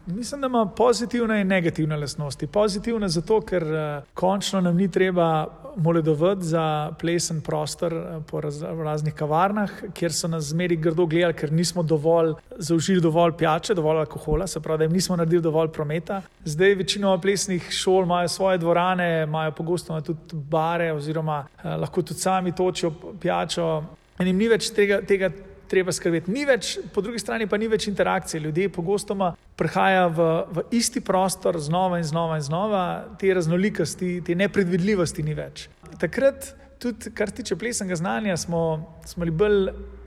Mislim, 0.07 0.41
da 0.41 0.47
ima 0.47 0.67
pozitivne 0.67 1.41
in 1.41 1.47
negativne 1.47 1.97
lastnosti. 1.97 2.47
Pozitivne 2.47 3.09
zato, 3.09 3.41
ker 3.41 3.63
uh, 3.63 4.05
končno 4.15 4.61
nam 4.61 4.77
ni 4.77 4.91
treba 4.91 5.47
moledovati 5.77 6.45
za 6.45 6.93
plesen 7.01 7.41
prostor 7.41 7.95
uh, 7.95 8.25
po 8.31 8.41
raz, 8.41 8.63
raznih 8.63 9.15
kavarnah, 9.15 9.71
kjer 9.95 10.13
so 10.13 10.29
nas 10.29 10.45
zmeri 10.45 10.77
grdo 10.77 11.07
gledali, 11.07 11.35
ker 11.35 11.53
nismo 11.53 11.83
dovolj 11.83 12.35
zaužili 12.59 13.01
dovolj 13.01 13.37
pijače, 13.39 13.75
dovolj 13.75 13.99
alkohola, 13.99 14.47
se 14.47 14.61
pravi, 14.61 14.79
da 14.79 14.85
jim 14.85 14.93
nismo 14.93 15.17
naredili 15.17 15.43
dovolj 15.43 15.69
prometa. 15.69 16.23
Zdaj 16.45 16.75
večino 16.75 17.19
plesnih 17.21 17.71
šol 17.71 18.03
imajo 18.03 18.29
svoje 18.29 18.59
dvorane, 18.59 19.23
imajo 19.23 19.53
pogosto 19.53 20.01
tudi 20.01 20.19
bare 20.33 20.93
oziroma 20.93 21.47
uh, 21.47 21.65
lahko 21.81 22.03
tudi 22.03 22.21
sami 22.21 22.53
točijo 22.53 22.93
pijačo. 23.21 23.83
In 24.19 24.27
jim 24.27 24.37
ni 24.37 24.49
več 24.49 24.71
tega, 24.75 25.01
tega 25.07 25.31
treba 25.73 25.93
skrbeti. 25.93 26.33
Ni 26.33 26.45
več, 26.49 26.77
po 26.93 27.01
drugi 27.05 27.21
strani 27.23 27.49
pa 27.49 27.57
ni 27.61 27.71
več 27.73 27.89
interakcije. 27.89 28.43
Ljudje 28.45 28.69
pogosto 28.73 29.17
prihajajo 29.57 30.09
v, 30.17 30.31
v 30.57 30.65
isti 30.79 31.01
prostor 31.05 31.57
znova 31.61 32.01
in 32.03 32.09
znova 32.09 32.37
in 32.41 32.45
znova, 32.45 32.83
te 33.21 33.33
raznolikosti, 33.35 34.19
te 34.27 34.37
nepredvidljivosti 34.37 35.25
ni 35.25 35.37
več. 35.39 35.69
Takrat, 36.01 36.53
tudi 36.83 37.13
kar 37.15 37.31
tiče 37.31 37.57
plesnega 37.57 37.97
znanja, 37.97 38.37
smo, 38.37 38.61
smo 39.07 39.25
bili 39.25 39.37
bolj 39.39 39.59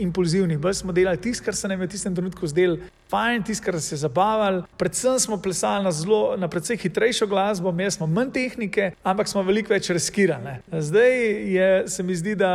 impulzivni, 0.05 0.57
bolj 0.61 0.81
smo 0.81 0.93
delali 0.93 1.21
tisto, 1.21 1.45
kar 1.45 1.55
se 1.55 1.71
nam 1.71 1.81
je 1.81 1.87
v 1.87 1.93
tistem 1.95 2.15
trenutku 2.15 2.47
zdelo 2.51 2.77
fajn, 3.09 3.45
tisto, 3.47 3.65
kar 3.65 3.79
se 3.81 3.95
je 3.95 4.01
zabavalo. 4.03 4.65
Predvsem 4.77 5.19
smo 5.23 5.37
plesali 5.41 5.87
na, 5.87 5.93
zelo, 5.95 6.35
na 6.37 6.49
precej 6.51 6.77
hitrejšo 6.83 7.27
glasbo, 7.31 7.71
imeli 7.71 7.93
smo 7.95 8.07
manj 8.07 8.33
tehnike, 8.35 8.91
ampak 9.03 9.31
smo 9.31 9.43
veliko 9.45 9.73
več 9.73 9.89
riskirali. 9.95 10.59
Zdaj 10.71 11.15
je, 11.55 11.71
se 11.87 12.03
mi 12.03 12.17
zdi, 12.17 12.35
da, 12.35 12.51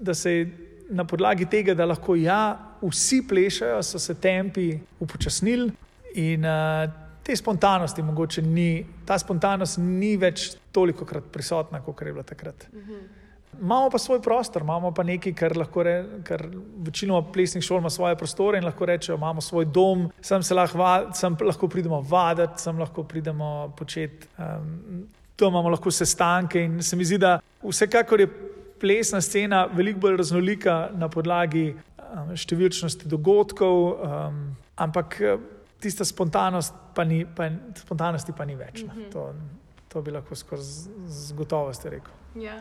da 0.00 0.14
se 0.14 0.32
je 0.32 0.46
na 0.90 1.04
podlagi 1.04 1.46
tega, 1.50 1.74
da 1.74 1.86
lahko 1.86 2.14
ja, 2.18 2.56
vsi 2.82 3.22
plešajo, 3.28 3.82
so 3.82 3.98
se 3.98 4.14
tempi 4.14 4.78
upočasnili 5.00 5.70
in 6.14 6.44
uh, 6.44 6.86
te 7.26 7.36
spontanosti, 7.36 8.02
mogoče 8.02 8.42
ni, 8.42 8.86
ta 9.06 9.18
spontanost 9.18 9.80
ni 9.82 10.14
več 10.16 10.52
toliko 10.72 11.04
krat 11.04 11.26
prisotna, 11.32 11.82
kot 11.82 12.02
je 12.02 12.12
bila 12.12 12.26
takrat. 12.26 12.68
Mhm. 12.72 13.04
Imamo 13.56 13.88
pa 13.90 13.98
svoj 13.98 14.20
prostor, 14.20 14.62
imamo 14.62 14.90
pa 14.92 15.02
nekaj, 15.02 15.32
kar 15.32 15.54
lahko 15.56 15.82
reče, 15.82 16.18
ker 16.28 16.42
večino 16.84 17.22
plesnih 17.32 17.64
šol 17.64 17.78
ima 17.80 17.90
svoje 17.90 18.16
prostore 18.20 18.58
in 18.58 18.66
lahko 18.68 18.84
rečejo, 18.84 19.16
imamo 19.16 19.40
svoj 19.40 19.64
dom, 19.64 20.10
sem 20.20 20.42
se 20.42 20.54
lahko, 20.54 20.88
sem 21.16 21.36
lahko 21.40 21.68
pridemo 21.68 22.02
vaditi, 22.04 22.60
sem 22.60 22.78
lahko 22.78 23.04
pridemo 23.04 23.72
početi. 23.78 24.28
Um, 24.38 25.06
To 25.36 25.50
imamo 25.50 25.68
lahko 25.68 25.90
sestanke, 25.92 26.62
in 26.64 26.82
se 26.82 26.96
mi 26.96 27.04
zdi, 27.04 27.18
da 27.20 27.34
vsekakor 27.60 28.20
je 28.20 28.28
plesna 28.80 29.20
scena 29.20 29.66
veliko 29.72 30.00
bolj 30.00 30.16
raznolika 30.16 30.76
na 30.94 31.08
podlagi 31.08 31.70
um, 31.72 32.32
številčnosti 32.36 33.08
dogodkov, 33.08 33.76
um, 33.92 34.40
ampak 34.76 35.18
uh, 35.20 35.36
tista 35.80 36.04
spontanost 36.04 36.74
pa 36.96 37.04
ni, 37.04 37.24
pa, 37.26 37.50
spontanosti 37.76 38.32
pa 38.36 38.44
ni 38.44 38.56
več. 38.56 38.82
Mm 38.82 38.90
-hmm. 38.90 39.12
to, 39.12 39.34
to 39.88 40.02
bi 40.02 40.10
lahko 40.10 40.34
skozi 40.34 40.90
z 41.06 41.32
gotovostjo 41.32 41.90
rekel. 41.90 42.12
Yeah. 42.34 42.60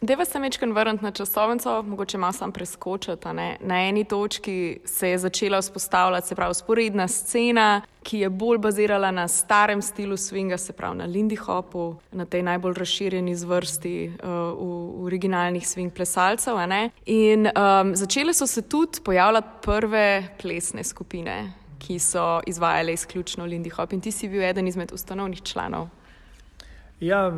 Deva 0.00 0.24
se 0.24 0.38
mečken 0.38 0.72
vrniti 0.72 1.04
na 1.04 1.10
časovnico, 1.10 1.82
mogoče 1.82 2.18
malo 2.18 2.32
sam 2.32 2.52
preskočiti. 2.52 3.28
Na 3.60 3.88
eni 3.88 4.04
točki 4.04 4.78
se 4.84 5.08
je 5.08 5.18
začela 5.18 5.60
vzpostavljati, 5.60 6.28
se 6.28 6.34
pravi, 6.34 6.54
sporedna 6.54 7.08
scena, 7.08 7.82
ki 8.02 8.18
je 8.18 8.28
bolj 8.30 8.58
bazirala 8.58 9.10
na 9.10 9.28
starem 9.28 9.82
stilu 9.82 10.16
swinga, 10.16 10.56
se 10.56 10.72
pravi 10.72 10.98
na 10.98 11.06
Lindy 11.06 11.36
Hopu, 11.36 11.96
na 12.12 12.24
tej 12.24 12.42
najbolj 12.42 12.74
razširjeni 12.74 13.36
zvrsti 13.36 14.06
uh, 14.06 14.28
v, 14.28 14.68
v 15.00 15.04
originalnih 15.04 15.66
swing 15.66 15.90
plesalcev. 15.90 16.56
In 17.06 17.46
um, 17.50 17.96
začele 17.96 18.34
so 18.34 18.46
se 18.46 18.62
tudi 18.62 19.00
pojavljati 19.04 19.48
prve 19.62 20.28
plesne 20.42 20.84
skupine, 20.84 21.52
ki 21.78 21.98
so 21.98 22.40
izvajale 22.46 22.92
izključno 22.92 23.46
Lindy 23.46 23.70
Hop 23.70 23.92
in 23.92 24.00
ti 24.00 24.12
si 24.12 24.28
bil 24.28 24.42
eden 24.42 24.68
izmed 24.68 24.92
ustanovnih 24.92 25.42
članov. 25.42 25.88
Ja, 27.00 27.32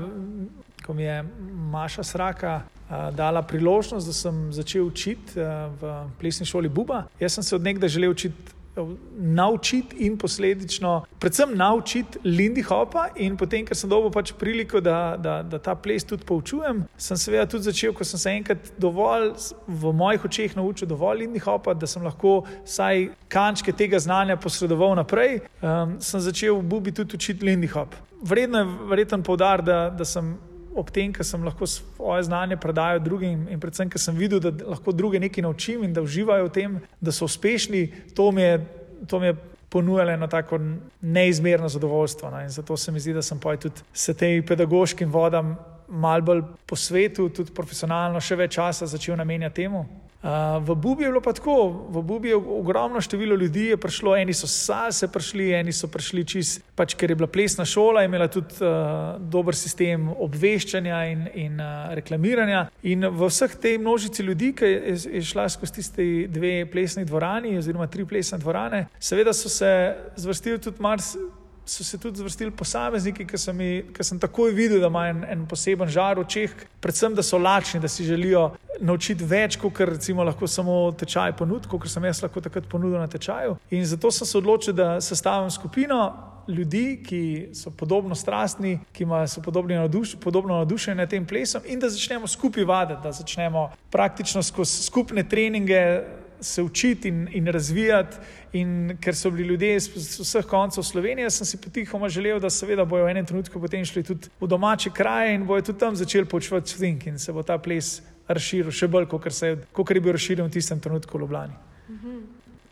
ko 0.90 0.94
mi 0.94 1.02
je 1.02 1.24
Maša 1.70 2.02
Sraka 2.02 2.62
uh, 2.62 3.14
dala 3.14 3.42
priložnost, 3.42 4.06
da 4.06 4.12
sem 4.12 4.52
začel 4.52 4.88
učiti 4.88 5.38
uh, 5.38 5.70
v 5.80 5.92
plesni 6.18 6.46
šoli 6.46 6.68
Buba. 6.68 7.04
Jaz 7.20 7.36
sem 7.38 7.46
se 7.46 7.54
od 7.54 7.62
nekdaj 7.62 7.88
želel 7.88 8.10
učiti. 8.10 8.58
Naučiti 9.18 9.96
in 10.06 10.16
posledično, 10.18 11.04
predvsem 11.18 11.50
naučiti 11.54 12.18
Lindy 12.24 12.62
Hopa, 12.62 13.08
in 13.16 13.36
potem, 13.36 13.66
ker 13.66 13.76
sem 13.76 13.90
dobil 13.90 14.12
pač 14.14 14.30
priliko, 14.38 14.80
da, 14.80 15.16
da, 15.18 15.40
da 15.42 15.58
ta 15.58 15.74
ples 15.74 16.06
tudi 16.06 16.24
poučujem, 16.24 16.84
sem 16.96 17.18
seveda 17.18 17.48
tudi 17.50 17.66
začel, 17.66 17.92
ko 17.92 18.06
sem 18.06 18.18
se 18.18 18.30
enkrat 18.30 18.70
dovolj 18.78 19.34
v 19.66 19.92
mojih 19.92 20.24
očeh 20.24 20.54
naučil 20.56 20.88
dovolj 20.88 21.24
Lindy 21.24 21.42
Hopa, 21.44 21.74
da 21.74 21.86
sem 21.86 22.06
lahko 22.06 22.44
vsaj 22.64 23.10
kančke 23.28 23.74
tega 23.74 23.98
znanja 23.98 24.38
posredoval 24.40 24.94
naprej, 25.02 25.42
um, 25.60 25.98
sem 26.00 26.22
začel 26.22 26.62
v 26.62 26.68
Bubi 26.70 26.94
tudi 26.94 27.18
učiti 27.18 27.44
Lindy 27.44 27.68
Hop. 27.74 27.98
Vredno 28.22 28.62
je 28.62 28.70
verjetno 28.88 29.22
povdariti, 29.26 29.66
da, 29.66 29.90
da 29.90 30.04
sem 30.06 30.38
ob 30.74 30.90
tem, 30.90 31.12
ker 31.12 31.26
sem 31.26 31.42
lahko 31.44 31.66
svoje 31.66 32.22
znanje 32.28 32.56
predajal 32.60 33.00
drugim 33.02 33.46
in 33.50 33.60
predvsem, 33.60 33.90
ker 33.90 34.00
sem 34.00 34.16
videl, 34.16 34.40
da 34.40 34.52
lahko 34.74 34.92
druge 34.92 35.20
nekaj 35.20 35.42
naučim 35.42 35.84
in 35.84 35.94
da 35.94 36.02
uživajo 36.02 36.46
v 36.46 36.52
tem, 36.54 36.76
da 37.00 37.12
so 37.12 37.26
uspešni, 37.26 37.88
to 38.14 38.30
mi 38.32 38.42
je, 38.42 38.60
to 39.10 39.20
mi 39.20 39.32
je 39.32 39.36
ponujalo 39.70 40.10
eno 40.10 40.26
tako 40.26 40.58
neizmerno 41.00 41.68
zadovoljstvo. 41.68 42.30
No? 42.30 42.42
In 42.42 42.48
zato 42.48 42.76
se 42.76 42.92
mi 42.92 43.00
zdi, 43.00 43.12
da 43.12 43.22
sem 43.22 43.38
pa 43.38 43.56
tudi 43.56 43.82
s 43.92 44.14
tem 44.18 44.42
pedagoškim 44.46 45.10
vodam 45.10 45.56
mal 45.88 46.22
bolj 46.22 46.42
po 46.66 46.76
svetu, 46.76 47.28
tudi 47.34 47.54
profesionalno, 47.54 48.20
še 48.20 48.36
več 48.36 48.54
časa 48.54 48.86
začel 48.86 49.16
namenjati 49.18 49.62
temu. 49.62 49.84
Uh, 50.20 50.60
v 50.60 50.74
Bubi 50.74 51.04
je 51.04 51.08
bilo 51.08 51.20
pa 51.24 51.32
tako, 51.32 51.86
v 51.88 52.02
Bubi 52.04 52.28
je 52.28 52.36
ogromno 52.36 53.00
število 53.00 53.36
ljudi 53.36 53.76
prišlo, 53.80 54.16
eni 54.16 54.34
so 54.36 54.46
salse 54.46 55.08
prišli, 55.08 55.46
eni 55.56 55.72
so 55.72 55.88
prišli 55.88 56.24
čist, 56.28 56.60
pač, 56.76 56.92
ker 56.92 57.10
je 57.10 57.16
bila 57.16 57.28
plesna 57.28 57.64
šola, 57.64 58.04
imela 58.04 58.28
tudi 58.28 58.60
uh, 58.60 59.16
dober 59.16 59.56
sistem 59.56 60.10
obveščanja 60.12 61.00
in, 61.08 61.24
in 61.34 61.56
uh, 61.56 61.94
reklamiranja. 61.96 62.66
In 62.92 63.08
v 63.08 63.32
vseh 63.32 63.56
tej 63.56 63.78
množici 63.80 64.22
ljudi, 64.22 64.52
ki 64.52 64.68
je, 64.68 64.96
je 65.08 65.24
šla 65.24 65.48
skozi 65.48 65.78
tiste 65.80 66.08
dve 66.28 66.66
plesni 66.68 67.08
dvorani, 67.08 67.56
oziroma 67.56 67.88
tri 67.88 68.04
plesne 68.04 68.36
dvorane, 68.44 68.90
seveda 69.00 69.32
so 69.32 69.48
se 69.48 69.72
zvrstili 70.20 70.60
tudi 70.60 70.84
mars 70.84 71.14
so 71.70 71.84
se 71.84 71.98
tudi 71.98 72.18
zvrstili 72.18 72.50
posamezniki, 72.50 73.24
ki 73.26 73.38
sem, 73.38 73.58
ki 73.94 74.04
sem 74.04 74.18
takoj 74.18 74.50
videl, 74.54 74.80
da 74.82 74.88
imajo 74.90 75.14
en, 75.14 75.20
en 75.30 75.44
poseben 75.46 75.88
žar 75.88 76.18
v 76.18 76.24
očeh, 76.24 76.54
predvsem 76.82 77.14
da 77.14 77.22
so 77.22 77.38
lačni, 77.38 77.80
da 77.80 77.88
si 77.88 78.04
želijo 78.04 78.48
naučiti 78.80 79.24
več, 79.24 79.58
kot 79.60 79.78
recimo 79.86 80.24
lahko 80.26 80.48
samo 80.50 80.80
tečaj 80.98 81.36
ponuditi, 81.38 81.70
kot 81.70 81.86
sem 81.90 82.04
jaz 82.08 82.24
lahko 82.24 82.42
takrat 82.42 82.66
ponudil 82.66 82.98
na 82.98 83.06
tečaju. 83.06 83.54
In 83.70 83.86
zato 83.86 84.10
sem 84.10 84.26
se 84.26 84.38
odločil, 84.38 84.74
da 84.74 84.96
sestavim 85.00 85.50
skupino. 85.50 86.02
Ljudi, 86.50 87.02
ki 87.06 87.50
so 87.54 87.70
podobno 87.70 88.16
strastni, 88.18 88.80
ki 88.92 89.04
imajo 89.04 89.28
naduš, 89.68 90.16
podobno 90.20 90.56
navdušenje 90.56 90.96
nad 90.96 91.10
tem 91.10 91.26
plesom, 91.26 91.62
in 91.66 91.78
da 91.78 91.90
začnemo 91.90 92.26
skupaj 92.26 92.64
vaditi, 92.64 93.00
da 93.02 93.12
začnemo 93.12 93.68
praktično 93.90 94.42
skozi 94.42 94.82
skupne 94.82 95.22
treninge 95.28 96.00
se 96.40 96.62
učiti 96.62 97.08
in, 97.08 97.28
in 97.32 97.46
razvijati. 97.46 98.16
In 98.52 98.96
ker 99.00 99.14
so 99.14 99.30
bili 99.30 99.48
ljudje 99.48 99.76
iz 99.76 99.86
vseh 100.18 100.46
koncev 100.46 100.82
Slovenije, 100.82 101.30
sem 101.30 101.46
si 101.46 101.60
potihoma 101.60 102.08
želel, 102.08 102.40
da 102.40 102.50
seveda 102.50 102.84
bojo 102.84 103.04
v 103.04 103.10
enem 103.10 103.26
trenutku 103.26 103.60
potem 103.60 103.84
šli 103.84 104.02
tudi 104.02 104.30
v 104.40 104.46
domače 104.46 104.90
kraje 104.90 105.34
in 105.34 105.46
bojo 105.46 105.62
tudi 105.62 105.78
tam 105.78 105.96
začeli 105.96 106.26
počvati 106.26 106.70
svink 106.70 107.06
in 107.06 107.18
se 107.18 107.32
bo 107.32 107.42
ta 107.42 107.58
ples 107.58 108.00
razširil 108.28 108.74
še 108.74 108.88
bolj, 108.88 109.06
kot 109.06 109.90
je 109.90 110.00
bil 110.00 110.12
razširjen 110.12 110.48
v 110.48 110.52
tistem 110.52 110.80
trenutku 110.80 111.18
v 111.18 111.20
Ljubljani. 111.20 111.54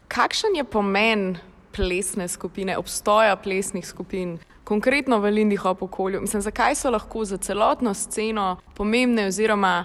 Kakšen 0.09 0.57
je 0.57 0.65
pomen 0.65 1.37
plesne 1.73 2.29
skupine, 2.29 2.79
obstoja 2.79 3.37
plesnih 3.37 3.87
skupin? 3.87 4.39
Konkretno 4.65 5.21
v 5.21 5.31
Lindihopu 5.31 5.87
okolju. 5.87 6.21
Mislim, 6.21 6.43
zakaj 6.43 6.75
so 6.75 6.91
lahko 6.91 7.25
za 7.25 7.39
celotno 7.39 7.95
sceno 7.95 8.59
pomembne 8.75 9.27
oziroma 9.27 9.85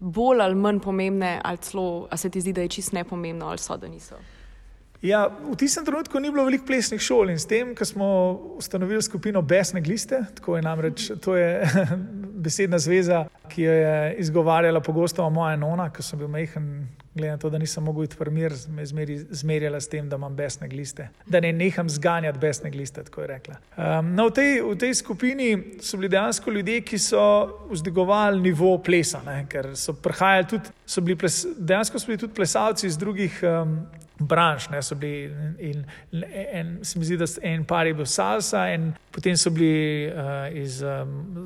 bolj 0.00 0.40
ali 0.40 0.54
manj 0.54 0.80
pomembne, 0.80 1.40
ali 1.44 1.58
celo, 1.58 2.08
a 2.10 2.16
se 2.16 2.30
ti 2.30 2.40
zdi, 2.40 2.52
da 2.52 2.64
je 2.64 2.68
čist 2.68 2.92
nepomembno, 2.92 3.48
ali 3.48 3.58
so 3.58 3.76
da 3.76 3.88
niso? 3.88 4.16
Ja, 5.04 5.28
v 5.28 5.52
tistem 5.60 5.84
trenutku 5.84 6.16
ni 6.16 6.30
bilo 6.32 6.46
veliko 6.48 6.64
plesnih 6.64 7.00
šol 7.02 7.28
in 7.34 7.36
s 7.36 7.44
tem, 7.44 7.74
ko 7.76 7.84
smo 7.84 8.06
ustanovili 8.56 9.02
skupino 9.04 9.42
Besne 9.44 9.82
gliste, 9.84 10.22
tako 10.34 10.56
je 10.56 10.62
namreč, 10.64 11.10
to 11.20 11.34
je 11.36 11.60
besedna 12.44 12.78
zveza, 12.80 13.26
ki 13.52 13.66
jo 13.66 13.72
je 13.72 14.14
izgovarjala 14.24 14.80
pogosto 14.80 15.26
moja 15.30 15.58
nona, 15.60 15.90
ko 15.92 16.02
sem 16.02 16.18
bil 16.18 16.30
mehen, 16.32 16.86
glede 17.14 17.34
na 17.34 17.36
to, 17.38 17.50
da 17.52 17.60
nisem 17.60 17.84
mogel 17.84 18.06
iti 18.08 18.30
mir, 18.32 18.54
me 18.72 18.86
zmeri, 18.86 19.18
zmerjala 19.30 19.80
s 19.80 19.92
tem, 19.92 20.08
da 20.08 20.16
imam 20.16 20.36
besne 20.36 20.68
gliste, 20.72 21.10
da 21.26 21.40
ne 21.40 21.52
neham 21.52 21.88
zganjati 21.88 22.40
besne 22.40 22.70
gliste. 22.70 23.04
Um, 23.04 24.14
no, 24.16 24.30
v, 24.30 24.32
tej, 24.38 24.62
v 24.62 24.78
tej 24.80 24.94
skupini 24.94 25.50
so 25.84 26.00
bili 26.00 26.08
dejansko 26.16 26.50
ljudje, 26.50 26.78
ki 26.80 26.98
so 26.98 27.26
vzdigovali 27.68 28.40
nivo 28.40 28.78
plesa, 28.78 29.20
ne, 29.26 29.44
ker 29.52 29.74
so 29.76 29.92
prihajali 29.92 30.48
tudi, 30.48 30.72
so 30.86 31.04
bili 31.04 31.18
ples, 31.20 31.42
dejansko 31.58 32.00
so 32.00 32.08
bili 32.08 32.22
tudi 32.24 32.34
plesalci 32.40 32.86
iz 32.86 32.96
drugih. 32.98 33.42
Um, 33.44 33.76
branž, 34.18 34.68
ne, 34.70 34.80
bili 34.94 35.30
in, 35.58 35.84
en, 36.52 36.78
se 36.82 36.98
mi 36.98 37.04
zdi, 37.04 37.16
da 37.16 37.26
en 37.42 37.64
par 37.64 37.86
je 37.86 37.94
bil 37.94 38.06
salsa, 38.06 38.68
in 38.74 38.92
potem 39.12 39.36
so 39.36 39.50
bili 39.50 40.06
uh, 40.06 40.46
iz 40.54 40.82
um, 40.82 41.44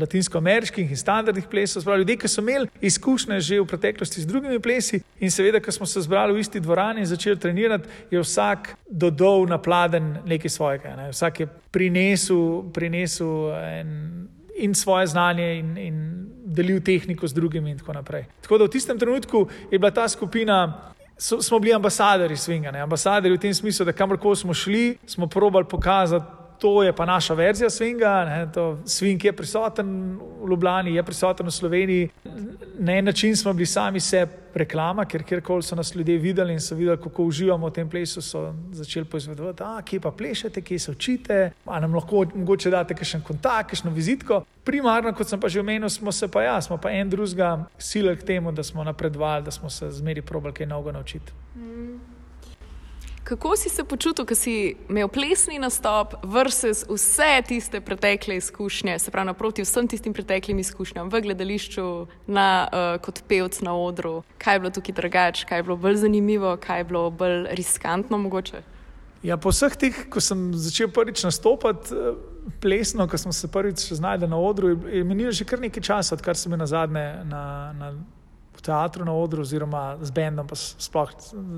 latinsko-ameriških 0.00 0.90
in 0.90 0.96
standardnih 0.96 1.46
plesov, 1.50 1.82
spravi 1.82 2.02
ljudi, 2.02 2.16
ki 2.18 2.28
so 2.28 2.42
imeli 2.42 2.68
izkušnje 2.80 3.40
že 3.40 3.60
v 3.60 3.66
preteklosti 3.70 4.20
z 4.20 4.26
drugimi 4.26 4.58
plesi 4.60 5.02
in 5.20 5.30
seveda, 5.30 5.60
ko 5.60 5.72
smo 5.72 5.86
se 5.86 6.02
zbrali 6.02 6.34
v 6.34 6.42
isti 6.42 6.60
dvorani 6.60 7.04
in 7.04 7.06
začeli 7.06 7.38
trenirati, 7.40 7.88
je 8.10 8.20
vsak 8.20 8.74
dodal 8.90 9.46
na 9.46 9.58
pladen 9.58 10.16
nekaj 10.26 10.50
svojega, 10.50 10.96
ne. 10.96 11.10
vsak 11.10 11.40
je 11.40 11.46
prinesel, 11.70 12.62
prinesel 12.74 13.54
en, 13.54 14.28
in 14.58 14.74
svoje 14.74 15.06
znanje 15.06 15.58
in, 15.58 15.76
in 15.78 15.96
delil 16.44 16.80
tehniko 16.80 17.28
z 17.28 17.34
drugimi 17.34 17.70
in 17.70 17.78
tako 17.78 17.92
naprej. 17.92 18.26
Tako 18.42 18.58
da 18.58 18.64
v 18.64 18.74
tistem 18.74 18.98
trenutku 18.98 19.48
je 19.70 19.78
bila 19.78 19.90
ta 19.90 20.08
skupina 20.08 20.90
so, 21.16 21.42
smo 21.42 21.58
bili 21.58 21.74
ambasadori 21.74 22.36
Svinga, 22.36 22.70
ne? 22.70 22.80
ambasadori 22.80 23.36
v 23.36 23.40
tem 23.40 23.54
smislu, 23.54 23.84
da 23.84 23.92
kamorkoli 23.92 24.36
smo 24.36 24.54
šli, 24.54 24.98
smo 25.06 25.26
probali 25.26 25.66
pokazati, 25.68 26.24
to 26.64 26.82
je 26.82 26.92
pa 26.92 27.04
naša 27.04 27.34
verzija 27.34 27.70
Svinga. 27.70 28.46
Sving 28.84 29.24
je 29.24 29.32
prisoten 29.32 30.18
v 30.40 30.48
Ljubljani, 30.50 30.94
je 30.94 31.02
prisoten 31.02 31.46
v 31.46 31.50
Sloveniji. 31.50 32.08
Na 32.78 32.92
en 32.92 33.04
način 33.04 33.36
smo 33.36 33.52
bili 33.52 33.66
sami 33.66 34.00
sebi 34.00 34.32
reklama, 34.54 35.04
ker 35.04 35.22
kjerkoli 35.22 35.62
so 35.62 35.76
nas 35.76 35.94
ljudje 35.94 36.18
videli 36.18 36.52
in 36.52 36.60
so 36.60 36.74
videli, 36.74 36.96
kako 36.96 37.24
uživamo 37.24 37.68
v 37.68 37.72
tem 37.72 37.90
plesu, 37.90 38.22
so 38.22 38.54
začeli 38.72 39.04
poizvedovati, 39.04 39.62
kje 39.84 40.00
pa 40.00 40.10
plešete, 40.10 40.62
kje 40.62 40.78
se 40.78 40.90
učite, 40.90 41.50
ali 41.64 41.80
nam 41.80 41.94
lahko 41.94 42.24
mogoče 42.34 42.70
date 42.70 42.94
kakšen 42.94 43.20
kontakt, 43.20 43.70
kakšno 43.70 43.90
vizitko. 43.90 44.40
Primarno, 44.64 45.12
kot 45.12 45.28
sem 45.28 45.40
pa 45.40 45.48
že 45.48 45.60
omenil, 45.60 45.88
smo 45.88 46.12
se 46.12 46.28
pa 46.28 46.42
ja, 46.42 46.60
smo 46.62 46.78
pa 46.80 46.90
en 46.90 47.10
drugega 47.10 47.66
silili 47.78 48.16
k 48.16 48.22
temu, 48.22 48.52
da 48.52 48.62
smo 48.62 48.84
napredovali, 48.84 49.44
da 49.44 49.50
smo 49.50 49.70
se 49.70 49.90
zmeri 49.90 50.22
probali 50.22 50.54
kaj 50.54 50.66
novega 50.66 50.92
naučiti. 50.92 51.32
Mm. 51.56 52.13
Kako 53.24 53.56
si 53.56 53.68
se 53.68 53.84
počutil, 53.84 54.26
ko 54.28 54.34
si 54.36 54.76
imel 54.88 55.08
plesni 55.08 55.56
nastop 55.58 56.12
versus 56.28 56.84
vse 56.84 57.40
tiste 57.48 57.80
pretekle 57.80 58.36
izkušnje, 58.36 58.98
se 58.98 59.10
pravi, 59.10 59.26
naproti 59.26 59.64
vsem 59.64 59.88
tistim 59.88 60.12
preteklim 60.12 60.58
izkušnjam 60.58 61.08
v 61.08 61.20
gledališču, 61.24 62.06
na, 62.26 62.68
uh, 62.68 63.00
kot 63.00 63.22
pevc 63.28 63.60
na 63.64 63.72
odru? 63.76 64.22
Kaj 64.38 64.54
je 64.54 64.60
bilo 64.60 64.70
tukaj 64.70 64.94
drugače, 64.94 65.46
kaj 65.48 65.58
je 65.58 65.62
bilo 65.62 65.76
bolj 65.76 65.96
zanimivo, 66.04 66.56
kaj 66.60 66.80
je 66.80 66.84
bilo 66.84 67.10
bolj 67.10 67.46
riskantno 67.56 68.18
mogoče? 68.18 68.60
Ja, 69.24 69.38
po 69.40 69.48
vseh 69.48 69.72
teh, 69.72 70.02
ko 70.12 70.20
sem 70.20 70.50
začel 70.52 70.90
prvič 70.92 71.22
nastopati 71.24 71.96
eh, 71.96 72.18
plesno, 72.60 73.08
ko 73.08 73.16
sem 73.18 73.32
se 73.32 73.48
prvič 73.48 73.86
znašel 73.96 74.28
na 74.28 74.36
odru, 74.36 74.76
je 74.84 75.04
minilo 75.04 75.32
že 75.32 75.48
kar 75.48 75.64
nekaj 75.64 75.82
časa, 75.82 76.20
odkar 76.20 76.36
sem 76.36 76.52
bil 76.52 76.60
na 76.60 76.68
zadnje 76.68 77.24
na, 77.24 77.72
na 77.72 77.94
teatru 78.64 79.04
na 79.04 79.12
odru, 79.12 79.42
oziroma 79.42 79.96
z 80.02 80.10
Bendom, 80.10 80.48
pa 80.48 80.56
sploh 80.56 81.12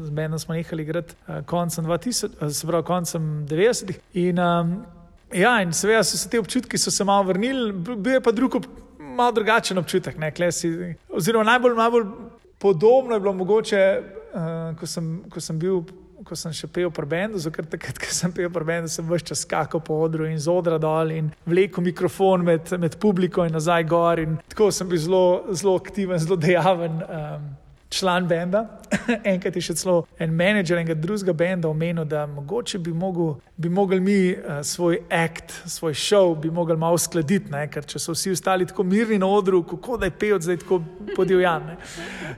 z 0.05 0.11
Bendom 0.11 0.39
smo 0.39 0.55
nehali 0.55 0.83
igrati 0.83 1.15
uh, 1.29 1.41
koncem 1.47 1.87
2000, 1.87 2.31
uh, 2.41 2.53
se 2.53 2.67
pravi 2.67 2.85
koncem 2.85 3.47
90-ih. 3.49 4.01
In, 4.15 4.39
um, 4.39 4.77
ja, 5.33 5.61
in 5.63 5.73
seveda 5.73 6.05
so 6.05 6.19
se 6.19 6.31
te 6.31 6.41
občutki 6.41 6.79
se 6.79 7.05
malo 7.05 7.29
vrnili, 7.31 7.73
bil 7.73 8.19
je 8.19 8.21
pa 8.21 8.33
drug, 8.33 8.59
malo 8.99 9.33
drugačen 9.33 9.79
občutek. 9.79 10.19
Ne, 10.19 10.33
si, 10.53 10.95
oziroma 11.09 11.45
najbolj, 11.45 11.77
najbolj 11.77 12.07
podobno 12.59 13.15
je 13.15 13.21
bilo 13.21 13.33
mogoče, 13.33 14.03
uh, 14.35 14.79
ko, 14.79 14.87
sem, 14.87 15.23
ko 15.31 15.41
sem 15.41 15.59
bil 15.59 15.83
ko 16.25 16.37
sem 16.39 16.55
še 16.55 16.69
pel 16.73 16.89
pri 16.95 17.09
Bendu, 17.11 17.41
ker 17.53 17.67
takrat, 17.69 17.99
ko 18.01 18.09
sem 18.15 18.33
pel 18.33 18.49
pri 18.53 18.69
Bendu, 18.69 18.89
sem 18.93 19.05
vse 19.09 19.29
čas 19.33 19.45
skakal 19.45 19.83
po 19.85 19.99
odru 20.07 20.29
in 20.29 20.39
z 20.41 20.49
odra 20.53 20.79
dol 20.81 21.13
in 21.13 21.29
vlekel 21.45 21.85
mikrofon 21.85 22.47
med, 22.47 22.73
med 22.81 22.97
publiko 23.03 23.45
in 23.45 23.57
nazaj 23.57 23.85
gor. 23.91 24.23
In 24.23 24.39
tako 24.49 24.71
sem 24.73 24.89
bil 24.89 25.01
zelo, 25.03 25.27
zelo 25.53 25.77
aktiven, 25.77 26.21
zelo 26.23 26.41
dejaven. 26.41 27.05
Um, 27.05 27.55
Član 27.87 28.25
benda, 28.27 28.65
enkrat 29.31 29.55
je 29.55 29.61
še 29.63 29.77
celo 29.79 30.01
en 30.19 30.33
menedžer 30.35 30.81
enega 30.81 30.97
drugega 30.99 31.31
benda 31.39 31.69
omenil, 31.71 32.03
da 32.11 32.25
mogoče 32.27 32.81
bi, 32.83 32.91
mogel, 32.91 33.37
bi 33.55 33.71
mogli 33.71 34.01
mi 34.03 34.17
uh, 34.35 34.59
svoj 34.67 34.99
akt, 35.07 35.55
svoj 35.71 35.95
show, 35.95 36.35
bi 36.35 36.51
mogli 36.51 36.75
malo 36.77 36.99
uskladiti, 36.99 37.55
ker 37.71 37.87
če 37.87 38.03
so 38.03 38.17
vsi 38.17 38.35
ostali 38.35 38.67
tako 38.67 38.83
mirni 38.83 39.21
na 39.23 39.31
odru, 39.31 39.63
kako 39.71 40.01
da 40.03 40.11
je 40.11 40.17
pevec 40.19 40.49
zdaj 40.49 40.59
tako 40.65 40.81
podivjan. 41.15 41.77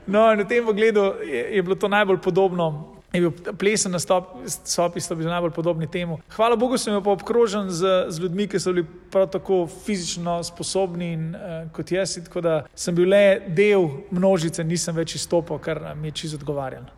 No, 0.04 0.28
na 0.36 0.44
tem 0.44 0.68
pogledu 0.68 1.14
je, 1.24 1.42
je 1.56 1.64
bilo 1.64 1.80
to 1.80 1.88
najbolj 1.88 2.20
podobno 2.28 2.97
je 3.12 3.20
bil 3.20 3.54
plesen 3.58 3.92
nastop, 3.92 4.34
sopi 4.46 5.00
so 5.00 5.16
bili 5.16 5.30
najbolj 5.30 5.50
podobni 5.56 5.86
temu. 5.90 6.18
Hvala 6.36 6.56
Bogu, 6.56 6.78
sem 6.78 6.92
bil 6.92 7.12
obkrožen 7.12 7.70
z, 7.70 8.10
z 8.12 8.20
ljudmi, 8.20 8.48
ki 8.48 8.60
so 8.60 8.72
bili 8.72 8.84
prav 9.10 9.30
tako 9.32 9.66
fizično 9.66 10.42
sposobni 10.44 11.12
in, 11.12 11.30
uh, 11.34 11.70
kot 11.72 11.92
jaz, 11.92 12.18
tako 12.24 12.44
da 12.44 12.58
sem 12.74 12.94
bil 12.94 13.08
le 13.08 13.40
del 13.48 13.88
množice, 14.10 14.64
nisem 14.64 14.96
več 14.96 15.16
izstopil, 15.16 15.58
kar 15.58 15.80
mi 15.96 16.12
je 16.12 16.18
čisto 16.22 16.40
odgovarjalo. 16.42 16.92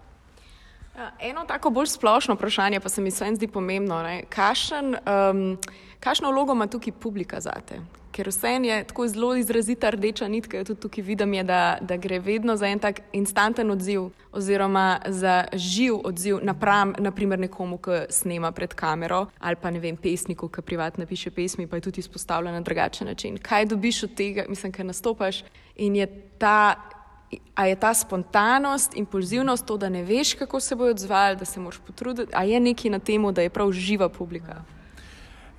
Ja, 0.96 1.12
eno 1.30 1.46
tako 1.48 1.70
bolj 1.70 1.94
splošno 1.94 2.34
vprašanje, 2.34 2.80
pa 2.80 2.88
se 2.88 3.00
mi 3.00 3.10
zdi 3.10 3.48
pomembno. 3.48 4.02
Kakšen, 4.28 4.96
um, 4.98 5.58
kakšno 6.00 6.32
vlogo 6.32 6.52
ima 6.52 6.66
tukaj 6.66 6.92
publika 6.92 7.40
za 7.40 7.54
te? 7.66 7.78
Ker 8.12 8.28
vse 8.28 8.48
je 8.48 8.84
tako 8.84 9.08
zelo 9.08 9.36
izrazita 9.36 9.90
rdeča 9.90 10.28
nitka, 10.28 10.58
jo 10.58 10.64
tudi 10.64 10.80
tukaj 10.80 11.04
vidim, 11.04 11.34
je, 11.34 11.44
da, 11.44 11.78
da 11.80 11.96
gre 11.96 12.18
vedno 12.18 12.56
za 12.56 12.66
en 12.66 12.78
tak 12.78 13.00
instanten 13.12 13.70
odziv, 13.70 14.10
oziroma 14.32 15.00
za 15.06 15.44
živ 15.52 15.94
odziv 16.04 16.38
napram, 16.42 16.94
naprimer, 16.98 17.38
nekomu, 17.38 17.78
ki 17.78 18.04
snema 18.10 18.52
pred 18.52 18.74
kamero, 18.74 19.26
ali 19.38 19.56
pa 19.56 19.70
ne 19.70 19.80
vem, 19.80 19.96
pesniku, 19.96 20.48
ki 20.48 20.62
privatno 20.62 21.06
piše 21.06 21.30
pesmi, 21.30 21.66
pa 21.66 21.76
je 21.76 21.88
tudi 21.88 22.00
izpostavljen 22.00 22.54
na 22.54 22.60
drugačen 22.60 23.06
način. 23.06 23.38
Kaj 23.38 23.66
dobiš 23.66 24.02
od 24.02 24.14
tega, 24.14 24.44
mislim, 24.48 24.72
ker 24.72 24.86
nastopaš 24.86 25.44
in 25.76 25.96
je 25.96 26.06
ta. 26.38 26.74
A 27.54 27.66
je 27.66 27.76
ta 27.78 27.92
spontanost, 27.94 28.96
impulzivnost, 28.98 29.62
to, 29.66 29.76
da 29.78 29.88
ne 29.88 30.02
veš, 30.02 30.32
kako 30.34 30.60
se 30.60 30.74
bojo 30.74 30.90
odzvali, 30.90 31.36
da 31.36 31.44
se 31.44 31.60
moraš 31.60 31.78
potruditi, 31.86 32.32
a 32.34 32.42
je 32.44 32.60
nekaj 32.60 32.90
na 32.90 32.98
tem, 32.98 33.22
da 33.34 33.42
je 33.42 33.50
prav 33.50 33.70
živa 33.72 34.08
publika? 34.08 34.64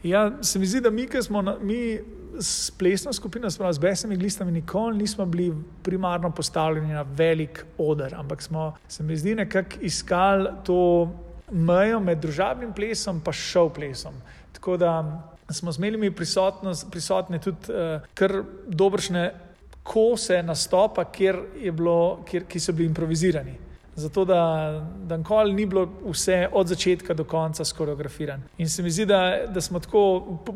Ja, 0.03 0.43
se 0.43 0.59
mi 0.59 0.65
zdi, 0.65 0.81
da 0.81 0.89
mi, 0.89 1.07
ki 1.07 1.21
smo 1.23 1.41
na, 1.41 1.55
mi 1.61 2.01
s 2.41 2.71
plesno 2.71 3.13
skupino, 3.13 3.49
s 3.49 3.79
besnimi 3.79 4.17
glistami, 4.17 4.51
nikoli 4.51 4.97
nismo 4.97 5.25
bili 5.25 5.53
primarno 5.83 6.31
postavljeni 6.31 6.93
na 6.93 7.01
velik 7.01 7.65
oder, 7.77 8.15
ampak 8.15 8.41
smo, 8.41 8.75
se 8.87 9.03
mi 9.03 9.17
zdi, 9.17 9.35
nekako 9.35 9.81
iskali 9.81 10.49
to 10.65 11.11
mejo 11.51 11.99
med 11.99 12.21
družabnim 12.21 12.73
plesom 12.73 13.21
in 13.25 13.33
šov 13.33 13.73
plesom. 13.73 14.13
Tako 14.53 14.77
da 14.77 14.93
smo 15.49 15.71
imeli 15.77 16.11
prisotne 16.91 17.39
tudi 17.39 17.73
uh, 17.73 18.01
kar 18.13 18.43
dobršne 18.67 19.31
kose 19.83 20.43
nastopa, 20.43 21.03
kjer 21.03 21.39
bilo, 21.71 22.23
kjer, 22.29 22.45
ki 22.45 22.59
so 22.59 22.73
bili 22.73 22.87
improvizirani. 22.89 23.55
Zato 24.01 24.25
da, 24.25 24.41
da 25.07 25.17
nikoli 25.17 25.53
ni 25.53 25.65
bilo 25.65 25.85
vse 26.05 26.47
od 26.51 26.67
začetka 26.67 27.13
do 27.13 27.23
konca 27.23 27.65
skoreografirano. 27.65 28.43
In 28.57 28.69
se 28.69 28.83
mi 28.83 28.91
zdi, 28.91 29.05
da, 29.05 29.47
da 29.47 29.61
smo 29.61 29.79
tako, 29.79 30.01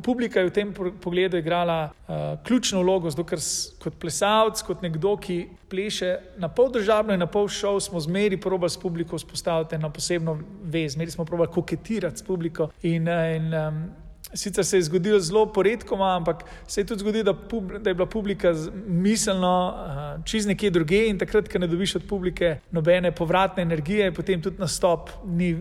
publika 0.03 0.39
je 0.39 0.49
v 0.49 0.53
tem 0.53 0.73
pogledu 1.01 1.37
igrala 1.37 1.89
uh, 1.89 2.15
ključno 2.43 2.81
vlogo, 2.81 3.09
zato 3.09 3.23
ker 3.23 3.41
kot 3.83 3.99
plesalec, 4.01 4.61
kot 4.65 4.81
nekdo, 4.81 5.15
ki 5.17 5.39
pleše 5.69 6.15
na 6.37 6.49
pol 6.49 6.71
državno 6.71 7.13
in 7.13 7.21
na 7.23 7.27
pol 7.27 7.47
šov, 7.51 7.79
smo 7.79 7.99
zmeri 7.99 8.37
probali 8.41 8.69
s 8.69 8.81
publiko 8.81 9.17
vzpostaviti 9.17 9.75
eno 9.75 9.89
posebno 9.93 10.39
vez, 10.63 10.93
zmeri 10.93 11.11
smo 11.11 11.25
probali 11.25 11.51
koketirati 11.51 12.17
s 12.17 12.25
publiko. 12.25 12.69
In, 12.83 13.07
in, 13.07 13.53
um, 13.53 13.85
Sicer 14.33 14.65
se 14.65 14.77
je 14.77 14.81
zgodilo 14.83 15.19
zelo 15.19 15.45
poredko, 15.53 15.95
ampak 15.95 16.43
se 16.67 16.81
je 16.81 16.85
tudi 16.85 16.99
zgodilo, 16.99 17.23
da, 17.23 17.33
pub, 17.33 17.71
da 17.79 17.89
je 17.89 17.93
bila 17.93 18.05
publika 18.05 18.53
miselno 18.87 19.73
uh, 19.73 20.25
čez 20.25 20.45
nekje 20.45 20.69
druge 20.69 21.07
in 21.07 21.19
takrat, 21.19 21.49
ko 21.51 21.59
ne 21.59 21.67
dobiš 21.67 21.95
od 21.95 22.07
publike 22.09 22.57
nobene 22.71 23.11
povratne 23.11 23.63
energije, 23.63 24.11
potem 24.13 24.41
tudi 24.41 24.59
nastop 24.59 25.09
ni, 25.25 25.55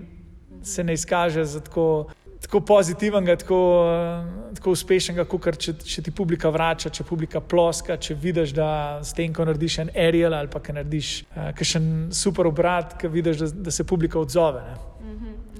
se 0.62 0.84
ne 0.84 0.94
izkaže 0.94 1.44
za 1.44 1.60
tako, 1.60 2.06
tako 2.40 2.60
pozitivnega, 2.60 3.36
tako, 3.36 3.60
uh, 3.84 4.56
tako 4.56 4.72
uspešnega, 4.72 5.28
kot 5.28 5.60
če, 5.60 5.76
če 5.84 6.02
ti 6.08 6.10
publika 6.10 6.48
vrača, 6.48 6.90
če 6.90 7.04
publika 7.04 7.40
ploska, 7.40 7.96
če 8.00 8.16
vidiš, 8.16 8.56
da 8.56 8.70
s 9.04 9.12
tem, 9.12 9.34
ko 9.34 9.44
narediš 9.44 9.78
en 9.84 9.92
aerial 9.94 10.34
ali 10.34 10.48
pa 10.48 10.64
ki 10.64 10.78
narediš 10.80 11.12
uh, 11.36 11.52
še 11.60 11.78
en 11.82 11.94
super 12.16 12.48
obrat, 12.48 12.96
ki 12.98 13.12
vidiš, 13.12 13.44
da, 13.44 13.52
da 13.68 13.76
se 13.76 13.84
publika 13.84 14.18
odzove. 14.18 14.64
Ne. 14.64 14.93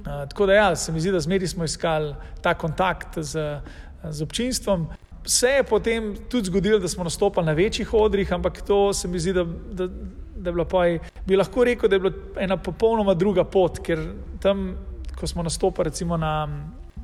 Eh, 0.05 0.25
tako 0.29 0.45
da, 0.45 0.53
ja, 0.53 0.75
se 0.75 0.91
mi 0.91 0.99
zdi, 0.99 1.11
da 1.11 1.19
zmeri 1.19 1.47
smo 1.47 1.63
iskali 1.63 2.13
ta 2.41 2.53
kontakt 2.53 3.19
z, 3.19 3.59
z 4.03 4.21
občinstvom. 4.23 4.87
Se 5.25 5.47
je 5.47 5.63
potem 5.63 6.15
tudi 6.29 6.45
zgodilo, 6.45 6.79
da 6.79 6.87
smo 6.87 7.03
nastopili 7.03 7.45
na 7.45 7.53
večjih 7.53 7.93
odrih, 7.93 8.33
ampak 8.33 8.61
to 8.61 8.93
se 8.93 9.07
mi 9.07 9.19
zdi, 9.19 9.33
da, 9.33 9.43
da, 9.71 9.87
da 10.35 10.49
je 10.49 10.53
bilo 10.53 10.65
pa, 10.65 10.85
bi 11.25 11.35
lahko 11.35 11.63
rekel, 11.63 11.89
da 11.89 11.95
je 11.95 11.99
bila 11.99 12.13
ena 12.37 12.57
popolnoma 12.57 13.13
druga 13.13 13.43
pot, 13.43 13.79
ker 13.81 14.03
tam, 14.41 14.75
ko 15.19 15.27
smo 15.27 15.43
nastopili 15.43 15.89
recimo 15.89 16.17
na, 16.17 16.47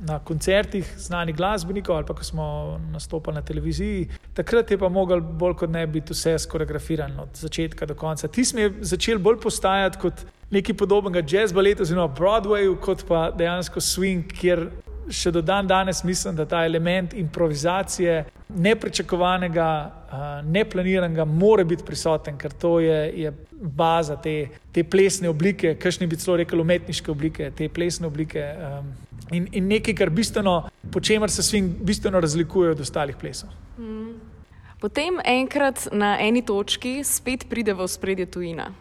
na 0.02 0.18
koncertih 0.18 0.94
znanih 0.98 1.36
glasbenikov 1.36 1.96
ali 1.96 2.06
pa 2.06 2.14
ko 2.14 2.24
smo 2.24 2.44
nastopili 2.90 3.34
na 3.34 3.42
televiziji, 3.42 4.08
takrat 4.34 4.70
je 4.70 4.78
pa 4.78 4.88
mogel 4.88 5.20
bolj 5.20 5.54
kot 5.54 5.70
ne 5.70 5.86
biti 5.86 6.12
vse 6.12 6.38
skoreografirano 6.38 7.22
od 7.22 7.28
začetka 7.34 7.86
do 7.86 7.94
konca. 7.94 8.28
Ti 8.28 8.44
smo 8.44 8.70
začeli 8.80 9.22
bolj 9.22 9.40
postajati 9.40 9.98
kot 9.98 10.24
nekaj 10.50 10.76
podobnega 10.76 11.22
jazz 11.28 11.52
baletu, 11.52 11.82
oziroma 11.82 12.14
Broadwayu, 12.14 12.76
kot 12.80 13.06
pa 13.08 13.30
dejansko 13.30 13.80
swing, 13.80 14.26
kjer 14.40 14.66
še 15.10 15.30
do 15.30 15.42
dan 15.42 15.66
danes 15.66 16.04
mislim, 16.04 16.36
da 16.36 16.44
ta 16.46 16.64
element 16.66 17.14
improvizacije, 17.14 18.24
nepričakovanega, 18.48 19.68
neplaniranega, 20.44 21.24
mora 21.24 21.64
biti 21.64 21.84
prisoten, 21.84 22.36
ker 22.38 22.52
to 22.52 22.78
je, 22.80 22.98
je 23.24 23.32
baza 23.62 24.16
te, 24.16 24.48
te 24.72 24.84
plesne 24.84 25.30
oblike, 25.30 25.74
kakšni 25.80 26.06
bi 26.06 26.18
celo 26.20 26.36
rekli 26.36 26.60
umetniške 26.60 27.10
oblike, 27.10 27.50
te 27.56 27.68
plesne 27.68 28.06
oblike. 28.06 28.44
In, 29.32 29.48
in 29.52 29.66
nekaj, 29.68 29.94
kar 29.94 30.10
bistveno, 30.10 30.68
po 30.92 31.00
čemer 31.00 31.30
se 31.30 31.42
swing 31.42 31.80
bistveno 31.80 32.20
razlikuje 32.20 32.70
od 32.70 32.80
ostalih 32.80 33.16
plesov. 33.16 33.48
Mm. 33.78 34.20
Potem 34.80 35.20
enkrat 35.24 35.88
na 35.92 36.16
eni 36.20 36.42
točki 36.42 37.04
spet 37.04 37.46
pride 37.48 37.74
v 37.74 37.88
spredje 37.88 38.26
tujina 38.26 38.72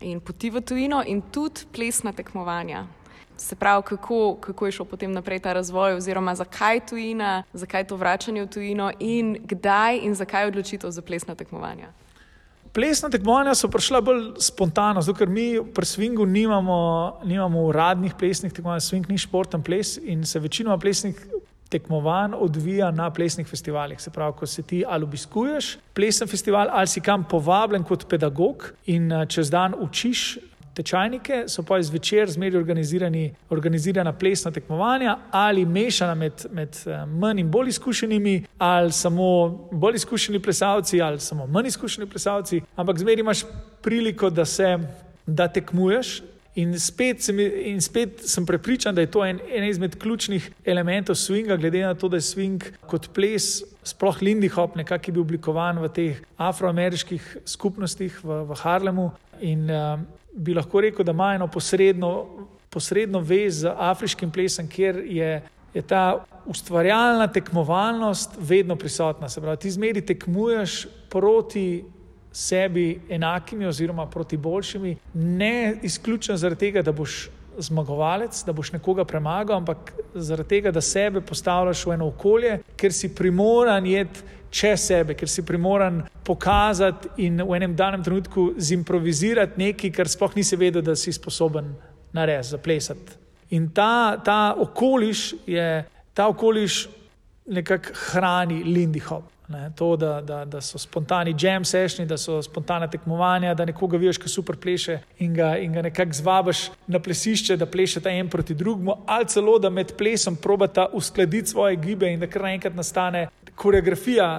in 0.00 0.20
poti 0.20 0.50
v 0.50 0.60
tujino, 0.60 1.02
in 1.06 1.22
tudi 1.32 1.64
plesna 1.72 2.12
tekmovanja. 2.12 2.86
Se 3.36 3.56
pravi, 3.56 3.82
kako, 3.82 4.36
kako 4.40 4.66
je 4.66 4.72
šel 4.72 4.86
potem 4.86 5.12
naprej 5.12 5.40
ta 5.40 5.52
razvoj, 5.52 5.96
oziroma 5.96 6.34
zakaj 6.34 6.86
tujina, 6.86 7.42
zakaj 7.52 7.86
to 7.86 7.96
vračanje 7.96 8.42
v 8.42 8.50
tujino, 8.50 8.90
in 9.00 9.38
kdaj 9.42 9.98
in 10.04 10.14
zakaj 10.14 10.46
odločitev 10.46 10.90
za 10.90 11.02
plesna 11.02 11.34
tekmovanja. 11.34 11.88
Plesna 12.74 13.06
tekmovanja 13.06 13.52
so 13.54 13.68
prišla 13.70 14.00
bolj 14.02 14.22
spontano, 14.42 15.02
zato 15.02 15.20
ker 15.20 15.30
mi 15.30 15.60
pri 15.62 15.86
Swingu 15.86 16.24
nimamo, 16.26 16.78
nimamo 17.22 17.62
uradnih 17.68 18.16
plesnih 18.18 18.52
tekmovanj, 18.52 18.82
Swing 18.82 19.06
ni 19.08 19.18
športen 19.18 19.62
ples 19.62 19.94
in 20.02 20.24
se 20.26 20.42
večinoma 20.42 20.78
plesnih 20.82 21.20
tekmovanj 21.70 22.34
odvija 22.34 22.90
na 22.90 23.10
plesnih 23.10 23.46
festivalih. 23.46 24.00
Se 24.00 24.10
pravi, 24.10 24.34
ko 24.38 24.46
se 24.46 24.62
ti 24.62 24.82
ali 24.88 25.04
obiskuješ 25.04 25.76
plesen 25.94 26.28
festival, 26.28 26.68
ali 26.70 26.90
si 26.90 27.00
kam 27.00 27.24
povabljen 27.30 27.84
kot 27.84 28.08
pedagog 28.10 28.72
in 28.86 29.12
eh, 29.12 29.26
čez 29.26 29.50
dan 29.50 29.74
učiš. 29.78 30.38
Tečajnike 30.74 31.44
so 31.48 31.62
pa 31.62 31.78
zvečer 31.82 32.30
zmeri 32.30 32.58
organizirana 33.50 34.12
plesna 34.12 34.50
tekmovanja 34.50 35.16
ali 35.30 35.64
mešana 35.66 36.14
med, 36.14 36.46
med 36.50 36.76
eh, 36.86 37.06
manj 37.06 37.40
in 37.40 37.50
bolj 37.50 37.68
izkušenimi, 37.68 38.44
ali 38.58 38.92
samo 38.92 39.48
bolj 39.72 40.02
izkušeni 40.02 40.42
plesalci, 40.42 41.02
ali 41.02 41.20
samo 41.20 41.46
manj 41.46 41.66
izkušeni 41.66 42.06
plesalci, 42.10 42.60
ampak 42.76 42.98
zmeri 42.98 43.20
imaš 43.20 43.44
priliko, 43.82 44.30
da 44.30 44.44
se 44.44 44.78
da 45.26 45.48
tekmuješ, 45.48 46.22
In 46.54 46.76
spet, 46.78 47.18
sem, 47.18 47.38
in 47.42 47.80
spet 47.82 48.20
sem 48.30 48.44
prepričan, 48.46 48.94
da 48.94 49.02
je 49.02 49.10
to 49.10 49.24
en, 49.26 49.40
en 49.50 49.64
izmed 49.66 49.96
ključnih 49.98 50.44
elementov 50.64 51.16
swinga, 51.18 51.56
glede 51.58 51.80
na 51.82 51.94
to, 51.98 52.08
da 52.08 52.20
je 52.20 52.28
swing 52.28 52.68
kot 52.86 53.08
ples, 53.14 53.64
sploh 53.82 54.20
Lindy 54.22 54.48
Hop, 54.54 54.76
nekako 54.78 55.10
je 55.10 55.14
bil 55.16 55.24
oblikovan 55.24 55.82
v 55.82 55.90
teh 55.90 56.20
afroameriških 56.38 57.26
skupnostih 57.56 58.20
v, 58.22 58.44
v 58.46 58.58
Harlemu. 58.62 59.08
In 59.42 59.66
uh, 59.66 59.98
bi 60.34 60.54
lahko 60.54 60.80
rekel, 60.80 61.04
da 61.04 61.12
ima 61.12 61.34
eno 61.34 61.46
posredno, 61.46 62.26
posredno 62.70 63.20
vez 63.20 63.60
z 63.60 63.72
afriškim 63.76 64.30
plesom, 64.30 64.68
kjer 64.68 64.96
je, 65.06 65.42
je 65.74 65.82
ta 65.82 66.24
ustvarjalna 66.46 67.26
tekmovalnost 67.32 68.36
vedno 68.38 68.76
prisotna. 68.76 69.28
Se 69.28 69.40
pravi, 69.40 69.56
ti 69.56 69.70
zmeri 69.70 70.06
tekmuješ 70.06 70.86
proti 71.10 71.84
sebi 72.32 73.00
enakimi 73.08 73.66
oziroma 73.66 74.06
proti 74.10 74.36
boljšimi, 74.36 74.96
ne 75.14 75.78
izključno 75.82 76.36
zaradi 76.36 76.58
tega, 76.58 76.82
da 76.82 76.92
boš 76.92 77.30
zmagovalec, 77.58 78.44
da 78.46 78.52
boš 78.52 78.72
nekoga 78.72 79.04
premagal, 79.04 79.56
ampak 79.56 79.92
zaradi 80.14 80.48
tega, 80.48 80.70
da 80.70 80.80
sebe 80.80 81.20
postavljaš 81.20 81.86
v 81.86 81.96
eno 81.96 82.08
okolje, 82.08 82.58
ker 82.76 82.92
si 82.92 83.14
primoran 83.14 83.86
jeti 83.86 84.22
čez 84.54 84.86
sebe, 84.86 85.16
ker 85.18 85.28
si 85.28 85.42
primoran 85.42 86.02
pokazati 86.24 87.26
in 87.26 87.42
v 87.42 87.56
enem 87.56 87.74
danem 87.76 88.04
trenutku 88.04 88.52
zimprovizirati 88.58 89.58
nekaj, 89.58 89.90
kar 89.90 90.08
sploh 90.08 90.36
nisi 90.36 90.56
vedel, 90.56 90.82
da 90.82 90.94
si 90.96 91.12
sposoben 91.12 91.74
narediti, 92.14 92.54
zaplesati. 92.54 93.18
In 93.50 93.68
ta, 93.74 94.16
ta 94.24 94.54
okoliš 94.58 95.34
je, 95.46 95.84
ta 96.14 96.28
okoliš 96.30 96.86
nekako 97.46 97.94
hrani 97.94 98.62
Lindy 98.64 99.02
Hop. 99.08 99.33
Ne, 99.48 99.70
to, 99.76 99.96
da, 99.96 100.20
da, 100.20 100.44
da 100.44 100.60
so 100.60 100.78
spontani 100.78 101.34
jam 101.40 101.64
sešni, 101.64 102.06
da 102.06 102.16
so 102.16 102.38
spontane 102.42 102.88
tekmovanja, 102.90 103.54
da 103.54 103.64
nekoga 103.68 103.98
vidiš, 104.00 104.18
ki 104.18 104.28
super 104.28 104.56
pleše 104.56 104.98
in 105.18 105.34
ga, 105.34 105.56
in 105.60 105.72
ga 105.72 105.82
nekako 105.84 106.16
zvabiš 106.16 106.62
na 106.86 106.98
plesišče, 106.98 107.56
da 107.60 107.66
pleše 107.66 108.00
ta 108.00 108.10
en 108.10 108.30
proti 108.32 108.54
drugemu, 108.54 108.96
ali 109.06 109.28
celo 109.28 109.58
da 109.58 109.70
med 109.70 109.92
plesom 109.98 110.36
probata 110.36 110.86
uskladiti 110.92 111.50
svoje 111.50 111.76
gibe 111.76 112.12
in 112.12 112.20
da 112.20 112.26
kar 112.26 112.42
naenkrat 112.42 112.74
nastane 112.74 113.28
koreografija, 113.54 114.30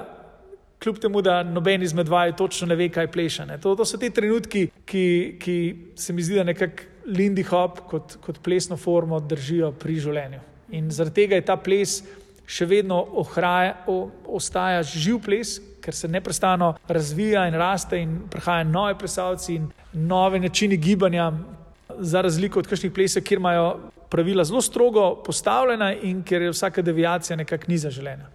kljub 0.83 0.97
temu, 0.99 1.21
da 1.21 1.43
noben 1.43 1.83
izmed 1.83 2.07
vaju 2.07 2.33
točno 2.33 2.67
ne 2.67 2.75
ve, 2.75 2.89
kaj 2.89 3.11
pleše. 3.11 3.45
To, 3.61 3.75
to 3.75 3.85
so 3.85 3.97
ti 3.97 4.09
trenutki, 4.09 4.67
ki, 4.85 5.05
ki 5.39 5.55
se 5.95 6.13
mi 6.13 6.23
zdi, 6.23 6.35
da 6.35 6.43
nekako 6.43 6.83
Lindy 7.05 7.45
Hop 7.45 7.79
kot, 7.89 8.17
kot 8.25 8.41
plesno 8.43 8.77
formo 8.77 9.19
držijo 9.19 9.71
pri 9.71 9.99
življenju. 10.01 10.39
In 10.73 10.89
zaradi 10.91 11.21
tega 11.21 11.37
je 11.37 11.45
ta 11.45 11.55
ples 11.61 11.99
še 12.45 12.65
vedno 12.65 12.99
ohraja, 13.21 13.75
o, 13.87 14.09
ostaja 14.27 14.83
živ 14.83 15.19
ples, 15.25 15.57
ker 15.81 15.93
se 15.93 16.07
neprestano 16.07 16.73
razvija 16.87 17.47
in 17.47 17.57
raste 17.57 17.99
in 18.01 18.17
prihajajo 18.29 18.69
nove 18.69 18.97
plesalci 18.97 19.55
in 19.55 19.67
nove 19.93 20.39
načini 20.39 20.77
gibanja, 20.77 21.31
za 21.99 22.21
razliko 22.21 22.59
od 22.59 22.67
kakšnih 22.67 22.91
plesov, 22.91 23.23
kjer 23.23 23.39
imajo 23.39 23.67
pravila 24.09 24.43
zelo 24.43 24.61
strogo 24.61 25.15
postavljena 25.25 25.93
in 25.93 26.23
kjer 26.23 26.41
je 26.41 26.49
vsaka 26.49 26.81
deviacija 26.81 27.37
nekako 27.37 27.63
ni 27.67 27.77
zaželena. 27.77 28.29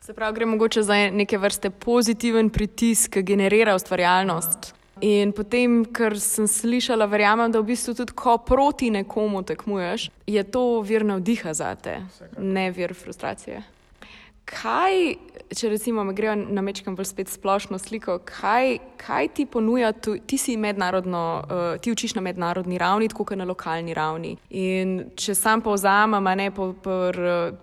Se 0.00 0.12
pravi, 0.12 0.34
gre 0.34 0.46
mogoče 0.46 0.82
za 0.82 0.94
neke 1.10 1.38
vrste 1.38 1.70
pozitiven 1.70 2.50
pritisk, 2.50 3.10
ki 3.10 3.22
generira 3.22 3.74
ustvarjalnost. 3.74 4.73
In 5.02 5.32
potem, 5.34 5.82
kar 5.84 6.14
sem 6.22 6.46
slišala, 6.46 7.08
verjamem, 7.10 7.50
da 7.50 7.58
v 7.60 7.72
bistvu 7.72 7.96
tudi, 7.98 8.14
ko 8.14 8.36
proti 8.38 8.92
nekomu 8.94 9.42
tekmuješ, 9.42 10.10
je 10.30 10.44
to 10.46 10.80
vir 10.86 11.04
navdiha 11.04 11.54
za 11.54 11.74
te, 11.74 11.98
ne 12.38 12.70
vir 12.70 12.94
frustracije. 12.94 13.62
Kaj, 14.44 15.14
če 15.56 15.68
recimo 15.72 16.02
grejo 16.12 16.34
na 16.36 16.60
mečkam 16.60 16.96
bolj 16.96 17.24
splošno 17.32 17.78
sliko, 17.80 18.18
kaj, 18.28 18.76
kaj 19.00 19.28
ti 19.36 19.46
ponuja, 19.46 19.92
tu, 19.92 20.18
ti 20.20 20.36
si 20.38 20.56
mednarodno, 20.60 21.22
uh, 21.44 21.80
ti 21.80 21.92
učiš 21.92 22.14
na 22.14 22.20
mednarodni 22.20 22.78
ravni, 22.78 23.08
tako 23.08 23.24
kot 23.24 23.40
na 23.40 23.46
lokalni 23.48 23.94
ravni. 23.96 24.34
In 24.50 24.94
če 25.16 25.34
sam 25.34 25.64
povzamem, 25.64 26.28
ne, 26.36 26.50
po, 26.52 26.74
po, 26.76 26.98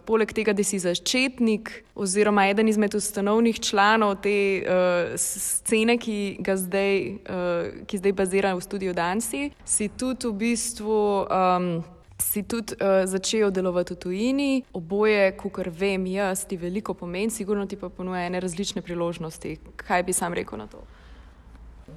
poleg 0.09 0.33
tega, 0.33 0.57
da 0.57 0.65
si 0.65 0.81
začetnik 0.81 1.69
oziroma 1.93 2.47
eden 2.49 2.71
izmed 2.71 2.97
ustanovnih 2.97 3.61
članov 3.61 4.17
te 4.25 4.35
uh, 4.65 5.13
scene, 5.21 5.99
ki, 6.01 6.41
zdaj, 6.41 7.01
uh, 7.29 7.81
ki 7.85 8.01
zdaj 8.01 8.17
bazira 8.17 8.57
v 8.57 8.65
studiu 8.65 8.97
Danci, 8.97 9.51
si 9.65 9.91
tudi 9.93 10.33
v 10.33 10.37
bistvu. 10.45 11.01
Um, 11.29 11.73
si 12.21 12.43
tudi 12.43 12.77
uh, 12.77 13.03
začel 13.09 13.51
delovati 13.51 13.93
v 13.93 13.97
tujini, 13.97 14.63
oboje, 14.73 15.33
kar 15.41 15.69
vem, 15.69 16.05
jaz 16.05 16.45
ti 16.45 16.57
veliko 16.57 16.93
pomeni, 16.93 17.33
sigurno 17.33 17.65
ti 17.65 17.75
pa 17.75 17.89
ponuja 17.89 18.25
ene 18.29 18.39
različne 18.39 18.81
priložnosti. 18.81 19.57
Kaj 19.75 20.03
bi 20.03 20.13
sam 20.13 20.33
rekel 20.37 20.61
na 20.61 20.67
to? 20.71 20.85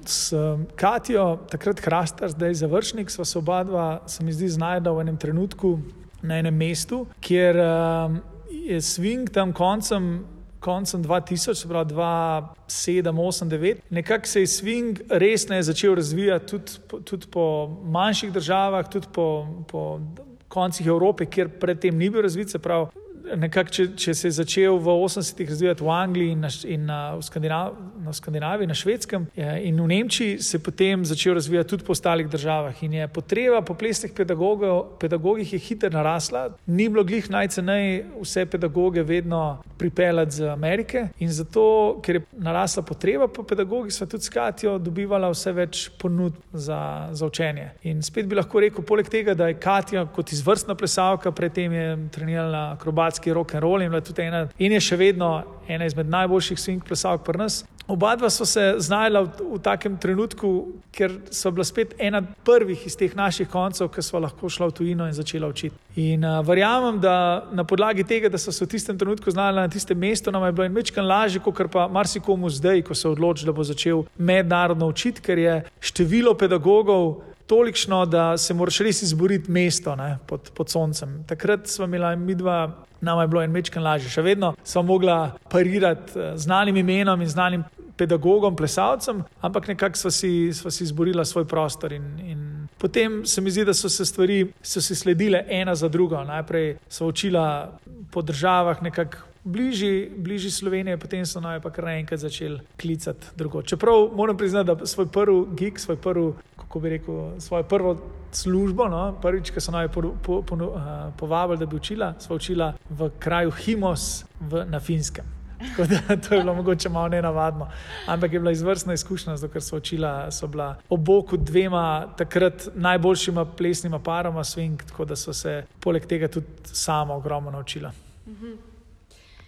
s 0.05 0.33
Katijo, 0.75 1.39
takrat 1.49 1.79
Hrastar, 1.79 2.29
zdaj 2.29 2.53
završnik, 2.53 3.09
sva 3.09 3.25
se 3.25 3.37
oba 3.37 3.63
dva, 3.63 4.01
se 4.07 4.23
mi 4.23 4.33
zdi, 4.33 4.49
znašla 4.49 4.91
v 4.91 5.01
enem 5.01 5.17
trenutku 5.17 5.79
na 6.21 6.39
enem 6.39 6.55
mestu, 6.57 7.05
kjer 7.21 7.57
um, 7.57 8.19
je 8.51 8.81
swing 8.81 9.29
tam 9.29 9.53
koncem. 9.53 10.25
Koncem 10.65 11.03
2000, 11.03 11.67
pravi 11.67 11.93
2007, 11.93 13.03
2008, 13.03 13.49
2009, 13.49 13.75
nekako 13.89 14.27
se 14.27 14.39
je 14.41 14.47
swing 14.47 15.01
resneje 15.09 15.63
začel 15.63 15.95
razvijati 15.95 16.47
tudi, 16.47 16.71
tudi 17.05 17.27
po 17.31 17.67
manjših 17.83 18.33
državah, 18.33 18.89
tudi 18.89 19.07
po, 19.13 19.47
po 19.67 19.99
koncih 20.47 20.87
Evrope, 20.87 21.25
kjer 21.25 21.49
predtem 21.59 21.97
ni 21.97 22.09
bil 22.09 22.21
razvit. 22.21 22.49
Se 22.49 22.59
pravi, 22.59 22.87
nekako, 23.35 23.71
če, 23.73 23.85
če 23.97 24.13
se 24.13 24.27
je 24.27 24.35
začel 24.39 24.77
v 24.81 24.93
80-ih 24.93 25.49
razvijati 25.49 25.83
v 25.83 25.91
Angliji 25.93 26.33
in, 26.35 26.43
na, 26.45 26.51
in 26.69 26.85
na, 26.85 26.99
v 27.17 27.25
Skandinav, 27.25 27.75
na 28.05 28.13
Skandinaviji, 28.13 28.69
na 28.69 28.77
Švedskem 28.77 29.27
in 29.35 29.81
v 29.81 29.87
Nemčiji, 29.89 30.37
se 30.43 30.57
je 30.57 30.63
potem 30.63 31.05
začel 31.05 31.33
razvijati 31.37 31.69
tudi 31.69 31.85
po 31.85 31.95
ostalih 31.95 32.29
državah. 32.29 32.83
In 32.83 32.93
je 32.93 33.07
potreba 33.07 33.61
po 33.65 33.73
plesnih 33.73 34.13
pedagogih 34.15 35.53
je 35.53 35.59
hitro 35.59 35.89
narasla. 35.89 36.49
Ni 36.67 36.89
bilo 36.89 37.03
glih 37.03 37.29
najcenej 37.31 38.03
vse 38.21 38.45
pedagoge 38.45 39.03
vedno 39.03 39.61
pripeljati 39.77 40.35
z 40.35 40.49
Amerike 40.51 41.07
in 41.19 41.31
zato, 41.33 41.99
ker 42.03 42.19
je 42.19 42.23
narasla 42.37 42.83
potreba 42.83 43.27
po 43.27 43.43
pedagogih, 43.43 43.93
smo 43.93 44.07
tudi 44.07 44.23
s 44.23 44.29
Katijo 44.29 44.77
dobivali 44.79 45.31
vse 45.33 45.51
več 45.55 45.89
ponudb 45.99 46.37
za, 46.53 47.09
za 47.11 47.25
učenje. 47.25 47.69
In 47.89 48.03
spet 48.03 48.27
bi 48.29 48.37
lahko 48.37 48.61
rekel, 48.61 48.85
poleg 48.85 49.09
tega, 49.09 49.33
da 49.33 49.47
je 49.49 49.59
Katija 49.59 50.05
kot 50.05 50.31
izvrstna 50.31 50.75
plesalka, 50.75 51.31
predtem 51.31 51.73
je 51.73 51.87
trenirala 52.11 52.65
akrobat 52.75 53.15
akrobatski 53.25 53.33
rock 53.33 53.53
and 53.53 53.63
roll 53.63 53.81
in, 53.81 53.93
ena, 54.17 54.47
in 54.57 54.71
je 54.71 54.79
še 54.79 54.97
vedno 54.97 55.43
ena 55.67 55.85
izmed 55.85 56.07
najboljših 56.09 56.57
swing 56.57 56.83
plesalk 56.83 57.23
pri 57.25 57.37
nas. 57.37 57.65
Oba 57.87 58.15
dva 58.15 58.29
so 58.29 58.45
se 58.45 58.75
znašla 58.77 59.21
v, 59.21 59.29
v 59.53 59.59
takem 59.61 59.97
trenutku, 59.97 60.81
ker 60.91 61.11
so 61.29 61.51
bila 61.51 61.63
spet 61.63 61.93
ena 61.99 62.21
prvih 62.21 62.85
iz 62.85 62.95
teh 62.97 63.13
naših 63.15 63.47
koncev, 63.49 63.91
ki 63.93 64.01
so 64.01 64.19
lahko 64.19 64.49
šla 64.49 64.71
v 64.71 64.73
tujino 64.73 65.05
in 65.05 65.13
začela 65.13 65.47
učiti. 65.47 65.75
In 66.01 66.25
uh, 66.25 66.41
verjamem, 66.41 66.97
da 66.99 67.45
na 67.53 67.63
podlagi 67.63 68.03
tega, 68.03 68.29
da 68.29 68.41
so 68.41 68.51
se 68.51 68.65
v 68.65 68.71
tistem 68.73 68.97
trenutku 68.97 69.29
znašla 69.31 69.67
na 69.67 69.69
tistem 69.69 69.99
mestu, 70.01 70.33
nam 70.33 70.47
je 70.47 70.51
bilo 70.57 70.67
nekaj 70.69 71.05
lažje, 71.05 71.43
kot 71.45 71.61
pa 71.71 71.85
marsikomu 71.87 72.49
zdaj, 72.49 72.81
ko 72.81 72.97
se 72.97 73.07
odloči, 73.09 73.45
da 73.45 73.53
bo 73.53 73.63
začel 73.63 74.03
mednarodno 74.17 74.89
učiti, 74.89 75.21
ker 75.21 75.37
je 75.37 75.61
število 75.79 76.33
pedagogov 76.33 77.21
tolikšno, 77.47 78.05
da 78.05 78.37
se 78.37 78.53
moraš 78.53 78.79
res 78.79 79.01
izboriti 79.01 79.51
mesto 79.51 79.95
ne, 79.95 80.17
pod, 80.27 80.49
pod 80.57 80.69
soncem. 80.69 81.23
Takrat 81.27 81.67
smo 81.67 81.85
imeli 81.85 82.15
mi 82.17 82.35
dva 82.35 82.85
nam 83.05 83.21
je 83.21 83.27
bilo 83.27 83.43
en 83.43 83.51
mečken 83.51 83.83
lažje. 83.83 84.09
Še 84.09 84.23
vedno 84.25 84.53
sem 84.63 84.85
mogla 84.85 85.35
parirati 85.51 86.19
eh, 86.19 86.33
znanim 86.37 86.77
imenom 86.81 87.21
in 87.21 87.29
znanim 87.29 87.63
pedagogom, 87.95 88.55
plesalcem, 88.55 89.23
ampak 89.41 89.69
nekako 89.71 89.97
smo 89.97 90.11
si, 90.11 90.51
si 90.53 90.83
izborili 90.83 91.25
svoj 91.25 91.45
prostor. 91.47 91.93
In, 91.95 92.09
in 92.19 92.41
potem 92.77 93.21
se 93.25 93.41
mi 93.41 93.51
zdi, 93.51 93.65
da 93.65 93.73
so 93.73 93.89
se 93.89 94.05
stvari 94.05 94.41
so 94.61 94.81
se 94.81 94.95
sledile 94.95 95.45
ena 95.47 95.75
za 95.75 95.87
drugo. 95.89 96.23
Najprej 96.23 96.75
so 96.89 97.07
učila 97.07 97.77
po 98.11 98.21
državah 98.21 98.83
nekako. 98.83 99.31
Bližji, 99.45 100.09
bližji 100.17 100.49
Sloveniji, 100.51 100.97
potem 100.97 101.21
so 101.29 101.37
naj 101.37 101.59
pa 101.61 101.69
kar 101.69 101.85
naenkrat 101.85 102.17
začeli 102.17 102.63
klicati 102.81 103.27
drugo. 103.37 103.61
Čeprav 103.61 104.07
moram 104.17 104.37
priznati, 104.37 104.71
da 104.71 104.87
svoj 104.89 105.05
prvi 105.13 105.43
gig, 105.53 105.77
svoj 105.79 105.99
prvi 106.01 106.31
kako 106.57 106.79
bi 106.79 106.89
rekel, 106.89 107.39
svojo 107.39 107.63
prvo 107.63 107.97
službo. 108.35 108.87
No? 108.87 109.15
Prvič, 109.21 109.51
ki 109.51 109.61
so 109.61 109.71
naj 109.71 109.87
po, 109.93 110.13
po, 110.23 110.41
po, 110.41 110.55
uh, 110.55 110.81
povabili, 111.17 111.59
da 111.59 111.65
bi 111.65 111.75
učila, 111.75 112.13
smo 112.19 112.35
učila 112.35 112.73
v 112.89 113.09
kraju 113.19 113.51
Himos 113.51 114.25
v, 114.39 114.65
na 114.69 114.79
Finskem. 114.79 115.25
Da, 115.89 116.17
to 116.17 116.35
je 116.35 116.41
bilo 116.41 116.53
mogoče 116.53 116.89
malo 116.89 117.07
nenavadno, 117.07 117.67
ampak 118.05 118.33
je 118.33 118.39
bila 118.39 118.51
izvrstna 118.51 118.93
izkušnja, 118.93 119.37
zato 119.37 119.53
ker 119.53 119.63
so 119.63 119.77
učila, 119.77 120.31
so 120.31 120.47
bila 120.47 120.75
ob 120.89 120.99
boku 120.99 121.37
dvema 121.37 122.11
takrat 122.17 122.67
najboljšima 122.75 123.45
plesnima 123.45 123.99
paroma 123.99 124.43
swing, 124.43 124.83
tako 124.87 125.05
da 125.05 125.15
so 125.15 125.33
se 125.33 125.63
poleg 125.79 126.05
tega 126.05 126.27
tudi 126.27 126.47
sama 126.63 127.15
ogromno 127.15 127.51
naučila. 127.51 127.91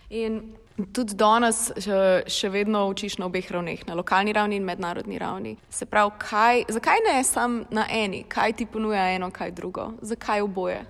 In 0.09 0.41
Tudi 0.77 1.15
danes 1.17 1.71
še, 1.81 1.99
še 2.29 2.49
vedno 2.53 2.83
učiš 2.91 3.15
na 3.17 3.25
obeh 3.25 3.47
ravneh, 3.49 3.79
na 3.87 3.95
lokalni 3.97 4.33
ravni 4.33 4.59
in 4.59 4.65
mednarodni 4.65 5.17
ravni. 5.17 5.55
Se 5.73 5.87
pravi, 5.89 6.11
kaj, 6.21 6.67
zakaj 6.75 7.01
ne 7.07 7.15
samo 7.25 7.63
na 7.73 7.87
eni, 7.89 8.21
kaj 8.29 8.53
ti 8.59 8.67
ponuja 8.69 9.07
eno, 9.15 9.31
kaj 9.33 9.55
drugo, 9.57 9.89
zakaj 10.05 10.45
oboje? 10.45 10.83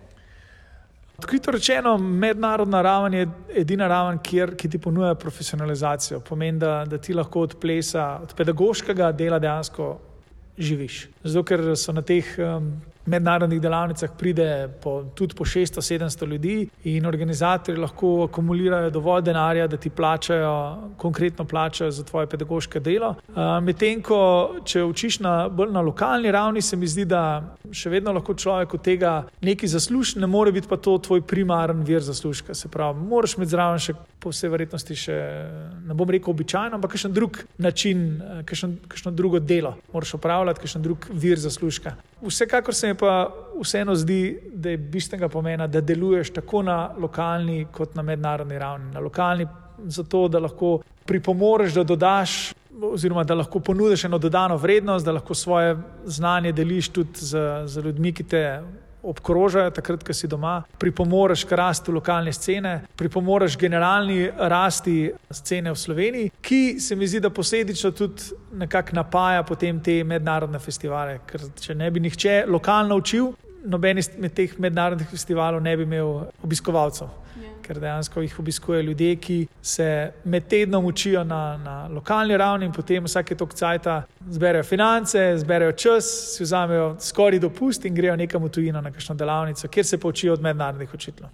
Odkrito 1.17 1.51
rečeno, 1.55 1.95
mednarodna 1.97 2.81
raven 2.81 3.13
je 3.13 3.29
edina 3.63 3.87
raven, 3.87 4.19
kjer, 4.23 4.53
ki 4.59 4.69
ti 4.69 4.77
ponuja 4.77 5.15
profesionalizacijo. 5.15 6.19
Pomeni, 6.19 6.59
da, 6.59 6.83
da 6.85 6.99
ti 7.01 7.15
lahko 7.15 7.47
od 7.47 7.55
plesa, 7.61 8.19
od 8.27 8.35
pedagoškega 8.37 9.11
dela 9.15 9.39
dejansko 9.39 9.87
živiš. 10.57 11.07
Zato, 11.23 11.45
ker 11.47 11.63
so 11.79 11.95
na 11.95 12.03
teh 12.05 12.35
um, 12.37 12.69
mednarodnih 13.07 13.61
delavnicah 13.61 14.11
pride 14.17 14.69
po, 14.83 15.03
tudi 15.15 15.35
po 15.35 15.45
600-700 15.45 16.27
ljudi 16.27 16.69
in 16.83 17.05
organizatori 17.05 17.79
lahko 17.79 18.27
akumulirajo 18.27 18.89
dovolj 18.89 19.21
denarja, 19.21 19.67
da 19.67 19.77
ti 19.77 19.89
plačajo, 19.89 20.53
konkretno 20.97 21.45
plačajo 21.45 21.91
za 21.91 22.03
tvoje 22.03 22.27
pedagoške 22.27 22.79
delo. 22.79 23.15
Medtem 23.61 24.01
ko, 24.03 24.19
če 24.65 24.83
učiš 24.83 25.19
na, 25.19 25.35
bolj 25.49 25.71
na 25.71 25.81
lokalni 25.81 26.31
ravni, 26.31 26.61
se 26.61 26.75
mi 26.75 26.87
zdi, 26.87 27.05
da 27.05 27.21
še 27.71 27.89
vedno 27.89 28.11
lahko 28.15 28.35
človek 28.35 28.73
od 28.73 28.83
tega 28.83 29.13
nekaj 29.41 29.71
zasluži, 29.77 30.19
ne 30.19 30.27
more 30.27 30.51
biti 30.51 30.67
pa 30.67 30.77
to 30.77 30.97
tvoj 30.97 31.23
primaren 31.27 31.83
vir 31.87 32.03
zaslužka. 32.03 32.55
Se 32.55 32.69
pravi, 32.69 32.99
moraš 33.07 33.37
imeti 33.37 33.55
zraven 33.55 33.81
še 33.81 33.95
po 34.19 34.33
vsej 34.33 34.51
verjetnosti 34.51 34.97
še, 34.97 35.17
ne 35.87 35.95
bom 35.95 36.09
rekel 36.09 36.33
običajno, 36.33 36.77
ampak 36.77 36.95
kakšen 36.97 37.13
drug 37.15 37.39
način, 37.57 38.05
kakšno 38.45 39.11
drugo 39.15 39.39
delo 39.39 39.77
moraš 39.93 40.17
opravljati, 40.17 40.65
kakšen 40.65 40.83
drug 40.83 41.07
vir 41.13 41.39
zaslužka. 41.39 41.95
Vsekakor 42.21 42.73
se 42.73 42.87
mi 42.87 42.95
pa 42.97 43.29
vseeno 43.61 43.95
zdi, 43.95 44.39
da 44.53 44.69
je 44.69 44.77
bistvenega 44.77 45.29
pomena, 45.29 45.67
da 45.67 45.81
deluješ 45.81 46.33
tako 46.33 46.61
na 46.61 46.91
lokalni 46.97 47.65
kot 47.71 47.95
na 47.95 48.01
mednarodni 48.01 48.59
ravni. 48.59 48.91
Na 48.93 48.99
lokalni 48.99 49.47
zato, 49.85 50.27
da 50.27 50.39
lahko 50.39 50.79
pripomoreš, 51.05 51.73
da 51.73 51.83
dodaš 51.83 52.53
oziroma 52.81 53.23
da 53.23 53.35
lahko 53.35 53.59
ponudiš 53.59 54.03
eno 54.03 54.17
dodano 54.17 54.57
vrednost, 54.57 55.05
da 55.05 55.11
lahko 55.11 55.33
svoje 55.33 55.77
znanje 56.05 56.51
deliš 56.51 56.89
tudi 56.89 57.09
z, 57.13 57.39
z 57.65 57.81
ljudmi, 57.85 58.13
ki 58.13 58.23
te 58.23 58.61
obkrožajo, 59.03 59.71
takrat, 59.71 60.03
ko 60.03 60.13
si 60.13 60.27
doma, 60.27 60.61
pripomoreš 60.79 61.45
k 61.47 61.57
rasti 61.59 61.91
lokalne 61.91 62.33
scene, 62.33 62.73
pripomoreš 62.97 63.57
generalni 63.57 64.27
rasti 64.37 65.11
scene 65.31 65.71
v 65.71 65.79
Sloveniji, 65.79 66.31
ki 66.41 66.79
se 66.79 66.95
mi 66.95 67.07
zdi, 67.07 67.21
da 67.23 67.29
posledično 67.29 67.91
tudi 67.91 68.31
nekako 68.57 68.95
napaja 68.97 69.43
potem 69.43 69.79
te 69.83 70.03
mednarodne 70.03 70.59
festivale. 70.59 71.19
Ker 71.27 71.45
če 71.61 71.75
ne 71.75 71.91
bi 71.91 72.03
nihče 72.03 72.43
lokalno 72.47 72.97
učil, 72.97 73.31
noben 73.67 73.97
izmed 74.01 74.33
teh 74.35 74.53
mednarodnih 74.59 75.09
festivalov 75.11 75.61
ne 75.63 75.75
bi 75.77 75.87
imel 75.87 76.27
obiskovalcev. 76.43 77.26
Ja. 77.43 77.53
Ker 77.61 77.79
dejansko 77.79 78.21
jih 78.21 78.39
obiskujejo 78.39 78.81
ljudje, 78.89 79.15
ki 79.15 79.37
se 79.61 80.11
med 80.23 80.47
tednom 80.47 80.85
učijo 80.85 81.23
na, 81.23 81.57
na 81.57 81.75
lokalni 81.87 82.37
ravni 82.37 82.65
in 82.65 82.73
potem 82.73 83.03
vsake 83.03 83.35
tok 83.35 83.53
cajta 83.53 84.01
zberejo 84.29 84.63
finance, 84.63 85.23
zberejo 85.37 85.71
čas, 85.71 86.07
si 86.35 86.43
vzamejo 86.43 86.95
skoraj 86.99 87.39
dopust 87.39 87.85
in 87.85 87.95
grejo 87.95 88.15
nekam 88.15 88.43
v 88.43 88.49
tujino 88.49 88.81
na 88.81 88.91
kakšno 88.91 89.15
delavnico, 89.15 89.67
kjer 89.67 89.85
se 89.85 89.99
poučijo 89.99 90.33
od 90.33 90.41
mednarodnih 90.41 90.93
učiteljev. 90.93 91.29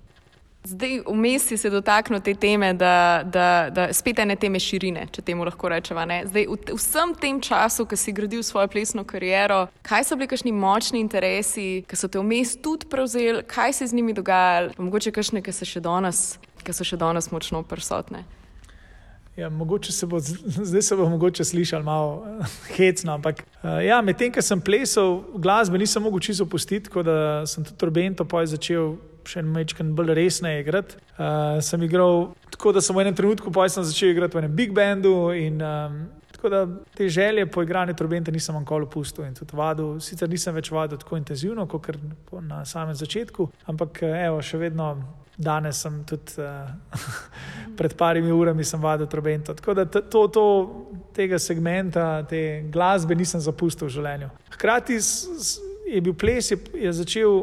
Zdaj, 0.64 1.02
vmes 1.08 1.44
si 1.48 1.58
se 1.58 1.70
dotaknil 1.70 2.22
te 2.24 2.34
teme, 2.34 2.74
da, 2.74 3.24
da, 3.26 3.70
da 3.70 3.88
spet 3.94 4.20
ene 4.24 4.38
teme 4.40 4.62
širine, 4.64 5.10
če 5.12 5.22
temu 5.28 5.44
lahko 5.44 5.68
rečemo. 5.68 6.06
Zdaj, 6.30 6.48
v 6.48 6.78
vsem 6.80 7.12
tem 7.20 7.42
času, 7.44 7.84
ki 7.84 8.00
si 8.00 8.14
gradil 8.16 8.46
svojo 8.48 8.70
plesno 8.72 9.04
kariero, 9.04 9.66
kaj 9.84 10.08
so 10.08 10.16
bili 10.16 10.30
kakšni 10.32 10.56
močni 10.56 11.04
interesi, 11.04 11.84
ki 11.84 12.00
so 12.00 12.08
te 12.08 12.24
vmes 12.24 12.56
tudi 12.64 12.88
prevzeli, 12.88 13.44
kaj 13.44 13.76
se 13.76 13.84
je 13.84 13.92
z 13.92 14.00
njimi 14.00 14.16
dogajalo, 14.16 14.72
mogoče 14.80 15.12
kakšne, 15.12 15.44
ki 15.44 15.52
so 15.52 15.68
še 15.68 15.84
danes, 15.84 16.24
ki 16.64 16.72
so 16.72 16.88
še 16.88 17.02
danes 17.02 17.28
močno 17.36 17.66
prisotne. 17.68 18.24
Ja, 19.36 19.52
se 19.90 20.06
bo, 20.08 20.20
zdaj 20.72 20.82
se 20.82 20.96
bo 20.96 21.10
mogoče 21.10 21.44
slišal 21.44 21.84
malo 21.84 22.24
hecno, 22.80 23.20
ampak 23.20 23.44
uh, 23.44 23.84
ja, 23.84 24.00
medtem, 24.00 24.32
ko 24.32 24.40
sem 24.40 24.62
plesal 24.64 25.26
glasbe, 25.36 25.76
nisem 25.76 26.08
mogel 26.08 26.24
čisto 26.24 26.48
opustiti, 26.48 26.88
tako 26.88 27.04
da 27.04 27.44
sem 27.44 27.68
tudi 27.68 27.78
turbento 27.84 28.24
začel 28.46 28.96
še 29.30 29.42
en 29.44 29.52
mečken 29.54 29.94
bolj 29.98 30.14
resno 30.18 30.52
igrati. 30.52 30.98
Uh, 31.14 31.62
sem 31.64 31.82
igral 31.86 32.34
tako, 32.54 32.74
da 32.76 32.82
sem 32.82 32.96
v 32.96 33.06
enem 33.06 33.16
trenutku 33.16 33.52
začel 33.54 34.12
igrati 34.12 34.38
v 34.38 34.44
enem 34.44 34.56
big 34.56 34.74
bandu. 34.74 35.32
In, 35.32 35.62
um, 35.62 36.10
tako 36.32 36.50
da 36.50 36.68
te 36.96 37.10
želje 37.10 37.46
po 37.46 37.64
igranju 37.64 37.94
trobente 37.94 38.32
nisem 38.32 38.56
nikoli 38.56 38.84
opustil 38.84 39.26
in 39.26 39.36
tudi 39.36 39.56
vadil. 39.56 40.00
Sicer 40.00 40.30
nisem 40.30 40.56
več 40.56 40.72
vadil 40.72 40.98
tako 40.98 41.18
intenzivno, 41.18 41.68
kot 41.68 41.88
na 42.42 42.66
samem 42.66 42.96
začetku, 42.96 43.50
ampak 43.66 44.04
evo, 44.04 44.42
še 44.42 44.58
vedno. 44.58 44.96
Danes 45.34 45.80
sem 45.82 45.96
tudi 46.06 46.36
uh, 46.38 46.70
pred 47.78 47.96
parimi 47.98 48.30
urami 48.32 48.64
vadil 48.78 49.08
trobento. 49.10 49.56
Tako 49.58 49.74
da 49.74 49.86
to, 49.86 50.28
to, 50.28 50.44
tega 51.14 51.40
segmenta, 51.40 52.22
te 52.30 52.62
glasbe 52.70 53.16
nisem 53.16 53.42
zapustil 53.42 53.88
v 53.88 53.96
življenju. 53.96 54.30
Hkrati 54.54 55.00
je 55.90 56.02
bil 56.02 56.14
ples, 56.14 56.52
je, 56.52 56.58
je 56.74 56.94
začel 56.94 57.42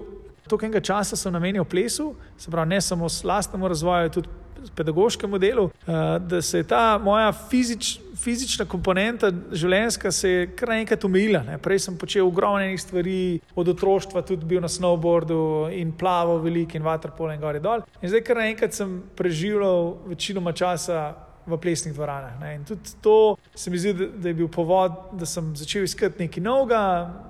toliko 0.51 0.67
enega 0.67 0.83
časa 0.85 1.17
sem 1.17 1.33
namenil 1.33 1.65
plesu, 1.65 2.13
se 2.39 2.51
pravi, 2.51 2.75
ne 2.75 2.81
samo 2.83 3.09
lastnemu 3.25 3.69
razvoju, 3.69 4.15
tudi 4.19 4.29
pedagoškemu 4.77 5.39
delu, 5.39 5.71
eh, 5.71 6.19
da 6.19 6.43
se 6.43 6.59
je 6.59 6.65
ta 6.65 6.99
moja 6.99 7.33
fizič, 7.33 7.99
fizična 8.17 8.65
komponenta 8.69 9.31
življenjska 9.53 10.11
kar 10.57 10.75
enkrat 10.75 11.05
umila. 11.05 11.43
Ne. 11.47 11.59
Prej 11.59 11.79
sem 11.87 11.97
počel 11.97 12.27
ogromne 12.27 12.79
stvari, 12.79 13.41
od 13.55 13.69
otroštva 13.69 14.23
tudi 14.23 14.45
bil 14.45 14.61
na 14.61 14.69
snowboardu 14.69 15.71
in 15.73 15.93
plaval 15.93 16.43
veliko 16.45 16.77
in 16.77 16.85
vaterpolo 16.85 17.33
in 17.33 17.41
gor 17.41 17.57
in 17.57 17.63
dol. 17.63 17.87
In 18.03 18.09
zdaj 18.09 18.25
kar 18.27 18.43
enkrat 18.45 18.77
sem 18.77 19.03
preživel 19.17 19.97
večinoma 20.07 20.53
časa 20.53 21.30
v 21.47 21.57
plesnih 21.57 21.95
dvoranah. 21.95 22.41
Ne. 22.41 22.55
In 22.55 22.65
tudi 22.65 22.95
to 23.01 23.37
se 23.55 23.71
mi 23.71 23.79
zdi, 23.79 23.93
da, 23.95 24.07
da 24.07 24.29
je 24.29 24.35
bil 24.35 24.49
povod, 24.49 24.93
da 25.13 25.27
sem 25.27 25.53
začel 25.57 25.85
iskati 25.85 26.23
nekaj 26.23 26.43
novega, 26.43 26.83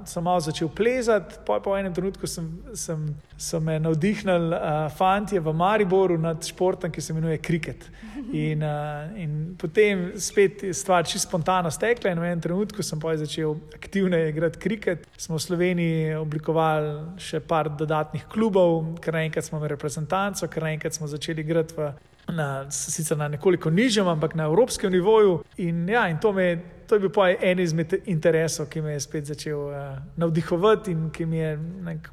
sem 0.04 0.24
malo 0.24 0.40
začel 0.40 0.68
plezati. 0.68 1.40
Po, 1.46 1.60
po 1.60 1.76
enem 1.78 1.94
trenutku 1.94 2.26
sem, 2.26 2.48
sem, 2.74 3.06
sem 3.38 3.64
me 3.64 3.78
navdihnil 3.80 4.52
uh, 4.52 4.88
fantje 4.96 5.40
v 5.40 5.54
Mariboru 5.54 6.18
nad 6.18 6.44
športom, 6.46 6.90
ki 6.90 7.00
se 7.00 7.12
imenuje 7.12 7.38
kriket. 7.38 7.88
In, 8.32 8.62
uh, 8.62 9.10
in 9.18 9.54
potem 9.58 10.10
spet 10.20 10.62
je 10.62 10.74
stvar 10.74 11.06
čisto 11.06 11.28
spontano 11.28 11.70
stekla. 11.70 12.12
In 12.12 12.20
v 12.20 12.30
enem 12.30 12.42
trenutku 12.42 12.82
sem 12.82 13.00
začel 13.00 13.56
aktivno 13.74 14.18
igrati 14.18 14.58
kriket. 14.58 15.06
Smo 15.16 15.38
v 15.38 15.46
Sloveniji 15.46 16.14
oblikovali 16.18 17.18
še 17.18 17.40
par 17.40 17.70
dodatnih 17.70 18.26
klubov, 18.28 18.98
kar 19.00 19.14
naenkrat 19.14 19.44
smo 19.44 19.58
imeli 19.58 19.74
reprezentanco, 19.74 20.48
kar 20.48 20.68
naenkrat 20.68 20.94
smo 20.94 21.06
začeli 21.06 21.40
igrati 21.40 21.74
v 21.76 21.92
na, 22.30 22.70
sicer 22.70 23.18
na 23.18 23.28
nekoliko 23.28 23.70
nižjem, 23.70 24.08
ampak 24.08 24.34
na 24.34 24.44
evropskem 24.44 24.92
nivoju. 24.92 25.40
In, 25.56 25.88
ja, 25.88 26.08
in 26.08 26.18
to, 26.18 26.32
me, 26.32 26.58
to 26.86 26.94
je 26.94 27.00
bil 27.00 27.10
en 27.40 27.60
izmed 27.60 27.94
interesov, 28.04 28.68
ki 28.70 28.82
me 28.82 28.92
je 28.92 29.00
spet 29.00 29.26
začel 29.26 29.58
uh, 29.58 29.98
navdihovati 30.16 30.90
in 30.90 31.10
ki 31.10 31.26
mi 31.26 31.38
je 31.38 31.58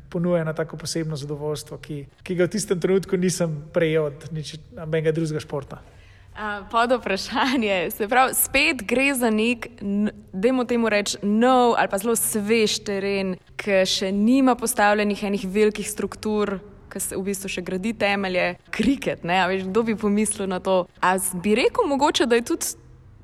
ponujal 0.09 0.45
na 0.45 0.53
tako 0.53 0.77
posebno 0.77 1.15
zadovoljstvo, 1.15 1.77
ki, 1.77 2.05
ki 2.23 2.35
ga 2.35 2.45
v 2.45 2.53
tistem 2.55 2.79
trenutku 2.79 3.17
nisem 3.17 3.63
prejel 3.73 4.11
od 4.11 4.29
nobenega 4.75 5.11
drugega 5.11 5.39
športa. 5.39 5.81
Pod 6.71 6.91
vprašanje, 6.91 7.91
se 7.91 8.07
pravi, 8.07 8.33
spet 8.33 8.83
gre 8.85 9.13
za 9.13 9.29
nek, 9.29 9.67
da 10.33 10.51
mu 10.53 10.65
temu 10.65 10.89
rečemo, 10.89 11.25
nov 11.25 11.73
ali 11.77 11.89
pa 11.89 11.97
zelo 11.97 12.13
svež 12.15 12.77
teren, 12.85 13.35
ki 13.57 13.79
še 13.89 14.11
nima 14.13 14.53
postavljenih 14.55 15.23
enih 15.23 15.47
velikih 15.49 15.89
struktur, 15.89 16.59
ki 16.97 17.05
se 17.05 17.17
v 17.17 17.23
bistvu 17.29 17.51
še 17.51 17.61
gradi 17.61 17.93
temelje, 17.93 18.57
kriket. 18.73 19.23
Veš, 19.23 19.69
kdo 19.69 19.85
bi 19.85 19.95
pomislil 19.95 20.49
na 20.49 20.59
to? 20.59 20.85
A 21.01 21.15
bi 21.43 21.55
rekel, 21.57 21.87
mogoče, 21.87 22.25
da 22.25 22.39
je 22.39 22.49
tudi 22.49 22.73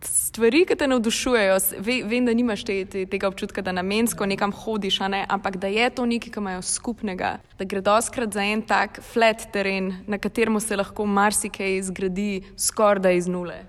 stvari, 0.03 0.65
ki 0.65 0.75
te 0.75 0.87
navdušujejo. 0.87 1.57
Ve, 1.79 1.97
vem, 2.07 2.25
da 2.25 2.33
nimaš 2.35 2.65
te, 2.67 2.75
te, 2.85 3.05
tega 3.09 3.27
občutka, 3.27 3.63
da 3.65 3.71
namensko 3.71 4.27
nekam 4.29 4.51
hodiš, 4.51 4.99
ne? 5.09 5.23
ampak 5.29 5.57
da 5.57 5.71
je 5.71 5.89
to 5.95 6.05
nekaj, 6.05 6.33
kar 6.33 6.43
imajo 6.43 6.61
skupnega. 6.67 7.37
Da 7.59 7.65
gre 7.65 7.81
doskrat 7.81 8.35
za 8.35 8.43
en 8.43 8.61
tak 8.67 8.99
flat 9.13 9.47
teren, 9.53 9.93
na 10.07 10.19
katerem 10.21 10.59
se 10.59 10.77
lahko 10.77 11.05
marsikaj 11.05 11.81
zgradi 11.89 12.43
skoraj 12.57 13.17
iz 13.17 13.31
nule. 13.31 13.63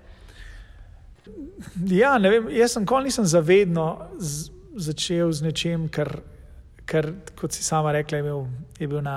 Ja, 1.89 2.17
ne 2.21 2.29
vem, 2.29 2.49
jaz 2.53 2.75
sem 2.75 2.85
kol 2.85 3.07
nisem 3.07 3.25
zavedno 3.25 3.87
začel 4.75 5.31
z 5.31 5.47
nečem, 5.47 5.87
kar 5.89 6.19
ker, 6.85 7.09
kot 7.39 7.53
si 7.53 7.63
sama 7.63 7.91
rekla, 7.91 8.17
je, 8.17 8.23
bil, 8.23 8.45
je, 8.79 8.87
bil 8.87 9.01
na, 9.01 9.15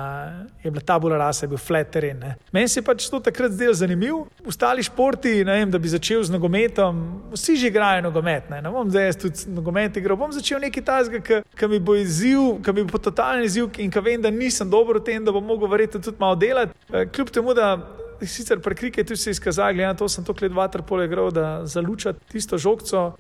je 0.65 0.71
bila 0.71 0.83
tabula 0.85 1.19
rasa, 1.21 1.45
je 1.45 1.53
bil 1.53 1.61
flat 1.61 1.91
teren. 1.93 2.19
Ne. 2.19 2.35
Meni 2.53 2.69
se 2.69 2.81
je 2.81 2.85
pač 2.85 3.09
to 3.11 3.21
takrat 3.21 3.53
zdelo 3.53 3.75
zanimivo. 3.75 4.25
Ostali 4.47 4.83
športi, 4.83 5.45
vem, 5.45 5.71
da 5.71 5.79
bi 5.79 5.93
začel 5.93 6.25
z 6.25 6.35
nogometom, 6.35 7.03
vsi 7.35 7.57
že 7.61 7.71
igrajo 7.73 8.03
nogomet. 8.09 8.49
Ne, 8.51 8.63
ne 8.65 8.73
bom 8.73 8.91
zdaj 8.91 9.09
jaz 9.11 9.21
tudi 9.21 9.55
nogomet 9.55 10.01
igral, 10.01 10.19
bom 10.21 10.33
začel 10.33 10.65
nekaj 10.65 10.87
tajnega, 10.89 11.43
ki 11.59 11.71
mi 11.71 11.81
bo 11.81 11.97
izziv, 11.99 12.59
ki 12.65 12.77
mi 12.77 12.87
bo 12.89 13.01
totalni 13.03 13.49
izziv 13.49 13.71
in 13.79 13.93
ki 13.93 14.05
vem, 14.05 14.21
da 14.25 14.33
nisem 14.33 14.71
dober 14.71 15.01
v 15.01 15.07
tem, 15.11 15.25
da 15.25 15.35
bom 15.35 15.45
mogel 15.45 15.71
verjetno 15.71 16.03
tudi 16.03 16.21
malo 16.21 16.39
delati. 16.39 16.75
Eh, 16.93 17.09
kljub 17.13 17.35
temu, 17.35 17.55
da. 17.55 17.77
Sicer 18.19 18.59
prekrike 18.59 19.05
tu 19.07 19.15
se 19.15 19.31
je 19.31 19.37
izkazalo, 19.37 19.93
da 19.95 20.09
sem 20.11 20.25
to 20.27 20.35
klet 20.35 20.51
vaterpole 20.51 21.05
igral, 21.07 21.29
da 21.31 21.61
zalučati 21.71 22.19
tisto 22.33 22.59
žogco, 22.59 23.13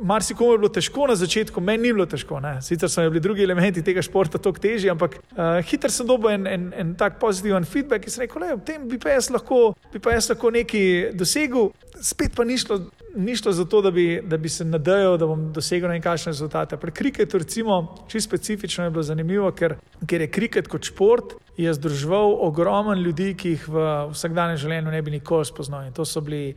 Marsikomu 0.00 0.52
je 0.52 0.58
bilo 0.58 0.68
težko 0.68 1.06
na 1.06 1.14
začetku, 1.14 1.60
meni 1.60 1.86
ni 1.88 1.92
bilo 1.94 2.06
težko. 2.10 2.40
Ne. 2.42 2.56
Sicer 2.62 2.90
so 2.90 3.04
bili 3.06 3.22
drugi 3.22 3.44
elementi 3.46 3.84
tega 3.86 4.02
športa 4.02 4.38
toliko 4.42 4.62
težji, 4.62 4.90
ampak 4.90 5.18
uh, 5.20 5.60
hitro 5.66 5.90
sem 5.92 6.08
dobil 6.08 6.32
en, 6.34 6.46
en, 6.50 6.64
en 6.74 6.94
tak 6.98 7.20
pozitiven 7.22 7.64
feedback, 7.64 8.02
ki 8.04 8.12
sem 8.12 8.24
rekel, 8.24 8.42
da 8.42 8.56
v 8.56 8.64
tem 8.66 8.88
bi 8.90 8.98
pa 9.02 9.14
jaz 9.14 9.30
lahko, 9.30 9.76
bi 9.92 10.02
pa 10.02 10.16
jaz 10.16 10.30
lahko 10.32 10.50
nekaj 10.54 11.12
dosegel. 11.16 11.70
Spet 12.02 12.34
pa 12.36 12.44
ni 12.44 12.58
šlo, 12.60 12.82
ni 13.16 13.36
šlo 13.36 13.52
za 13.52 13.64
to, 13.64 13.82
da 13.82 13.90
bi, 13.90 14.20
da 14.24 14.36
bi 14.36 14.48
se 14.48 14.64
nadejal, 14.64 15.16
da 15.18 15.26
bom 15.26 15.52
dosegel 15.52 15.90
nekakšne 15.90 16.30
rezultate. 16.30 16.76
Pri 16.76 16.92
kriketu, 16.92 17.38
recimo, 17.38 17.96
čisto 18.08 18.28
specifično 18.28 18.84
je 18.84 18.90
bilo 18.90 19.02
zanimivo, 19.02 19.50
ker, 19.50 19.76
ker 20.06 20.20
je 20.20 20.30
kriket 20.30 20.68
kot 20.68 20.84
šport. 20.84 21.36
Je 21.56 21.72
združeval 21.74 22.36
ogromno 22.44 22.94
ljudi, 22.94 23.34
ki 23.34 23.54
jih 23.54 23.68
v 23.68 23.84
vsakdanjem 24.12 24.58
življenju 24.60 24.92
ne 24.92 25.02
bi 25.02 25.10
nikoli 25.10 25.48
spoznal. 25.48 25.86
In 25.86 25.94
to 25.96 26.04
so 26.04 26.20
bili 26.20 26.52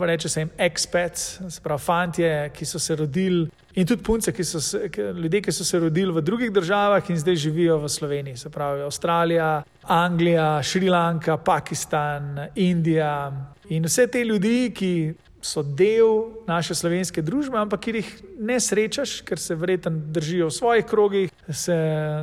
reče 0.00 0.28
se 0.28 0.40
jim 0.40 0.50
expats, 0.58 1.50
se 1.50 1.60
pravi, 1.62 1.80
fantje, 1.80 2.50
ki 2.54 2.66
so 2.66 2.78
se 2.78 2.96
rodili, 2.96 3.48
in 3.74 3.86
tudi 3.86 4.02
punce, 4.02 4.32
ki 4.32 4.44
so 4.44 4.60
se, 4.60 4.90
ljudje, 5.14 5.42
ki 5.42 5.52
so 5.52 5.64
se 5.64 5.78
rodili 5.78 6.12
v 6.12 6.22
drugih 6.22 6.52
državah 6.52 7.10
in 7.10 7.18
zdaj 7.18 7.36
živijo 7.36 7.78
v 7.78 7.88
Sloveniji, 7.88 8.36
se 8.36 8.50
pravi 8.50 8.82
Avstralija, 8.82 9.62
Anglija, 9.82 10.62
Šrilanka, 10.62 11.36
Pakistan, 11.36 12.48
Indija. 12.54 13.32
In 13.68 13.84
vse 13.84 14.06
te 14.06 14.24
ljudi, 14.24 14.72
ki 14.74 15.14
so 15.40 15.62
del 15.62 16.42
naše 16.46 16.74
slovenske 16.74 17.22
družbe, 17.22 17.58
ampak 17.58 17.80
ki 17.86 17.94
jih 17.98 18.10
ne 18.38 18.58
srečaš, 18.60 19.20
ker 19.26 19.38
se 19.38 19.54
verjetno 19.54 19.92
držijo 20.14 20.48
v 20.48 20.54
svojih 20.54 20.86
krogih, 20.86 21.30
se, 21.48 21.76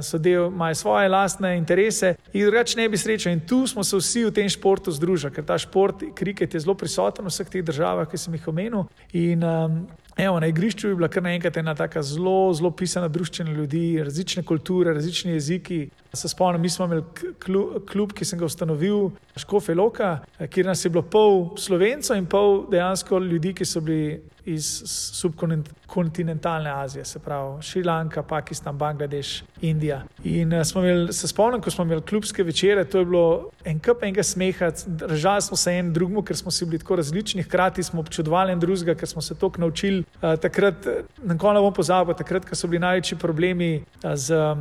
so 0.04 0.20
del, 0.20 0.50
imajo 0.52 0.76
svoje 0.76 1.10
lastne 1.10 1.56
interese 1.58 2.16
in 2.34 2.46
drugače 2.46 2.80
ne 2.80 2.90
bi 2.90 2.98
srečal. 2.98 3.34
In 3.34 3.44
tu 3.48 3.64
smo 3.68 3.84
se 3.84 3.98
vsi 3.98 4.26
v 4.26 4.34
tem 4.36 4.50
športu 4.50 4.92
združili, 4.92 5.34
ker 5.34 5.46
ta 5.46 5.58
šport, 5.58 6.04
kriket 6.16 6.54
je 6.54 6.64
zelo 6.66 6.76
prisoten 6.76 7.26
v 7.26 7.32
vseh 7.32 7.50
teh 7.50 7.64
državah, 7.66 8.10
ki 8.10 8.18
sem 8.20 8.36
jih 8.36 8.50
omenil. 8.52 8.88
In, 9.14 9.44
um, 9.44 9.86
Evo, 10.18 10.40
na 10.40 10.48
igrišču 10.48 10.88
je 10.88 10.96
bila 10.96 11.10
kar 11.12 11.24
naenkrat 11.24 11.58
ena 11.58 11.74
tako 11.76 12.02
zelo, 12.02 12.54
zelo 12.56 12.70
pisana 12.72 13.08
družščina 13.12 13.52
ljudi, 13.52 14.00
različne 14.04 14.44
kulture, 14.48 14.94
različni 14.96 15.34
jeziki. 15.34 15.80
Se 16.14 16.30
spomnim, 16.32 16.62
mi 16.62 16.70
smo 16.70 16.86
imeli 16.86 17.04
klub, 17.92 18.14
ki 18.16 18.26
sem 18.26 18.40
ga 18.40 18.48
ustanovil, 18.48 19.10
Škofe 19.36 19.76
Loka, 19.76 20.22
kjer 20.40 20.70
nas 20.72 20.86
je 20.86 20.94
bilo 20.94 21.04
pol 21.04 21.50
slovencev 21.60 22.16
in 22.16 22.30
pol 22.32 22.64
dejansko 22.72 23.20
ljudi, 23.20 23.52
ki 23.60 23.68
so 23.68 23.84
bili 23.84 24.22
iz 24.46 24.84
subkontinentalne 24.86 26.72
Azije, 26.72 27.06
se 27.06 27.20
pravi 27.20 27.62
Šrilanka, 27.62 28.24
Pakistan, 28.24 28.78
Bangladeš, 28.78 29.44
Indija. 29.62 30.04
In 30.24 30.54
uh, 30.54 30.62
imeli, 30.76 31.14
se 31.14 31.28
spomnim, 31.28 31.62
ko 31.62 31.72
smo 31.72 31.84
imeli 31.84 32.02
klubske 32.02 32.44
večere, 32.44 32.86
to 32.86 33.00
je 33.00 33.06
bilo 33.06 33.50
en 33.66 33.80
kup 33.80 34.04
enega 34.04 34.24
smeha, 34.24 34.72
držali 34.88 35.42
smo 35.42 35.58
se 35.58 35.72
en 35.72 35.94
drugemu, 35.94 36.22
ker 36.22 36.38
smo 36.38 36.52
si 36.52 36.66
bili 36.66 36.80
tako 36.80 36.96
različni, 36.96 37.44
hkrati 37.44 37.84
smo 37.84 38.00
občudovali 38.00 38.52
en 38.52 38.60
drugega, 38.60 38.96
ker 38.96 39.10
smo 39.10 39.22
se 39.22 39.36
toliko 39.36 39.62
naučili. 39.62 40.04
Uh, 40.22 40.36
takrat, 40.40 40.88
na 41.24 41.38
koncu 41.38 41.62
bom 41.62 41.74
pozabil, 41.74 42.14
takrat, 42.14 42.46
ko 42.46 42.56
so 42.56 42.68
bili 42.68 42.80
največji 42.80 43.18
problemi 43.18 43.84
z 44.02 44.56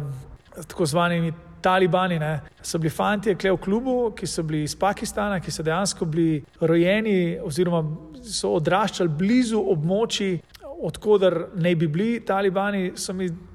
tako 0.68 0.86
zvanimi 0.86 1.32
talibani. 1.64 2.18
Ne. 2.18 2.40
So 2.62 2.78
bili 2.78 2.90
fanti, 2.90 3.34
ki 3.34 3.48
so 3.48 3.56
v 3.56 3.62
klubu, 3.64 3.96
ki 4.16 4.28
so 4.28 4.44
bili 4.44 4.64
iz 4.68 4.76
Pakistana, 4.76 5.40
ki 5.40 5.52
so 5.52 5.64
dejansko 5.64 6.04
bili 6.04 6.42
rojeni 6.60 7.38
oziroma 7.44 7.82
so 8.24 8.54
odraščali 8.58 9.12
blizu 9.18 9.60
območij, 9.72 10.38
odkudar 10.84 11.46
ne 11.56 11.74
bi 11.76 11.88
bili 11.88 12.20
talibani. 12.26 12.90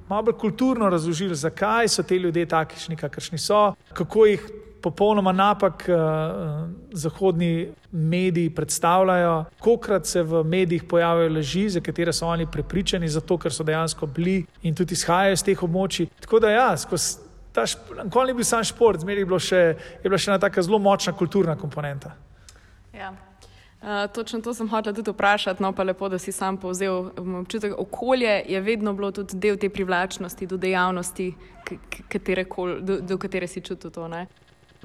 Malo 0.09 0.25
bolj 0.25 0.39
kulturno 0.41 0.89
razložili, 0.89 1.35
zakaj 1.37 1.87
so 1.87 2.03
ti 2.03 2.17
ljudje 2.17 2.47
takšni, 2.49 2.97
kakršni 2.97 3.37
so, 3.37 3.69
kako 3.93 4.25
jih. 4.31 4.49
Popolnoma 4.79 5.33
napak 5.35 5.81
uh, 5.91 5.97
zahodni 6.95 7.73
mediji 7.91 8.53
predstavljajo, 8.55 9.33
kolikrat 9.59 10.07
se 10.07 10.23
v 10.23 10.39
medijih 10.47 10.85
pojavljajo 10.87 11.33
laži, 11.35 11.65
za 11.69 11.81
katere 11.83 12.13
so 12.15 12.29
oni 12.31 12.47
prepričani, 12.47 13.09
zato 13.11 13.37
ker 13.37 13.51
so 13.51 13.65
dejansko 13.67 14.07
bili 14.07 14.45
in 14.63 14.75
tudi 14.75 14.95
izhajajo 14.95 15.35
iz 15.35 15.43
teh 15.43 15.63
območij. 15.67 16.07
Tako 16.23 16.39
da, 16.39 16.53
ja, 16.55 16.69
skozi 16.79 17.28
Nikoli 18.03 18.27
ni 18.27 18.33
bil 18.37 18.45
sam 18.45 18.63
šport, 18.63 19.01
zmeraj 19.01 19.23
je, 19.23 19.63
je 20.03 20.09
bila 20.09 20.17
še 20.17 20.31
ena 20.31 20.39
tako 20.39 20.61
zelo 20.61 20.79
močna 20.79 21.13
kulturna 21.13 21.55
komponenta. 21.57 22.13
Ja. 22.93 23.13
Uh, 23.79 24.11
točno 24.11 24.41
to 24.43 24.53
sem 24.53 24.67
hotel 24.67 24.93
tudi 24.93 25.11
vprašati, 25.11 25.63
no 25.63 25.71
pa 25.71 25.83
lepo, 25.83 26.09
da 26.09 26.17
si 26.19 26.31
sam 26.31 26.57
povzel. 26.57 27.11
Občutek 27.39 27.73
okolje 27.77 28.43
je 28.47 28.61
vedno 28.61 28.93
bilo 28.93 29.11
tudi 29.11 29.37
del 29.39 29.57
te 29.57 29.69
privlačnosti 29.69 30.47
do 30.47 30.57
dejavnosti, 30.57 31.33
do, 32.81 32.99
do 33.01 33.17
katere 33.17 33.47
si 33.47 33.61
čutil 33.61 33.91
to. 33.91 34.07
Ne? 34.07 34.27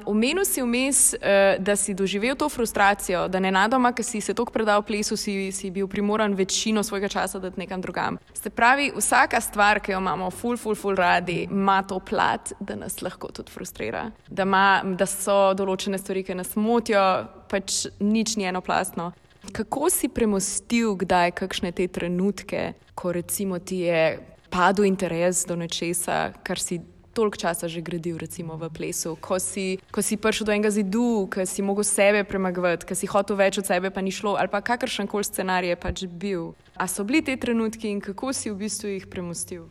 Omenil 0.05 0.45
si 0.45 0.63
vmes, 0.63 1.15
uh, 1.15 1.63
da 1.63 1.77
si 1.77 1.95
doživel 1.95 2.35
to 2.37 2.49
frustracijo, 2.49 3.29
da 3.29 3.41
ne 3.41 3.51
nadoma, 3.55 3.93
ker 3.95 4.05
si 4.05 4.21
se 4.21 4.35
tako 4.35 4.53
predal 4.53 4.83
plesu, 4.83 5.17
si, 5.17 5.53
si 5.53 5.71
bil 5.71 5.87
primoran 5.89 6.35
večino 6.35 6.83
svojega 6.83 7.09
časa 7.09 7.39
dati 7.39 7.61
nekam 7.61 7.81
drugam. 7.81 8.19
Se 8.35 8.51
pravi, 8.51 8.91
vsaka 8.97 9.41
stvar, 9.41 9.81
ki 9.81 9.93
jo 9.93 9.99
imamo, 10.03 10.31
ful, 10.31 10.57
ful, 10.57 10.75
ful 10.75 10.99
radi, 10.99 11.45
ima 11.51 11.83
to 11.83 12.01
plat, 12.01 12.53
da 12.61 12.75
nas 12.75 13.03
lahko 13.03 13.31
tudi 13.33 13.53
frustrira. 13.53 14.11
Da, 14.29 14.45
ma, 14.45 14.83
da 14.85 15.07
so 15.07 15.55
določene 15.55 15.99
stvari, 15.99 16.25
ki 16.27 16.39
nas 16.43 16.57
motijo, 16.57 17.05
pač 17.51 17.85
nič 18.01 18.37
ni 18.37 18.51
enoplastno. 18.51 19.13
Kako 19.55 19.91
si 19.93 20.09
premostil, 20.09 20.97
kdaj 20.99 21.37
kakšne 21.39 21.71
te 21.77 21.87
trenutke, 21.89 22.73
ko 22.95 23.13
recimo 23.13 23.59
ti 23.59 23.85
je 23.87 24.19
padel 24.51 24.89
interes 24.89 25.45
do 25.47 25.57
nečesa, 25.59 26.33
kar 26.43 26.59
si 26.59 26.81
toliko 27.15 27.39
časa 27.39 27.71
že 27.71 27.81
gradil, 27.81 28.19
recimo 28.19 28.59
v 28.59 28.69
plesu, 28.75 29.15
ko 29.23 29.39
si, 29.39 29.79
ko 29.95 30.03
si 30.03 30.19
prišel 30.19 30.51
do 30.51 30.53
enega 30.53 30.71
zidu, 30.75 31.31
ko 31.31 31.47
si 31.47 31.63
mogel 31.63 31.87
sebe 31.87 32.27
premagovati, 32.27 32.83
ko 32.83 32.95
si 32.99 33.07
hotel 33.07 33.39
več 33.39 33.63
od 33.63 33.71
sebe, 33.71 33.95
pa 33.95 34.03
ni 34.03 34.11
šlo, 34.11 34.35
ali 34.35 34.51
pa 34.51 34.59
kakršen 34.61 35.07
koli 35.07 35.25
scenarij 35.25 35.71
je 35.73 35.77
pač 35.79 36.05
bil. 36.11 36.53
A 36.75 36.91
so 36.91 37.07
bili 37.07 37.23
te 37.23 37.39
trenutki 37.39 37.89
in 37.89 38.03
kako 38.03 38.35
si 38.35 38.51
v 38.51 38.67
bistvu 38.67 38.91
jih 38.91 39.07
premustil? 39.07 39.71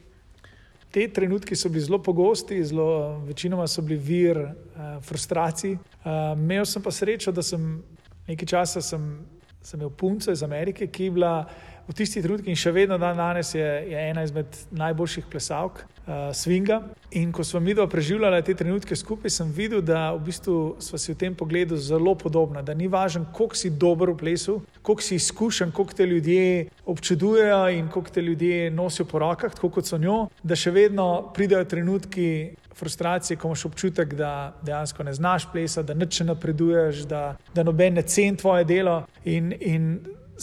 Te 0.93 1.03
trenutki 1.09 1.57
so 1.57 1.69
bili 1.73 1.83
zelo 1.83 1.99
pogosti, 1.99 2.63
zelo, 2.63 3.19
večinoma 3.27 3.67
so 3.67 3.81
bili 3.83 3.99
vir 3.99 4.39
uh, 4.39 5.01
frustracij. 5.03 5.75
Uh, 6.05 6.37
imel 6.37 6.65
sem 6.69 6.81
pa 6.81 6.93
srečo, 6.93 7.33
da 7.33 7.43
sem 7.43 7.81
nekaj 8.29 8.47
časa 8.47 8.81
sem, 8.81 9.01
sem 9.59 9.81
imel 9.81 9.91
punco 9.91 10.31
iz 10.31 10.43
Amerike, 10.45 10.87
ki 10.87 11.09
je 11.09 11.15
bila 11.17 11.33
v 11.87 11.95
tistih 11.97 12.23
trenutkih 12.23 12.53
in 12.53 12.59
še 12.59 12.71
vedno 12.71 12.95
dan 13.01 13.17
danes 13.19 13.51
je, 13.55 13.65
je 13.91 14.03
ena 14.11 14.23
izmed 14.23 14.47
najboljših 14.71 15.27
plesalk 15.27 15.83
uh, 16.07 16.31
swinga. 16.33 16.81
In 17.11 17.31
ko 17.31 17.43
smo 17.43 17.59
mi 17.59 17.73
dva 17.73 17.87
preživljali 17.87 18.41
te 18.43 18.53
trenutke 18.53 18.95
skupaj, 18.95 19.29
sem 19.29 19.51
videl, 19.51 19.81
da 19.81 20.11
v 20.13 20.23
bistvu 20.25 20.75
smo 20.79 20.97
si 20.97 21.13
v 21.13 21.17
tem 21.17 21.35
pogledu 21.35 21.77
zelo 21.77 22.15
podobni. 22.15 22.63
Da 22.63 22.73
ni 22.73 22.87
važno, 22.87 23.25
koliko 23.33 23.55
si 23.55 23.69
dober 23.69 24.09
v 24.09 24.17
plesu, 24.17 24.61
koliko 24.81 25.01
si 25.01 25.15
izkušen, 25.15 25.71
koliko 25.71 25.93
te 25.93 26.05
ljudje 26.05 26.69
občudujejo 26.85 27.69
in 27.69 27.87
koliko 27.87 28.11
te 28.11 28.21
ljudje 28.21 28.71
nosijo 28.71 29.05
po 29.05 29.19
rokah, 29.19 29.53
tako 29.53 29.69
kot 29.69 29.85
so 29.85 29.97
njo, 29.97 30.27
da 30.43 30.55
še 30.55 30.71
vedno 30.71 31.31
pridejo 31.33 31.65
trenutki. 31.65 32.55
Frustracije, 32.73 33.37
ko 33.37 33.47
imaš 33.47 33.67
občutek, 33.67 34.15
da 34.17 34.55
dejansko 34.65 35.03
ne 35.05 35.11
znaš 35.13 35.45
plesati, 35.51 35.87
da 35.87 35.93
neče 35.93 36.25
napreduješ, 36.25 37.03
da, 37.05 37.35
da 37.53 37.63
noben 37.63 37.93
ne 37.93 38.01
ceni 38.01 38.37
tvoje 38.37 38.65
delo. 38.65 38.95
In, 39.29 39.53
in 39.61 39.85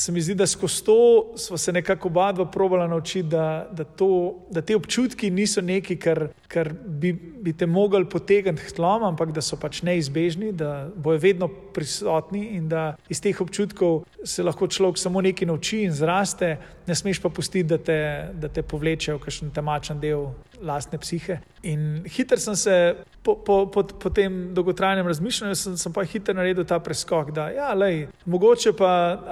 se 0.00 0.12
mi 0.12 0.20
zdi, 0.20 0.34
da 0.34 0.46
skozi 0.46 0.84
to 0.84 1.32
smo 1.36 1.58
se 1.58 1.72
nekako 1.72 2.08
oba 2.08 2.32
dva 2.32 2.44
probala 2.50 2.86
naučiti, 2.86 3.28
da, 3.28 3.68
da, 3.72 3.84
to, 3.84 4.34
da 4.50 4.62
te 4.62 4.76
občutki 4.76 5.30
niso 5.30 5.60
nekaj, 5.60 5.96
kar, 5.96 6.28
kar 6.50 6.72
bi, 6.74 7.12
bi 7.14 7.52
te 7.52 7.66
mogli 7.66 8.04
potegniti 8.10 8.66
k 8.66 8.74
tlom, 8.74 9.04
ampak 9.06 9.30
da 9.34 9.42
so 9.44 9.54
pač 9.60 9.84
neizbežni, 9.86 10.50
da 10.52 10.88
bojo 10.90 11.20
vedno 11.22 11.46
prisotni 11.48 12.42
in 12.56 12.66
da 12.68 12.96
iz 13.08 13.22
teh 13.22 13.38
občutkov 13.40 14.02
se 14.24 14.42
lahko 14.42 14.66
človek 14.66 14.98
samo 14.98 15.22
nekaj 15.22 15.46
nauči 15.46 15.84
in 15.86 15.94
zraste, 15.94 16.56
ne 16.86 16.94
smeš 16.94 17.22
pa 17.22 17.30
pustiti, 17.30 17.68
da 17.70 17.78
te, 17.78 18.00
da 18.34 18.50
te 18.50 18.66
povlečejo 18.66 19.20
v 19.20 19.26
kakšen 19.28 19.54
temačen 19.54 20.02
del 20.02 20.32
lastne 20.60 20.98
psihe. 20.98 21.38
In 21.62 22.02
hitro 22.08 22.36
sem 22.40 22.56
se 22.56 22.74
po, 23.22 23.34
po, 23.36 23.66
po, 23.70 23.82
po 23.84 24.10
tem 24.10 24.54
dolgotrajnem 24.54 25.06
razmišljanju, 25.06 25.56
sem, 25.56 25.76
sem 25.76 25.92
pa 25.92 26.04
hitro 26.04 26.34
naredil 26.34 26.64
ta 26.68 26.80
preskok, 26.82 27.30
da 27.36 27.48
ja, 27.52 27.70
lej, 27.76 28.08
mogoče 28.24 28.72
pa, 28.76 28.90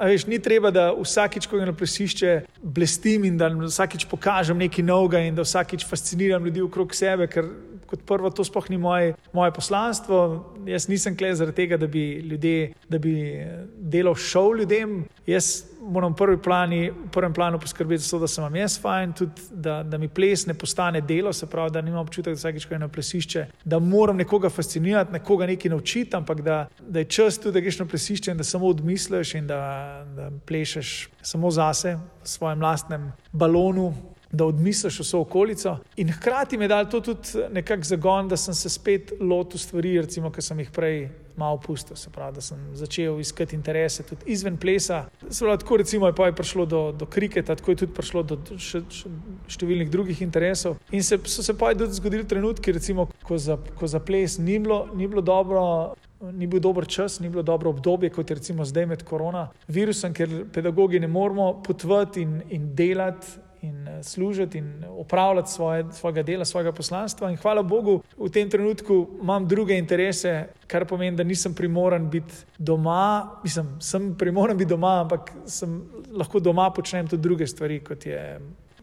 veš, 0.08 0.26
ni 0.28 0.38
treba, 0.38 0.70
da 0.70 0.90
vsakič, 0.92 1.48
ko 1.48 1.58
grem 1.58 1.72
na 1.72 1.76
plesišče, 1.76 2.34
blestim 2.62 3.24
in 3.28 3.38
da 3.40 3.50
vsakič 3.50 4.06
pokažem 4.10 4.60
nekaj 4.60 4.84
novega 4.84 5.22
in 5.24 5.36
da 5.36 5.44
vsakič 5.46 5.86
fasciniram 5.88 6.44
ljudi 6.44 6.64
okrog 6.64 6.94
sebe, 6.94 7.07
ker 7.30 7.48
kot 7.88 8.04
prvo 8.04 8.30
to 8.30 8.44
sploh 8.44 8.68
ni 8.70 8.78
moje, 8.78 9.14
moje 9.32 9.52
poslanstvo. 9.56 10.18
Jaz 10.68 10.88
nisem 10.88 11.16
kle 11.16 11.32
zaradi 11.34 11.56
tega, 11.56 11.76
da 11.80 11.86
bi, 11.86 12.20
ljudje, 12.20 12.72
da 12.88 12.98
bi 12.98 13.14
delal 13.80 14.14
šov 14.14 14.58
ljudem. 14.60 15.00
Jaz 15.26 15.64
moram 15.88 16.12
v, 16.12 16.36
plani, 16.42 16.90
v 16.90 17.08
prvem 17.12 17.32
planu 17.32 17.60
poskrbeti 17.60 18.02
za 18.04 18.10
to, 18.10 18.18
da 18.20 18.28
sem 18.28 18.44
vam 18.44 18.56
jaz 18.56 18.76
fajn, 18.80 19.12
tudi 19.16 19.46
da, 19.50 19.80
da 19.82 19.98
mi 19.98 20.08
ples 20.08 20.44
ne 20.46 20.54
postane 20.54 21.00
delo, 21.00 21.32
se 21.32 21.46
pravi, 21.46 21.72
da 21.72 21.80
nimam 21.82 22.04
občutek, 22.04 22.34
da 22.34 22.38
vsakeč, 22.38 22.66
ko 22.68 22.74
je 22.74 22.82
na 22.82 22.88
plesišče, 22.92 23.46
da 23.64 23.78
moram 23.78 24.20
nekoga 24.20 24.50
fascinirati, 24.52 25.12
nekoga 25.12 25.46
nekaj 25.48 25.72
naučiti, 25.72 26.16
ampak 26.16 26.42
da, 26.44 26.58
da 26.80 26.98
je 26.98 27.08
čas 27.08 27.38
tudi, 27.38 27.56
da 27.56 27.64
greš 27.64 27.80
na 27.80 27.88
plesišče 27.88 28.30
in 28.30 28.42
da 28.42 28.44
samo 28.44 28.68
odmisliš 28.68 29.34
in 29.34 29.46
da, 29.48 29.62
da 30.16 30.30
plešeš 30.46 31.08
samo 31.22 31.50
zase, 31.50 31.96
v 31.96 32.28
svojem 32.28 32.62
lastnem 32.62 33.12
balonu 33.32 33.94
da 34.32 34.44
odmisliš 34.44 35.00
vso 35.00 35.20
okolico. 35.20 35.76
In 35.96 36.12
hkrati 36.12 36.58
mi 36.58 36.64
je 36.64 36.68
dal 36.68 36.90
to 36.90 37.00
tudi 37.00 37.28
nekako 37.52 37.82
zagon, 37.82 38.28
da 38.28 38.36
sem 38.36 38.54
se 38.54 38.68
spet 38.68 39.12
lotil 39.20 39.58
stvari, 39.58 40.00
recimo, 40.00 40.30
ki 40.30 40.42
sem 40.42 40.58
jih 40.60 40.70
prej 40.70 41.08
malo 41.36 41.60
pustil. 41.60 41.96
Se 41.96 42.10
pravi, 42.10 42.34
da 42.34 42.40
sem 42.40 42.58
začel 42.74 43.20
iskati 43.20 43.56
interese 43.56 44.02
tudi 44.02 44.26
izven 44.26 44.56
plesa. 44.56 45.04
Pravi, 45.20 45.58
tako 45.58 45.76
recimo 45.76 46.06
je, 46.06 46.14
je 46.26 46.32
prišlo 46.32 46.66
do, 46.66 46.82
do 46.92 47.06
kriketa, 47.06 47.54
tako 47.54 47.70
je 47.70 47.76
tudi 47.76 47.94
prišlo 47.94 48.22
do 48.22 48.38
še, 48.58 48.82
še 48.90 49.12
številnih 49.48 49.90
drugih 49.90 50.22
interesov. 50.22 50.76
In 50.92 51.02
se, 51.02 51.20
so 51.24 51.42
se 51.42 51.54
pa 51.54 51.72
tudi 51.74 51.96
zgodili 51.96 52.26
trenutki, 52.28 52.72
recimo, 52.72 53.08
ko, 53.22 53.38
za, 53.38 53.56
ko 53.78 53.86
za 53.86 54.00
ples 54.00 54.38
ni 54.38 54.58
bilo, 54.58 54.86
ni 54.94 55.08
bilo 55.08 55.22
dobro. 55.22 55.94
Ni 56.18 56.48
bil 56.50 56.58
dober 56.58 56.82
čas, 56.90 57.20
ni 57.22 57.28
bilo 57.30 57.44
dobro 57.46 57.70
obdobje, 57.70 58.08
kot 58.10 58.26
je 58.26 58.34
recimo 58.40 58.64
zdaj 58.66 58.88
med 58.90 59.04
koronavirusom, 59.06 60.10
ker 60.10 60.32
pedagogi 60.50 60.98
ne 60.98 61.06
moramo 61.06 61.60
potvati 61.62 62.24
in, 62.26 62.32
in 62.50 62.64
delati 62.74 63.38
in 63.62 63.88
eh, 63.88 64.02
služiti 64.02 64.58
in 64.58 64.84
upravljati 64.88 65.50
svoje, 65.50 65.84
svojega 65.92 66.22
dela, 66.22 66.44
svojega 66.44 66.72
poslanstva. 66.72 67.30
In 67.30 67.36
hvala 67.36 67.62
Bogu, 67.62 68.02
v 68.16 68.30
tem 68.30 68.50
trenutku 68.50 69.08
imam 69.22 69.48
druge 69.48 69.78
interese, 69.78 70.48
kar 70.66 70.84
pomeni, 70.86 71.16
da 71.16 71.24
nisem 71.24 71.54
primoran 71.54 72.10
biti 72.10 72.34
doma. 72.58 73.30
Mislim, 73.42 73.76
sem 73.80 74.14
primoran 74.18 74.56
biti 74.58 74.68
doma, 74.68 75.00
ampak 75.00 75.32
sem, 75.46 75.82
lahko 76.12 76.40
doma 76.40 76.70
počnem 76.70 77.08
tudi 77.08 77.22
druge 77.22 77.46
stvari, 77.46 77.80
kot 77.80 78.06
je 78.06 78.40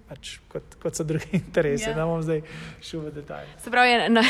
pač 0.10 0.36
kot, 0.52 0.76
kot 0.82 0.98
so 0.98 1.04
druge 1.04 1.26
interese. 1.40 1.90
Ja. 1.90 1.96
Da 1.98 2.06
bom 2.06 2.22
zdaj 2.24 2.42
šel 2.84 3.06
v 3.08 3.14
detajle. 3.16 3.54
Se 3.64 3.72
pravi, 3.74 3.96
na, 4.14 4.24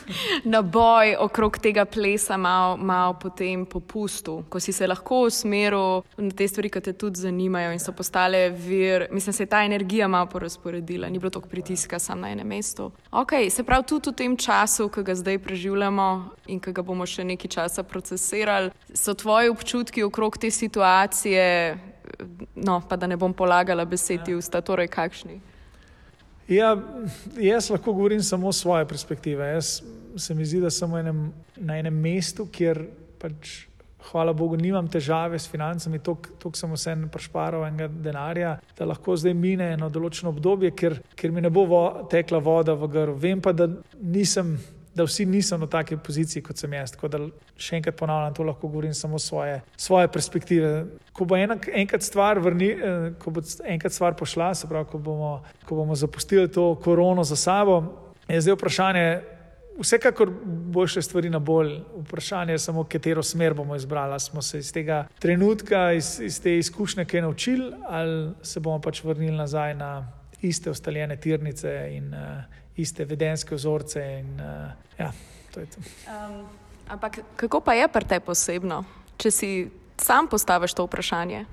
na 0.54 0.62
boj 0.62 1.16
okrog 1.24 1.58
tega 1.62 1.84
plesa 1.84 2.36
malo 2.36 2.76
mal 2.76 3.16
potem 3.18 3.66
popustu, 3.66 4.38
ko 4.48 4.60
si 4.62 4.72
se 4.72 4.86
lahko 4.86 5.24
usmeril 5.26 6.04
na 6.18 6.30
te 6.30 6.48
stvari, 6.48 6.70
ki 6.70 6.84
te 6.88 6.94
tudi 6.94 7.24
zanimajo 7.26 7.74
in 7.74 7.82
so 7.82 7.94
postale 7.96 8.48
vir. 8.50 9.08
Mislim, 9.10 9.32
se 9.32 9.42
je 9.42 9.50
ta 9.50 9.64
energija 9.66 10.08
malo 10.08 10.30
porazporedila, 10.30 11.08
ni 11.08 11.18
bilo 11.18 11.30
toliko 11.30 11.50
pritiska 11.50 11.98
samo 11.98 12.20
na 12.22 12.32
enem 12.32 12.46
mestu. 12.46 12.90
Okay, 13.10 13.50
se 13.50 13.64
pravi, 13.64 13.84
tudi 13.86 14.10
v 14.10 14.16
tem 14.16 14.36
času, 14.36 14.88
ki 14.88 15.02
ga 15.02 15.14
zdaj 15.14 15.38
preživljamo 15.42 16.06
in 16.46 16.60
ki 16.62 16.72
ga 16.72 16.82
bomo 16.86 17.06
še 17.06 17.26
nekaj 17.26 17.50
časa 17.58 17.82
procesirali, 17.82 18.70
so 18.94 19.14
tvoji 19.14 19.50
občutki 19.50 20.06
okrog 20.06 20.38
te 20.38 20.50
situacije 20.50 21.95
no, 22.54 22.80
pa 22.88 22.96
da 22.96 23.06
ne 23.06 23.16
bom 23.16 23.34
polagala 23.34 23.84
besedi 23.84 24.34
v 24.34 24.42
sta, 24.42 24.60
torej 24.60 24.88
kakšni. 24.88 25.40
Ja, 26.48 26.76
jaz 27.42 27.70
lahko 27.70 27.92
govorim 27.92 28.22
samo 28.22 28.52
svoje 28.52 28.86
perspektive. 28.86 29.46
Jaz 29.46 29.82
se 30.16 30.34
mi 30.34 30.44
zdi, 30.44 30.60
da 30.60 30.70
sem 30.70 30.94
enem, 30.94 31.32
na 31.56 31.78
enem 31.78 31.94
mestu, 31.94 32.46
kjer 32.52 32.84
pač, 33.18 33.66
hvala 34.10 34.32
Bogu, 34.32 34.56
nimam 34.56 34.86
težave 34.88 35.38
s 35.38 35.50
financami, 35.50 35.98
toliko 35.98 36.54
sem 36.54 36.72
vse 36.72 36.94
prešparal 37.12 37.66
enega 37.66 37.88
denarja, 37.88 38.54
da 38.78 38.86
lahko 38.86 39.16
zdaj 39.18 39.34
mine 39.34 39.72
eno 39.74 39.90
določeno 39.90 40.30
obdobje, 40.30 40.70
ker, 40.78 41.00
ker 41.18 41.34
mi 41.34 41.42
ne 41.42 41.50
bo 41.50 41.66
vo, 41.66 41.82
tekla 42.10 42.38
voda 42.38 42.76
v 42.78 42.90
grlu. 42.92 43.16
Vem 43.18 43.42
pa, 43.42 43.52
da 43.52 43.66
nisem 44.00 44.54
da 44.96 45.04
vsi 45.04 45.26
niso 45.26 45.58
na 45.58 45.66
taki 45.66 45.96
poziciji, 45.96 46.42
kot 46.42 46.56
sem 46.56 46.72
jaz. 46.72 46.94
Tako 46.94 47.08
da 47.12 47.20
še 47.60 47.76
enkrat 47.76 47.98
ponavljam, 47.98 48.34
to 48.34 48.46
lahko 48.48 48.68
govorim 48.68 48.94
samo 48.96 49.18
svoje, 49.20 49.60
svoje 49.76 50.08
perspektive. 50.08 50.86
Ko 51.12 51.28
bo 51.28 51.36
enak, 51.36 51.68
enkrat, 51.68 52.02
stvar 52.02 52.40
vrni, 52.40 52.70
eh, 52.72 53.08
ko 53.20 53.30
bo 53.30 53.44
enkrat 53.64 53.92
stvar 53.92 54.16
pošla, 54.16 54.54
se 54.54 54.68
pravi, 54.68 54.88
ko 54.90 54.98
bomo, 54.98 55.32
ko 55.68 55.76
bomo 55.76 55.94
zapustili 55.94 56.48
to 56.52 56.74
korono 56.84 57.24
za 57.24 57.36
sabo, 57.36 57.82
je 58.28 58.40
zdaj 58.40 58.56
vprašanje. 58.56 59.06
Vsekakor 59.76 60.30
bo 60.72 60.86
še 60.88 61.02
stvari 61.04 61.28
na 61.28 61.38
bolj. 61.38 61.74
Vprašanje 62.06 62.56
je 62.56 62.64
samo, 62.64 62.84
katero 62.88 63.22
smer 63.22 63.54
bomo 63.54 63.76
izbrali. 63.76 64.16
Smo 64.20 64.42
se 64.42 64.58
iz 64.64 64.72
tega 64.72 65.04
trenutka, 65.20 65.90
iz, 65.92 66.16
iz 66.24 66.40
te 66.40 66.56
izkušnje, 66.58 67.04
kaj 67.04 67.26
naučili, 67.26 67.72
ali 67.84 68.30
se 68.42 68.60
bomo 68.60 68.80
pač 68.80 69.04
vrnili 69.04 69.36
nazaj 69.36 69.74
na 69.76 69.90
iste 70.40 70.70
ustaljene 70.70 71.16
tirnice 71.20 71.72
in, 71.92 72.14
uh, 72.14 72.64
iste 72.76 73.04
vedenske 73.04 73.54
vzorce. 73.54 74.02
In, 74.20 74.40
uh, 74.40 74.72
ja, 74.98 75.12
to 75.54 75.60
to. 75.60 75.80
Um, 76.06 76.44
ampak 76.88 77.20
kako 77.36 77.60
pa 77.60 77.74
je 77.74 77.88
pri 77.88 78.04
tebi 78.04 78.26
posebno, 78.26 78.84
če 79.16 79.30
si 79.30 79.50
sam 79.96 80.28
postaviš 80.28 80.74
to 80.74 80.84
vprašanje? 80.86 81.44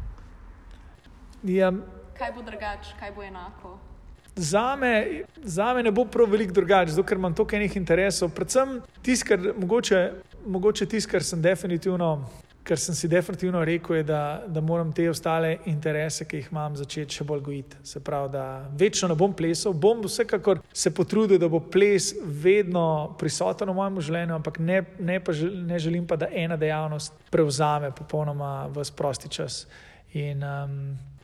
Ja, 1.43 1.71
kaj 2.17 2.31
bo 2.35 2.41
drugače, 2.41 2.95
kaj 2.99 3.11
bo 3.15 3.23
enako? 3.23 3.77
Za 4.35 4.75
me, 4.75 5.21
za 5.43 5.73
me 5.73 5.83
ne 5.83 5.91
bo 5.91 6.05
prav 6.05 6.29
veliko 6.29 6.53
drugače, 6.53 6.91
zato 6.91 7.03
ker 7.05 7.17
imam 7.17 7.35
toliko 7.35 7.55
enih 7.55 7.75
interesov. 7.77 8.31
Predvsem 8.33 8.79
tisto, 9.01 9.27
kar 9.29 9.53
mogoče, 9.57 9.99
mogoče 10.45 10.87
tisto, 10.89 11.11
kar 11.11 11.23
sem 11.23 11.41
definitivno 11.41 12.29
kar 12.63 12.79
sem 12.79 12.95
si 12.95 13.07
definitivno 13.07 13.65
rekel, 13.65 13.95
je, 13.95 14.03
da, 14.03 14.43
da 14.47 14.61
moram 14.61 14.91
te 14.93 15.09
ostale 15.09 15.57
interese, 15.65 16.25
ki 16.25 16.39
jih 16.39 16.49
imam, 16.51 16.75
začeti 16.79 17.19
še 17.19 17.25
bolj 17.27 17.41
gojiti. 17.43 17.79
Se 17.83 17.99
pravi, 18.03 18.31
da 18.33 18.45
večno 18.79 19.09
ne 19.11 19.17
bom 19.19 19.33
plesal, 19.35 19.75
bom 19.75 20.03
vsekakor 20.05 20.61
se 20.73 20.93
potrudil, 20.95 21.39
da 21.41 21.49
bo 21.51 21.59
ples 21.59 22.13
vedno 22.23 23.15
prisoten 23.19 23.69
v 23.69 23.77
mojem 23.79 24.01
življenju, 24.07 24.37
ampak 24.39 24.59
ne, 24.63 24.83
ne, 24.99 25.19
pa 25.19 25.35
ne 25.71 25.79
želim 25.79 26.07
pa, 26.07 26.19
da 26.19 26.31
ena 26.31 26.57
dejavnost 26.59 27.27
prevzame 27.33 27.91
popolnoma 27.95 28.69
v 28.71 28.85
sprosti 28.87 29.31
čas. 29.31 29.65
In, 30.13 30.43
um, 30.43 30.77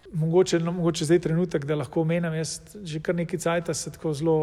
Mogoče, 0.10 0.58
no, 0.66 0.72
mogoče 0.74 1.06
zdaj 1.06 1.20
je 1.20 1.22
trenutek, 1.22 1.66
da 1.70 1.76
lahko 1.78 2.02
omenjam. 2.02 2.34
Jaz 2.34 2.56
že 2.82 2.98
kar 2.98 3.14
nekaj 3.14 3.40
časa 3.40 3.74
se 3.78 3.92
tako 3.94 4.14
zelo 4.18 4.38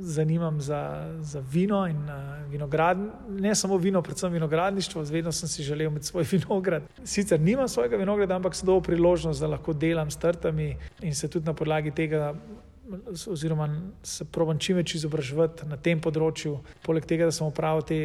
zanimam 0.00 0.60
za, 0.60 0.80
za 1.20 1.42
vino 1.52 1.86
in 1.86 1.96
uh, 1.96 2.50
vinograd, 2.50 2.98
ne 3.28 3.54
samo 3.54 3.76
vino, 3.76 4.02
predvsem 4.02 4.32
vinogradništvo. 4.32 5.02
Vedno 5.02 5.32
sem 5.32 5.48
si 5.48 5.62
želel 5.62 5.86
imeti 5.86 6.06
svoj 6.06 6.24
vinograd. 6.32 6.82
Sicer 7.04 7.40
nimam 7.40 7.68
svojega 7.68 7.96
vinograda, 7.96 8.36
ampak 8.36 8.54
sem 8.54 8.66
dobil 8.66 8.82
priložnost, 8.82 9.40
da 9.40 9.46
lahko 9.46 9.72
delam 9.72 10.10
s 10.10 10.16
trtami 10.16 10.76
in 11.02 11.14
se 11.14 11.28
tudi 11.28 11.46
na 11.46 11.54
podlagi 11.54 11.90
tega 11.90 12.34
oziroma 13.26 13.68
se 14.02 14.24
probujem 14.24 14.58
čim 14.58 14.76
več 14.80 14.94
izobraževati 14.98 15.68
na 15.68 15.76
tem 15.76 16.00
področju. 16.02 16.56
Poleg 16.82 17.06
tega, 17.06 17.28
da 17.28 17.34
sem 17.34 17.46
upravil 17.46 17.84
te 17.86 18.00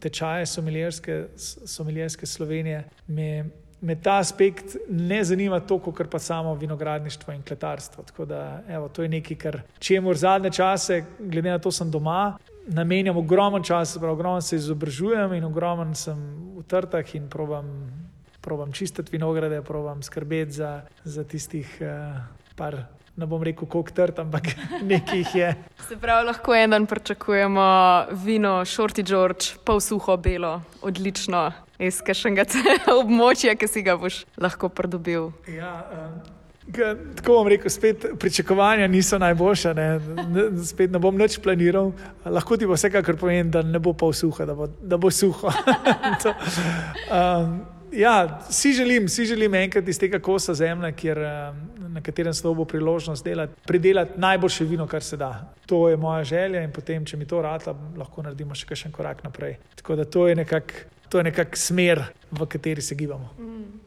tečaje 0.00 0.46
somiljerske 0.48 2.26
Slovenije, 2.26 2.84
me, 3.08 3.28
me 3.80 3.96
ta 4.02 4.18
aspekt 4.18 4.76
ne 4.88 5.24
zanima 5.24 5.60
toliko, 5.60 5.92
kot 5.92 6.10
pa 6.10 6.18
samo 6.18 6.54
vinogradništvo 6.54 7.34
in 7.34 7.42
kletarstvo. 7.42 8.04
Tako 8.04 8.24
da, 8.24 8.62
evo, 8.68 8.88
to 8.88 9.02
je 9.02 9.08
nekaj, 9.08 9.36
kar 9.36 9.60
čemu 9.78 10.10
v 10.10 10.14
zadnje 10.14 10.50
čase, 10.50 11.04
glede 11.18 11.50
na 11.50 11.58
to, 11.58 11.72
sem 11.72 11.90
doma. 11.90 12.36
Namenjam 12.66 13.16
ogromno 13.16 13.60
časa, 13.60 14.00
ogromno 14.10 14.40
se 14.40 14.56
izobražujem 14.56 15.32
in 15.32 15.44
ogromno 15.44 15.94
sem 15.94 16.18
v 16.56 16.64
trtah 16.66 17.14
in 17.14 17.28
probujem 17.30 17.70
probujem 18.46 18.72
čistiti 18.72 19.10
vinograde, 19.12 19.62
probujem 19.62 20.02
skrbeti 20.02 20.52
za, 20.52 20.82
za 21.04 21.24
tistih 21.24 21.66
uh, 21.82 22.22
par. 22.56 22.76
Ne 23.16 23.26
bom 23.26 23.42
rekel, 23.42 23.64
koliko 23.66 23.94
trd, 23.96 24.18
ampak 24.22 24.50
nekaj 24.92 25.18
jih 25.18 25.34
je. 25.34 25.48
Se 25.88 25.96
pravi, 25.96 26.26
lahko 26.28 26.54
en 26.54 26.70
dan 26.70 26.86
pričakujemo 26.86 27.64
vino, 28.22 28.60
šorti 28.64 29.02
George, 29.02 29.56
pol 29.64 29.80
suho, 29.80 30.18
belo, 30.20 30.60
odlično, 30.82 31.48
iz 31.78 32.00
kašnega 32.04 32.46
območja, 33.00 33.56
ki 33.58 33.68
si 33.68 33.82
ga 33.86 33.96
boš 34.00 34.24
lahko 34.40 34.68
pridobil. 34.68 35.30
Ja, 35.50 35.74
um, 35.92 36.18
tako 37.16 37.32
bom 37.32 37.48
rekel, 37.48 37.70
spet 37.70 38.06
pričakovanja 38.18 38.88
niso 38.90 39.18
najboljša, 39.18 39.72
ne, 39.74 39.88
spet 40.66 40.90
ne 40.90 40.98
bom 40.98 41.16
nič 41.18 41.38
planiral. 41.42 41.92
Lahko 42.24 42.56
ti 42.56 42.66
bo 42.66 42.74
vsekakor 42.74 43.16
povem, 43.20 43.50
da 43.50 43.62
ne 43.62 43.78
bo 43.78 43.92
pol 43.92 44.12
suho, 44.12 44.46
da 44.46 44.54
bo, 44.54 44.66
da 44.80 44.98
bo 44.98 45.10
suho. 45.10 45.52
to, 46.22 46.34
um, 47.12 47.60
ja, 47.92 48.40
si 48.50 48.72
želim, 48.72 49.08
si 49.08 49.24
želim 49.24 49.54
enkrat 49.54 49.88
iz 49.88 49.98
tega 49.98 50.18
kosa 50.18 50.54
zemlje, 50.54 50.92
kjer, 50.92 51.18
eh, 51.18 51.52
na 51.88 52.02
katerem 52.02 52.34
se 52.34 52.42
bo 52.48 52.64
priložnost 52.64 53.24
delati, 53.24 53.52
pridelati 53.66 54.20
najboljše 54.20 54.64
vino, 54.64 54.86
kar 54.86 55.02
se 55.02 55.16
da. 55.16 55.54
To 55.66 55.88
je 55.88 55.96
moja 55.96 56.24
želja 56.24 56.62
in 56.62 56.72
potem, 56.72 57.04
če 57.04 57.16
mi 57.16 57.26
to 57.26 57.42
rata, 57.42 57.74
lahko 57.96 58.22
naredimo 58.22 58.54
še 58.54 58.66
kakšen 58.66 58.92
korak 58.92 59.24
naprej. 59.24 59.56
Tako 59.76 59.96
da 59.96 60.04
to 60.04 60.28
je 60.28 60.34
nekako 60.34 60.74
nekak 61.12 61.56
smer, 61.56 62.02
v 62.30 62.46
kateri 62.46 62.82
se 62.82 62.94
gibamo. 62.94 63.30
Mm. 63.38 63.80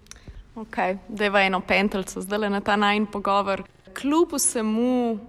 Ok, 0.56 0.78
da 1.08 1.24
je 1.24 1.30
v 1.30 1.46
eno 1.48 1.62
pentelco, 1.62 2.22
zdaj 2.22 2.50
na 2.50 2.62
ta 2.62 2.76
najn 2.76 3.06
pogovor. 3.06 3.64
Kljub 3.94 4.34
vsemu 4.34 5.20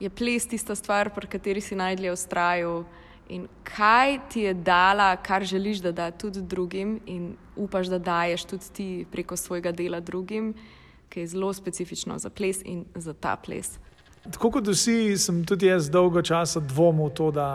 je 0.00 0.10
ples 0.10 0.46
tista 0.46 0.74
stvar, 0.74 1.10
pri 1.14 1.26
kateri 1.26 1.60
si 1.60 1.76
najdlje 1.76 2.12
ustrajal. 2.12 2.84
In 3.30 3.46
kaj 3.62 4.18
ti 4.32 4.40
je 4.40 4.54
dala, 4.54 5.16
kar 5.16 5.44
želiš, 5.44 5.78
da 5.78 5.92
da 5.92 6.10
tudi 6.10 6.42
drugim, 6.42 7.00
in 7.06 7.36
upaš, 7.56 7.86
da 7.86 7.98
daješ 7.98 8.44
tudi 8.44 8.72
ti 8.72 9.06
preko 9.12 9.36
svojega 9.36 9.72
dela 9.72 10.00
drugim, 10.00 10.54
ki 11.08 11.20
je 11.20 11.26
zelo 11.26 11.52
specifično 11.52 12.18
za 12.18 12.30
ples 12.30 12.62
in 12.64 12.84
za 12.94 13.12
ta 13.12 13.36
ples. 13.36 13.78
Tako 14.28 14.50
kot 14.50 14.68
vsi, 14.68 15.16
sem 15.18 15.44
tudi 15.48 15.70
jaz 15.70 15.88
dolgo 15.90 16.20
časa 16.22 16.60
dvomil 16.60 17.08
v 17.08 17.14
to, 17.16 17.30
da 17.32 17.46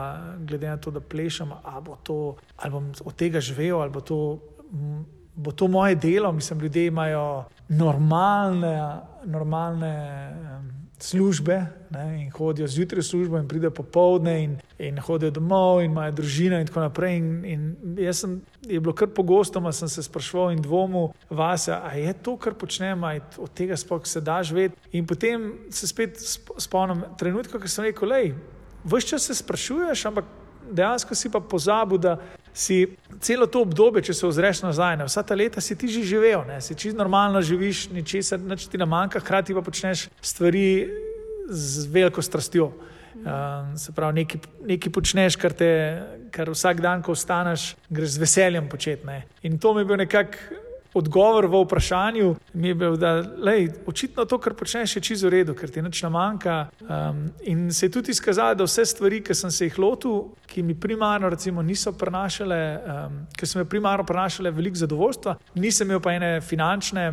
glede 0.41 0.70
na 0.70 0.78
to, 0.82 0.91
da 0.91 0.99
plešem, 0.99 1.51
ali, 1.63 1.97
to, 2.03 2.36
ali 2.57 2.72
bom 2.72 2.89
od 3.05 3.16
tega 3.16 3.39
živel, 3.39 3.82
ali 3.82 3.93
bo 3.93 4.01
to, 4.01 4.18
bo 5.36 5.51
to 5.51 5.68
moje 5.68 5.95
delo. 5.95 6.32
Mislim, 6.32 6.59
ljudje 6.59 6.88
imajo 6.88 7.43
normalne, 7.70 8.74
normalne 9.26 9.93
službe 11.06 11.66
ne, 11.89 12.06
in 12.24 12.32
hodijo 12.32 12.68
zjutraj 12.68 13.01
v 13.01 13.06
službo 13.06 13.38
in 13.38 13.47
pridejo 13.47 13.72
popovdne 13.72 14.36
in, 14.43 14.56
in 14.80 14.97
hodijo 14.99 15.32
domov 15.32 15.84
in 15.84 15.91
imajo 15.91 16.16
družino 16.18 16.60
in 16.60 16.68
tako 16.68 16.86
naprej. 16.88 17.18
In, 17.18 17.28
in 17.45 17.97
jaz 18.01 18.24
sem, 18.24 18.39
je 18.66 18.80
bilo 18.80 18.93
kar 18.97 19.12
pogosto, 19.14 19.60
da 19.60 19.72
sem 19.72 19.89
se 19.89 20.03
sprašval 20.03 20.56
in 20.56 20.64
dvomil 20.66 21.12
vase, 21.30 21.74
a 21.74 21.93
je 21.97 22.14
to, 22.14 22.38
kar 22.38 22.58
počnem, 22.58 23.03
a 23.03 23.16
od 23.38 23.53
tega 23.53 23.78
sploh 23.78 24.08
se 24.08 24.22
da 24.22 24.41
živeti. 24.43 24.76
In 24.97 25.06
potem 25.08 25.51
se 25.70 25.88
spet 25.88 26.18
spomnim 26.58 27.06
trenutka, 27.20 27.60
ko 27.60 27.70
sem 27.70 27.89
rekel, 27.89 28.10
lej, 28.10 28.34
vse 28.84 29.14
čas 29.14 29.30
se 29.30 29.36
sprašuješ, 29.36 30.06
ampak 30.10 30.26
dejansko 30.72 31.16
si 31.16 31.30
pa 31.30 31.39
pozabil, 31.39 32.01
da 32.01 32.18
si 32.56 32.88
celo 33.20 33.47
to 33.51 33.62
obdobje, 33.68 34.06
če 34.08 34.14
se 34.16 34.28
ozreš 34.28 34.62
nazaj, 34.64 34.95
ne, 35.01 35.08
vsa 35.10 35.24
ta 35.28 35.36
leta 35.36 35.62
si 35.62 35.76
ti 35.76 35.89
že 35.91 36.06
živel, 36.08 36.45
ne, 36.47 36.62
si 36.64 36.76
čisto 36.76 36.97
normalno 36.97 37.41
živiš, 37.43 37.89
ničesar 37.91 38.39
ti 38.39 38.80
ne 38.80 38.88
manjka, 38.88 39.20
hkrati 39.20 39.53
pa 39.53 39.62
počneš 39.62 40.08
stvari 40.24 40.88
z 41.51 41.88
veliko 41.91 42.24
strastjo. 42.24 42.72
Um, 43.16 43.78
se 43.80 43.93
pravi, 43.95 44.22
nekaj, 44.22 44.41
nekaj 44.68 44.91
počneš, 44.91 45.38
kar, 45.39 45.53
te, 45.56 45.70
kar 46.36 46.49
vsak 46.51 46.82
dan, 46.84 47.03
ko 47.03 47.14
ostaneš, 47.16 47.74
greš 47.89 48.18
z 48.18 48.24
veseljem 48.24 48.68
početi. 48.70 49.20
In 49.47 49.56
to 49.60 49.74
mi 49.74 49.82
je 49.82 49.88
bil 49.88 49.97
nekako 49.97 50.64
odgovor 50.96 51.46
v 51.46 51.62
vprašanju 51.66 52.36
mi 52.54 52.68
je 52.68 52.76
bil, 52.76 52.98
da 52.98 53.18
lej, 53.38 53.70
očitno 53.88 54.26
to, 54.26 54.39
kar 54.39 54.56
počneš, 54.56 54.96
je 54.96 55.02
čisto 55.02 55.28
v 55.28 55.34
redu, 55.38 55.56
ker 55.56 55.70
ti 55.72 55.84
nič 55.84 56.02
ne 56.04 56.10
manjka. 56.10 56.56
Um, 56.82 57.26
in 57.43 57.68
se 57.74 57.86
je 57.86 57.91
tudi 57.91 58.16
izkazalo, 58.16 58.56
da 58.56 58.68
vse 58.68 58.86
stvari, 58.86 59.22
ki 59.24 59.36
sem 59.36 59.52
se 59.52 59.68
jih 59.68 59.80
lotil, 59.80 60.32
ki 60.48 60.64
mi 60.64 60.76
primarno 60.80 61.30
recimo, 61.30 61.62
niso 61.62 61.91
prenašale, 61.91 62.62
um, 62.80 63.22
ki 63.36 63.46
so 63.46 63.60
mi 63.60 63.70
primarno 63.70 64.06
prenašale 64.08 64.52
veliko 64.52 64.86
zadovoljstva, 64.86 65.36
nisem 65.56 65.91
imel 65.91 66.00
pa 66.00 66.16
ene 66.16 66.39
finančne 66.41 67.12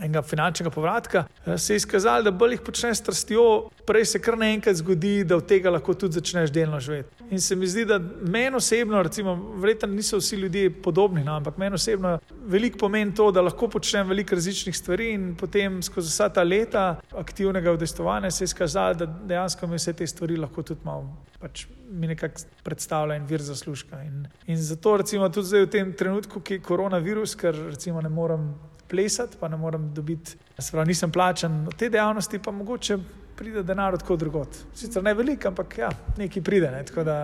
enega 0.00 0.22
finančnega 0.22 0.70
povratka, 0.70 1.24
eh, 1.46 1.58
se 1.58 1.72
je 1.72 1.76
izkazalo, 1.76 2.22
da 2.22 2.30
bolj 2.30 2.52
jih 2.52 2.60
počneš 2.60 2.98
strastjo, 2.98 3.44
prej 3.86 4.04
se 4.04 4.20
kar 4.22 4.38
naenkrat 4.38 4.76
zgodi, 4.76 5.24
da 5.24 5.36
od 5.36 5.46
tega 5.46 5.70
lahko 5.70 5.94
tudi 5.94 6.18
začneš 6.20 6.50
delno 6.50 6.80
živeti. 6.80 7.24
In 7.30 7.40
se 7.40 7.56
mi 7.56 7.66
zdi, 7.66 7.84
da 7.84 7.98
meni 8.20 8.56
osebno, 8.56 9.02
recimo, 9.02 9.34
verjetno 9.56 9.88
niso 9.88 10.18
vsi 10.18 10.36
ljudje 10.36 10.70
podobni, 10.82 11.24
no, 11.24 11.36
ampak 11.36 11.56
meni 11.58 11.74
osebno 11.74 12.18
veliko 12.46 12.78
pomeni 12.78 13.14
to, 13.14 13.30
da 13.30 13.42
lahko 13.42 13.68
počnem 13.68 14.08
veliko 14.08 14.34
različnih 14.34 14.76
stvari 14.76 15.12
in 15.12 15.34
potem 15.36 15.82
skozi 15.82 16.08
vsa 16.08 16.28
ta 16.28 16.42
leta 16.42 17.00
aktivnega 17.12 17.72
udejstovanja 17.72 18.30
se 18.30 18.44
je 18.44 18.52
izkazalo, 18.52 18.94
da 18.94 19.06
dejansko 19.06 19.66
mi 19.66 19.76
vse 19.76 19.92
te 19.92 20.06
stvari 20.06 20.36
lahko 20.36 20.62
tudi 20.62 20.80
malo. 20.84 21.16
Pač 21.40 21.66
mi 21.90 22.06
nekako 22.06 22.42
predstavlja 22.64 23.16
en 23.16 23.26
vir 23.26 23.42
zaslužka. 23.42 24.02
In, 24.02 24.26
in 24.46 24.56
zato, 24.56 24.96
recimo, 24.96 25.28
tudi 25.28 25.46
zdaj 25.46 25.66
v 25.66 25.70
tem 25.70 25.92
trenutku, 25.92 26.40
ki 26.40 26.58
je 26.58 26.64
koronavirus, 26.64 27.36
ker 27.38 27.58
recimo 27.70 28.02
ne 28.02 28.08
morem 28.08 28.54
plesati, 28.94 29.36
pa 29.40 29.48
ne 29.48 29.56
morem 29.56 29.90
dobiti, 29.94 30.36
sprav, 30.58 30.86
nisem 30.86 31.12
plačen 31.12 31.64
te 31.78 31.90
dejavnosti, 31.90 32.38
pa 32.38 32.54
mogoče 32.54 32.98
pride 33.36 33.62
denar 33.66 33.94
od 33.94 34.02
kod 34.02 34.18
drugot. 34.18 34.48
Sicer 34.74 35.02
ne 35.02 35.14
veliko, 35.14 35.50
ampak 35.50 35.78
ja, 35.78 35.90
nekaj 36.18 36.42
pride, 36.42 36.70
ne? 36.70 36.84
tako 36.86 37.04
da 37.04 37.18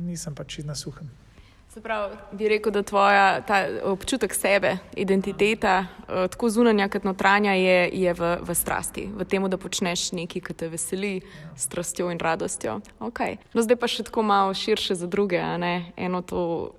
nisem 0.00 0.34
pač 0.34 0.58
na 0.64 0.74
suhem. 0.74 1.10
Se 1.74 1.80
pravi, 1.82 2.16
bi 2.32 2.48
rekel, 2.48 2.72
da 2.72 2.84
tvoja 2.86 3.42
občutek 3.90 4.34
sebe, 4.34 4.76
identiteta, 4.96 5.86
eh, 6.08 6.28
tako 6.30 6.48
zunanja 6.48 6.86
kot 6.88 7.04
notranja, 7.04 7.52
je, 7.58 7.90
je 7.92 8.14
v, 8.14 8.30
v 8.40 8.54
strasti, 8.54 9.08
v 9.10 9.26
tem, 9.26 9.42
da 9.50 9.58
počneš 9.58 10.12
nekaj, 10.14 10.42
kar 10.46 10.56
te 10.56 10.68
veseli, 10.70 11.18
s 11.56 11.66
strastjo 11.66 12.12
in 12.14 12.22
radostjo. 12.22 12.78
Okay. 13.10 13.36
No, 13.52 13.66
zdaj 13.66 13.76
pa 13.76 13.90
še 13.90 14.06
tako 14.06 14.22
malo 14.22 14.54
širše 14.54 14.94
za 14.94 15.10
druge. 15.10 15.42
Eno 15.98 16.22
to 16.22 16.72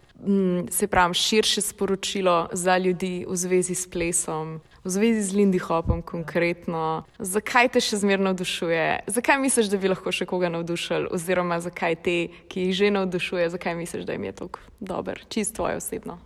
se 0.72 0.88
pravi, 0.88 1.14
širše 1.14 1.62
sporočilo 1.62 2.50
za 2.54 2.78
ljudi 2.78 3.26
v 3.30 3.36
zvezi 3.36 3.76
s 3.76 3.90
plesom, 3.90 4.62
v 4.84 4.90
zvezi 4.90 5.22
z 5.22 5.34
Lindy 5.34 5.60
Hopom 5.60 6.02
konkretno. 6.02 7.04
Zakaj 7.20 7.70
te 7.74 7.82
še 7.82 8.00
zmerno 8.02 8.32
navdušuje? 8.32 9.08
Zakaj 9.08 9.40
misliš, 9.42 9.70
da 9.74 9.78
bi 9.78 9.92
lahko 9.92 10.14
še 10.14 10.28
koga 10.30 10.50
navdušil? 10.50 11.10
Oziroma, 11.14 11.60
zakaj 11.60 11.98
te, 12.06 12.18
ki 12.50 12.70
jih 12.70 12.78
že 12.80 12.92
navdušuje, 12.96 13.50
zakaj 13.58 13.76
misliš, 13.76 14.06
da 14.06 14.16
jim 14.16 14.30
je 14.30 14.36
to 14.40 14.50
dobro, 14.80 15.20
čisto 15.30 15.62
tvoje 15.62 15.82
osebno? 15.82 16.20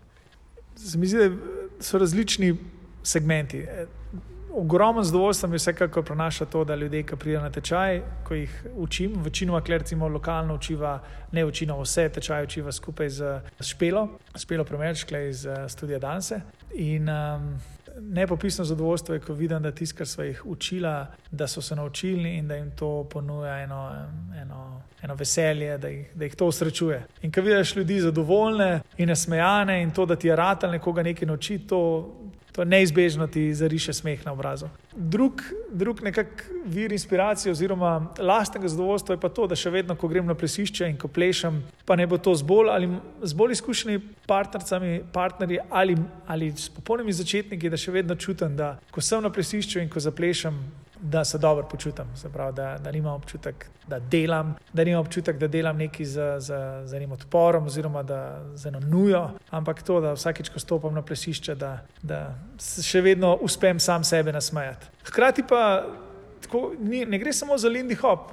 Zdi, 0.75 1.31
so 1.83 1.99
različni 1.99 2.53
segmenti 3.03 3.65
ogromno 4.53 5.03
zadovoljstva 5.03 5.49
mi 5.49 5.57
vsekakor 5.57 6.03
prenaša 6.03 6.45
to, 6.45 6.63
da 6.63 6.75
ljudje, 6.75 7.03
ki 7.03 7.15
pridejo 7.15 7.41
na 7.41 7.49
tečaj, 7.49 8.01
ko 8.23 8.33
jih 8.33 8.65
učim, 8.75 9.13
večinoma, 9.23 9.61
ker 9.61 9.77
recimo 9.81 10.07
lokalno 10.07 10.55
učiva, 10.55 10.99
ne 11.31 11.45
večinoma 11.45 11.83
vse 11.83 12.09
tečaje 12.09 12.43
učiva 12.43 12.71
skupaj 12.71 13.09
z 13.09 13.39
Špelo, 13.61 14.07
Špelo 14.35 14.63
Promerčkle 14.63 15.29
iz 15.29 15.45
uh, 15.45 15.53
Studija 15.67 15.99
Danse. 15.99 16.41
In 16.75 17.09
um, 17.09 17.59
nepopisno 18.01 18.65
zadovoljstvo 18.65 19.15
je, 19.15 19.19
ko 19.19 19.33
vidim, 19.33 19.63
da 19.63 19.71
tisto, 19.71 19.97
kar 19.97 20.07
so 20.07 20.23
jih 20.23 20.45
učila, 20.45 21.07
da 21.31 21.47
so 21.47 21.61
se 21.61 21.75
naučili 21.75 22.35
in 22.35 22.47
da 22.47 22.55
jim 22.55 22.71
to 22.71 23.07
ponuja 23.11 23.59
eno, 23.59 23.91
eno, 24.41 24.81
eno 25.01 25.15
veselje, 25.15 25.77
da 25.77 25.87
jih, 25.87 26.11
da 26.15 26.25
jih 26.25 26.35
to 26.35 26.45
usrečuje. 26.45 27.05
In 27.21 27.31
ko 27.31 27.41
vidiš 27.41 27.75
ljudi 27.75 27.99
zadovoljne 27.99 28.81
in 28.97 29.09
nasmejane 29.09 29.81
in 29.83 29.91
to, 29.91 30.05
da 30.05 30.15
ti 30.15 30.27
je 30.27 30.35
rad 30.35 30.63
ali 30.63 30.71
nekoga 30.71 31.03
nekaj 31.03 31.27
nauči, 31.27 31.59
to 31.59 31.79
to 32.59 32.65
neizbežno 32.67 33.27
ti 33.27 33.53
zariše 33.55 33.93
smeh 33.93 34.25
na 34.25 34.33
obrazu. 34.35 34.67
Drug, 34.91 35.39
drug 35.71 36.01
nekak 36.03 36.43
vir 36.65 36.91
inspiracije 36.91 37.51
oziroma 37.51 38.11
lastnega 38.19 38.67
zadovoljstva 38.67 39.15
je 39.15 39.19
pa 39.21 39.29
to, 39.29 39.45
da 39.47 39.55
še 39.55 39.71
vedno, 39.71 39.95
ko 39.95 40.09
grem 40.11 40.27
na 40.27 40.35
plesišče 40.35 40.89
in 40.91 40.97
ko 40.99 41.07
plešem, 41.07 41.61
pa 41.87 41.95
ne 41.95 42.03
bo 42.03 42.19
to 42.19 42.33
z 42.35 42.43
bolj 42.43 42.73
ali 42.73 42.89
z 43.23 43.37
bolj 43.39 43.55
izkušenimi 43.55 44.01
partnerji 45.13 45.59
ali, 45.69 45.95
ali 46.27 46.51
s 46.51 46.67
popolnimi 46.75 47.15
začetniki, 47.15 47.71
da 47.71 47.79
še 47.79 47.95
vedno 47.95 48.19
čutim, 48.19 48.59
da 48.59 48.73
ko 48.91 48.99
sem 48.99 49.23
na 49.23 49.31
plesišču 49.31 49.79
in 49.79 49.87
ko 49.87 50.03
zaplešem, 50.03 50.59
da 51.01 51.25
se 51.25 51.37
dobro 51.37 51.67
počutim, 51.67 52.05
pravi, 52.33 52.53
da, 52.55 52.77
da 52.77 52.91
nimam 52.91 53.13
občutek, 53.13 53.65
da 53.87 53.99
delam, 53.99 54.55
da 54.73 54.83
nimam 54.83 55.01
občutek, 55.01 55.37
da 55.37 55.47
delam 55.47 55.77
nekaj 55.77 56.05
z, 56.05 56.21
z, 56.39 56.53
z 56.85 56.93
enim 56.93 57.11
odporom 57.11 57.65
oziroma 57.65 58.03
da 58.03 58.41
z 58.55 58.67
eno 58.67 58.79
nujo, 58.79 59.29
ampak 59.49 59.83
to, 59.83 60.01
da 60.01 60.13
vsakeč, 60.13 60.49
ko 60.49 60.59
stopam 60.59 60.93
na 60.93 61.01
plesišče, 61.01 61.55
da, 61.55 61.79
da 62.01 62.35
še 62.59 63.01
vedno 63.01 63.35
uspem 63.41 63.79
sam 63.79 64.03
sebe 64.03 64.33
nasmejati. 64.33 64.91
Hkrati 65.07 65.43
pa 65.49 65.85
tako, 66.41 66.71
ni, 66.79 67.05
ne 67.05 67.19
gre 67.19 67.33
samo 67.33 67.57
za 67.57 67.69
Lindy 67.69 67.95
Hop. 68.01 68.31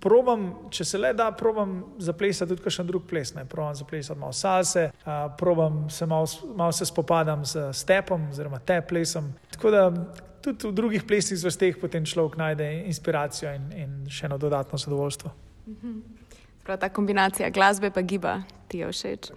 Probam, 0.00 0.48
če 0.70 0.84
se 0.84 0.98
le 0.98 1.12
da, 1.14 1.30
probam 1.32 1.82
zaplesati 1.98 2.54
tudi 2.54 2.62
kakšen 2.62 2.86
drug 2.86 3.06
ples. 3.08 3.34
Ne. 3.34 3.44
Probam 3.48 3.74
zaplesati 3.74 4.20
malo 4.20 4.32
salse, 4.32 4.90
uh, 5.04 5.12
probam 5.38 5.90
se 5.90 6.06
malo, 6.06 6.26
malo 6.56 6.72
se 6.72 6.86
spopadam 6.86 7.44
z 7.44 7.72
stepom 7.72 8.28
oziroma 8.30 8.58
te 8.58 8.80
plesom. 8.88 9.32
Tako 9.50 9.70
da 9.70 9.86
tudi 10.42 10.68
v 10.68 10.72
drugih 10.74 11.04
plesnih 11.06 11.40
vrsteh 11.42 11.78
potem 11.80 12.04
človek 12.04 12.36
najde 12.36 12.66
inspiracijo 12.90 13.54
in, 13.54 13.68
in 13.72 13.92
še 14.10 14.26
eno 14.26 14.38
dodatno 14.38 14.78
zadovoljstvo. 14.78 15.30
Mhm. 15.68 16.00
Prav 16.62 16.78
ta 16.78 16.88
kombinacija 16.88 17.50
glasbe 17.50 17.90
pa 17.90 18.02
giba 18.02 18.42
ti 18.68 18.78
je 18.78 18.92
všeč. 18.92 19.30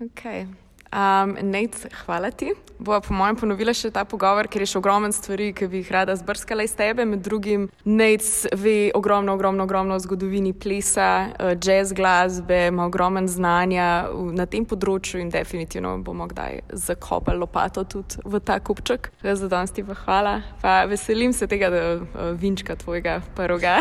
Okay. 0.00 0.46
Um, 0.94 1.36
Nec, 1.42 1.86
hvala 2.04 2.30
ti. 2.30 2.52
Bova 2.78 3.00
po 3.00 3.14
mojem 3.14 3.34
ponovila 3.36 3.72
še 3.74 3.88
ta 3.90 4.04
pogovor, 4.06 4.46
ker 4.46 4.62
je 4.62 4.68
še 4.70 4.78
ogromno 4.78 5.08
stvari, 5.10 5.48
ki 5.56 5.66
bi 5.70 5.80
jih 5.80 5.90
rada 5.90 6.14
zbrskala 6.14 6.62
iz 6.62 6.74
tebe. 6.78 7.02
Med 7.02 7.24
drugim, 7.26 7.66
Nec 7.82 8.28
ve 8.54 8.92
ogromno, 8.94 9.34
ogromno, 9.34 9.66
ogromno 9.66 9.98
o 9.98 10.02
zgodovini 10.02 10.52
plesa, 10.54 11.34
uh, 11.34 11.56
jazz 11.58 11.90
glasbe, 11.96 12.68
ima 12.70 12.86
ogromno 12.86 13.26
znanja 13.26 14.06
na 14.38 14.46
tem 14.46 14.62
področju 14.70 15.18
in 15.18 15.34
definitivno 15.34 15.96
bomo 16.06 16.28
kdaj 16.30 16.62
zakopali 16.86 17.42
lopato 17.42 17.82
tudi 17.90 18.22
v 18.22 18.38
ta 18.38 18.60
kupček. 18.62 19.10
Za 19.26 19.50
danes 19.50 19.74
ti 19.74 19.82
pa 19.82 19.98
hvala. 20.04 20.38
Pa 20.62 20.84
veselim 20.86 21.34
se 21.34 21.50
tega, 21.50 21.74
da 21.74 21.84
uh, 21.98 22.32
vinčka 22.38 22.78
tvojega 22.78 23.18
prvoga. 23.34 23.80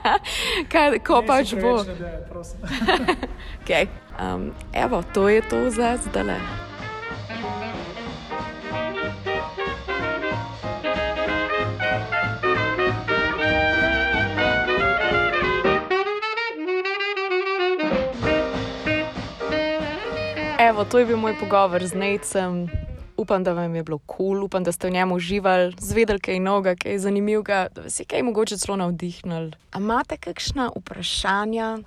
Kaj, 0.72 1.00
ko 1.08 1.24
pač 1.24 1.56
bo? 1.56 1.78
okay. 3.64 4.03
Um, 4.20 4.52
evo, 4.72 5.02
to 5.14 5.28
je 5.28 5.42
to 5.48 5.70
za 5.70 5.96
zdaj. 5.96 6.64
Evo, 20.64 20.84
to 20.84 20.98
je 20.98 21.06
bil 21.06 21.16
moj 21.16 21.36
pogovor 21.40 21.84
z 21.84 21.94
Necem. 21.94 22.68
Upam, 23.16 23.44
da 23.44 23.52
vam 23.52 23.74
je 23.74 23.82
bilo 23.82 23.98
kul, 23.98 24.16
cool, 24.16 24.44
upam, 24.44 24.64
da 24.64 24.72
ste 24.72 24.88
v 24.88 24.90
njem 24.90 25.12
uživali, 25.12 25.74
zvedeli 25.78 26.20
kaj 26.20 26.40
novega, 26.40 26.74
kaj 26.74 26.98
zanimivega, 26.98 27.66
da 27.74 27.84
vas 27.84 28.00
je 28.00 28.06
kaj 28.08 28.22
mogoče 28.22 28.56
celo 28.56 28.76
navdihnili. 28.76 29.52
A 29.72 29.78
imate 29.78 30.16
kakšna 30.16 30.70
vprašanja, 30.76 31.78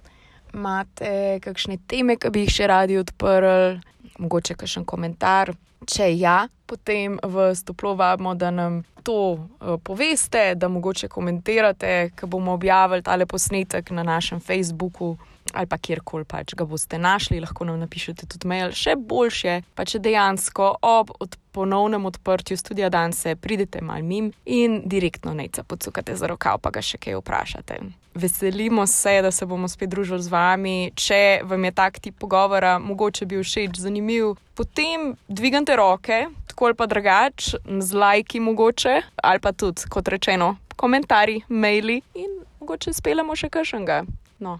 imate 0.53 1.39
kakšne 1.43 1.77
teme, 1.87 2.17
ki 2.17 2.31
bi 2.33 2.45
jih 2.45 2.53
še 2.59 2.67
radi 2.67 2.97
odprli, 2.99 3.79
mogoče 4.19 4.57
kakšen 4.57 4.85
komentar. 4.85 5.53
Če 5.87 6.09
ja, 6.17 6.47
potem 6.67 7.19
vas 7.23 7.63
toplo 7.63 7.93
vabimo, 7.95 8.33
da 8.35 8.51
nam 8.51 8.81
to 9.07 9.37
uh, 9.37 9.77
poveste, 9.83 10.55
da 10.55 10.67
mogoče 10.67 11.07
komentirate, 11.07 12.11
ko 12.19 12.27
bomo 12.27 12.57
objavili 12.57 13.05
tale 13.05 13.25
posnetek 13.25 13.91
na 13.95 14.03
našem 14.03 14.41
Facebooku 14.43 15.15
ali 15.53 15.67
pa 15.67 15.77
kjerkoli 15.77 16.25
pač 16.25 16.55
ga 16.57 16.65
boste 16.65 16.97
našli, 16.97 17.39
lahko 17.39 17.65
nam 17.65 17.79
napišete 17.79 18.27
tudi 18.27 18.47
mail. 18.47 18.71
Še 18.75 18.95
boljše, 18.99 19.61
pa 19.75 19.85
če 19.85 20.01
dejansko 20.03 20.77
ob 20.81 21.13
od 21.19 21.37
ponovnem 21.57 22.05
odprtju 22.05 22.57
studia 22.57 22.89
Danse 22.93 23.35
pridete 23.35 23.81
mal 23.81 24.03
mim 24.03 24.31
in 24.45 24.81
direktno 24.85 25.33
neca 25.33 25.63
podsukate 25.63 26.15
za 26.15 26.27
rokav, 26.27 26.59
pa 26.61 26.69
ga 26.69 26.83
še 26.85 26.99
kaj 27.01 27.17
vprašate. 27.17 27.79
Veselimo 28.17 28.85
se, 28.87 29.19
da 29.21 29.31
se 29.31 29.45
bomo 29.45 29.69
spet 29.69 29.89
družili 29.89 30.21
z 30.25 30.33
vami. 30.33 30.75
Če 30.97 31.41
vam 31.45 31.65
je 31.65 31.73
tak 31.77 31.99
tip 32.01 32.17
pogovora 32.21 32.77
mogoče 32.81 33.25
bil 33.29 33.43
všeč, 33.45 33.77
zanimiv, 33.81 34.35
potem 34.57 35.11
dvigante 35.29 35.75
roke, 35.77 36.23
tako 36.49 36.69
ali 36.71 36.77
pa 36.77 36.89
drugač, 36.89 37.51
z 37.65 37.89
lajki 37.93 38.41
mogoče, 38.41 38.95
ali 39.21 39.41
pa 39.41 39.53
tudi, 39.53 39.85
kot 39.89 40.09
rečeno, 40.13 40.55
komentarji, 40.77 41.43
maili 41.49 42.01
in 42.17 42.41
mogoče 42.61 42.93
speljamo 42.93 43.37
še 43.37 43.53
kakšnega. 43.53 44.03
No 44.41 44.57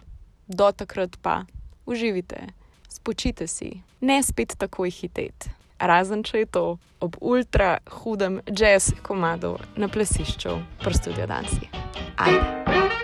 do 0.48 0.72
takrat 0.72 1.18
pa 1.22 1.46
uživite, 1.86 2.48
spočite 2.90 3.48
si, 3.48 3.82
ne 4.02 4.24
spet 4.24 4.58
takoj 4.58 4.92
hiteti. 4.92 5.54
Razen 5.80 6.24
če 6.24 6.38
je 6.38 6.46
to 6.46 6.66
ob 7.00 7.18
ultra 7.22 7.78
hudem 8.02 8.42
jazz 8.50 8.94
komadu 9.02 9.58
na 9.78 9.88
plesišču, 9.88 10.58
prstudijo 10.82 11.28
dansi. 11.30 11.70
Ajde! 12.18 12.97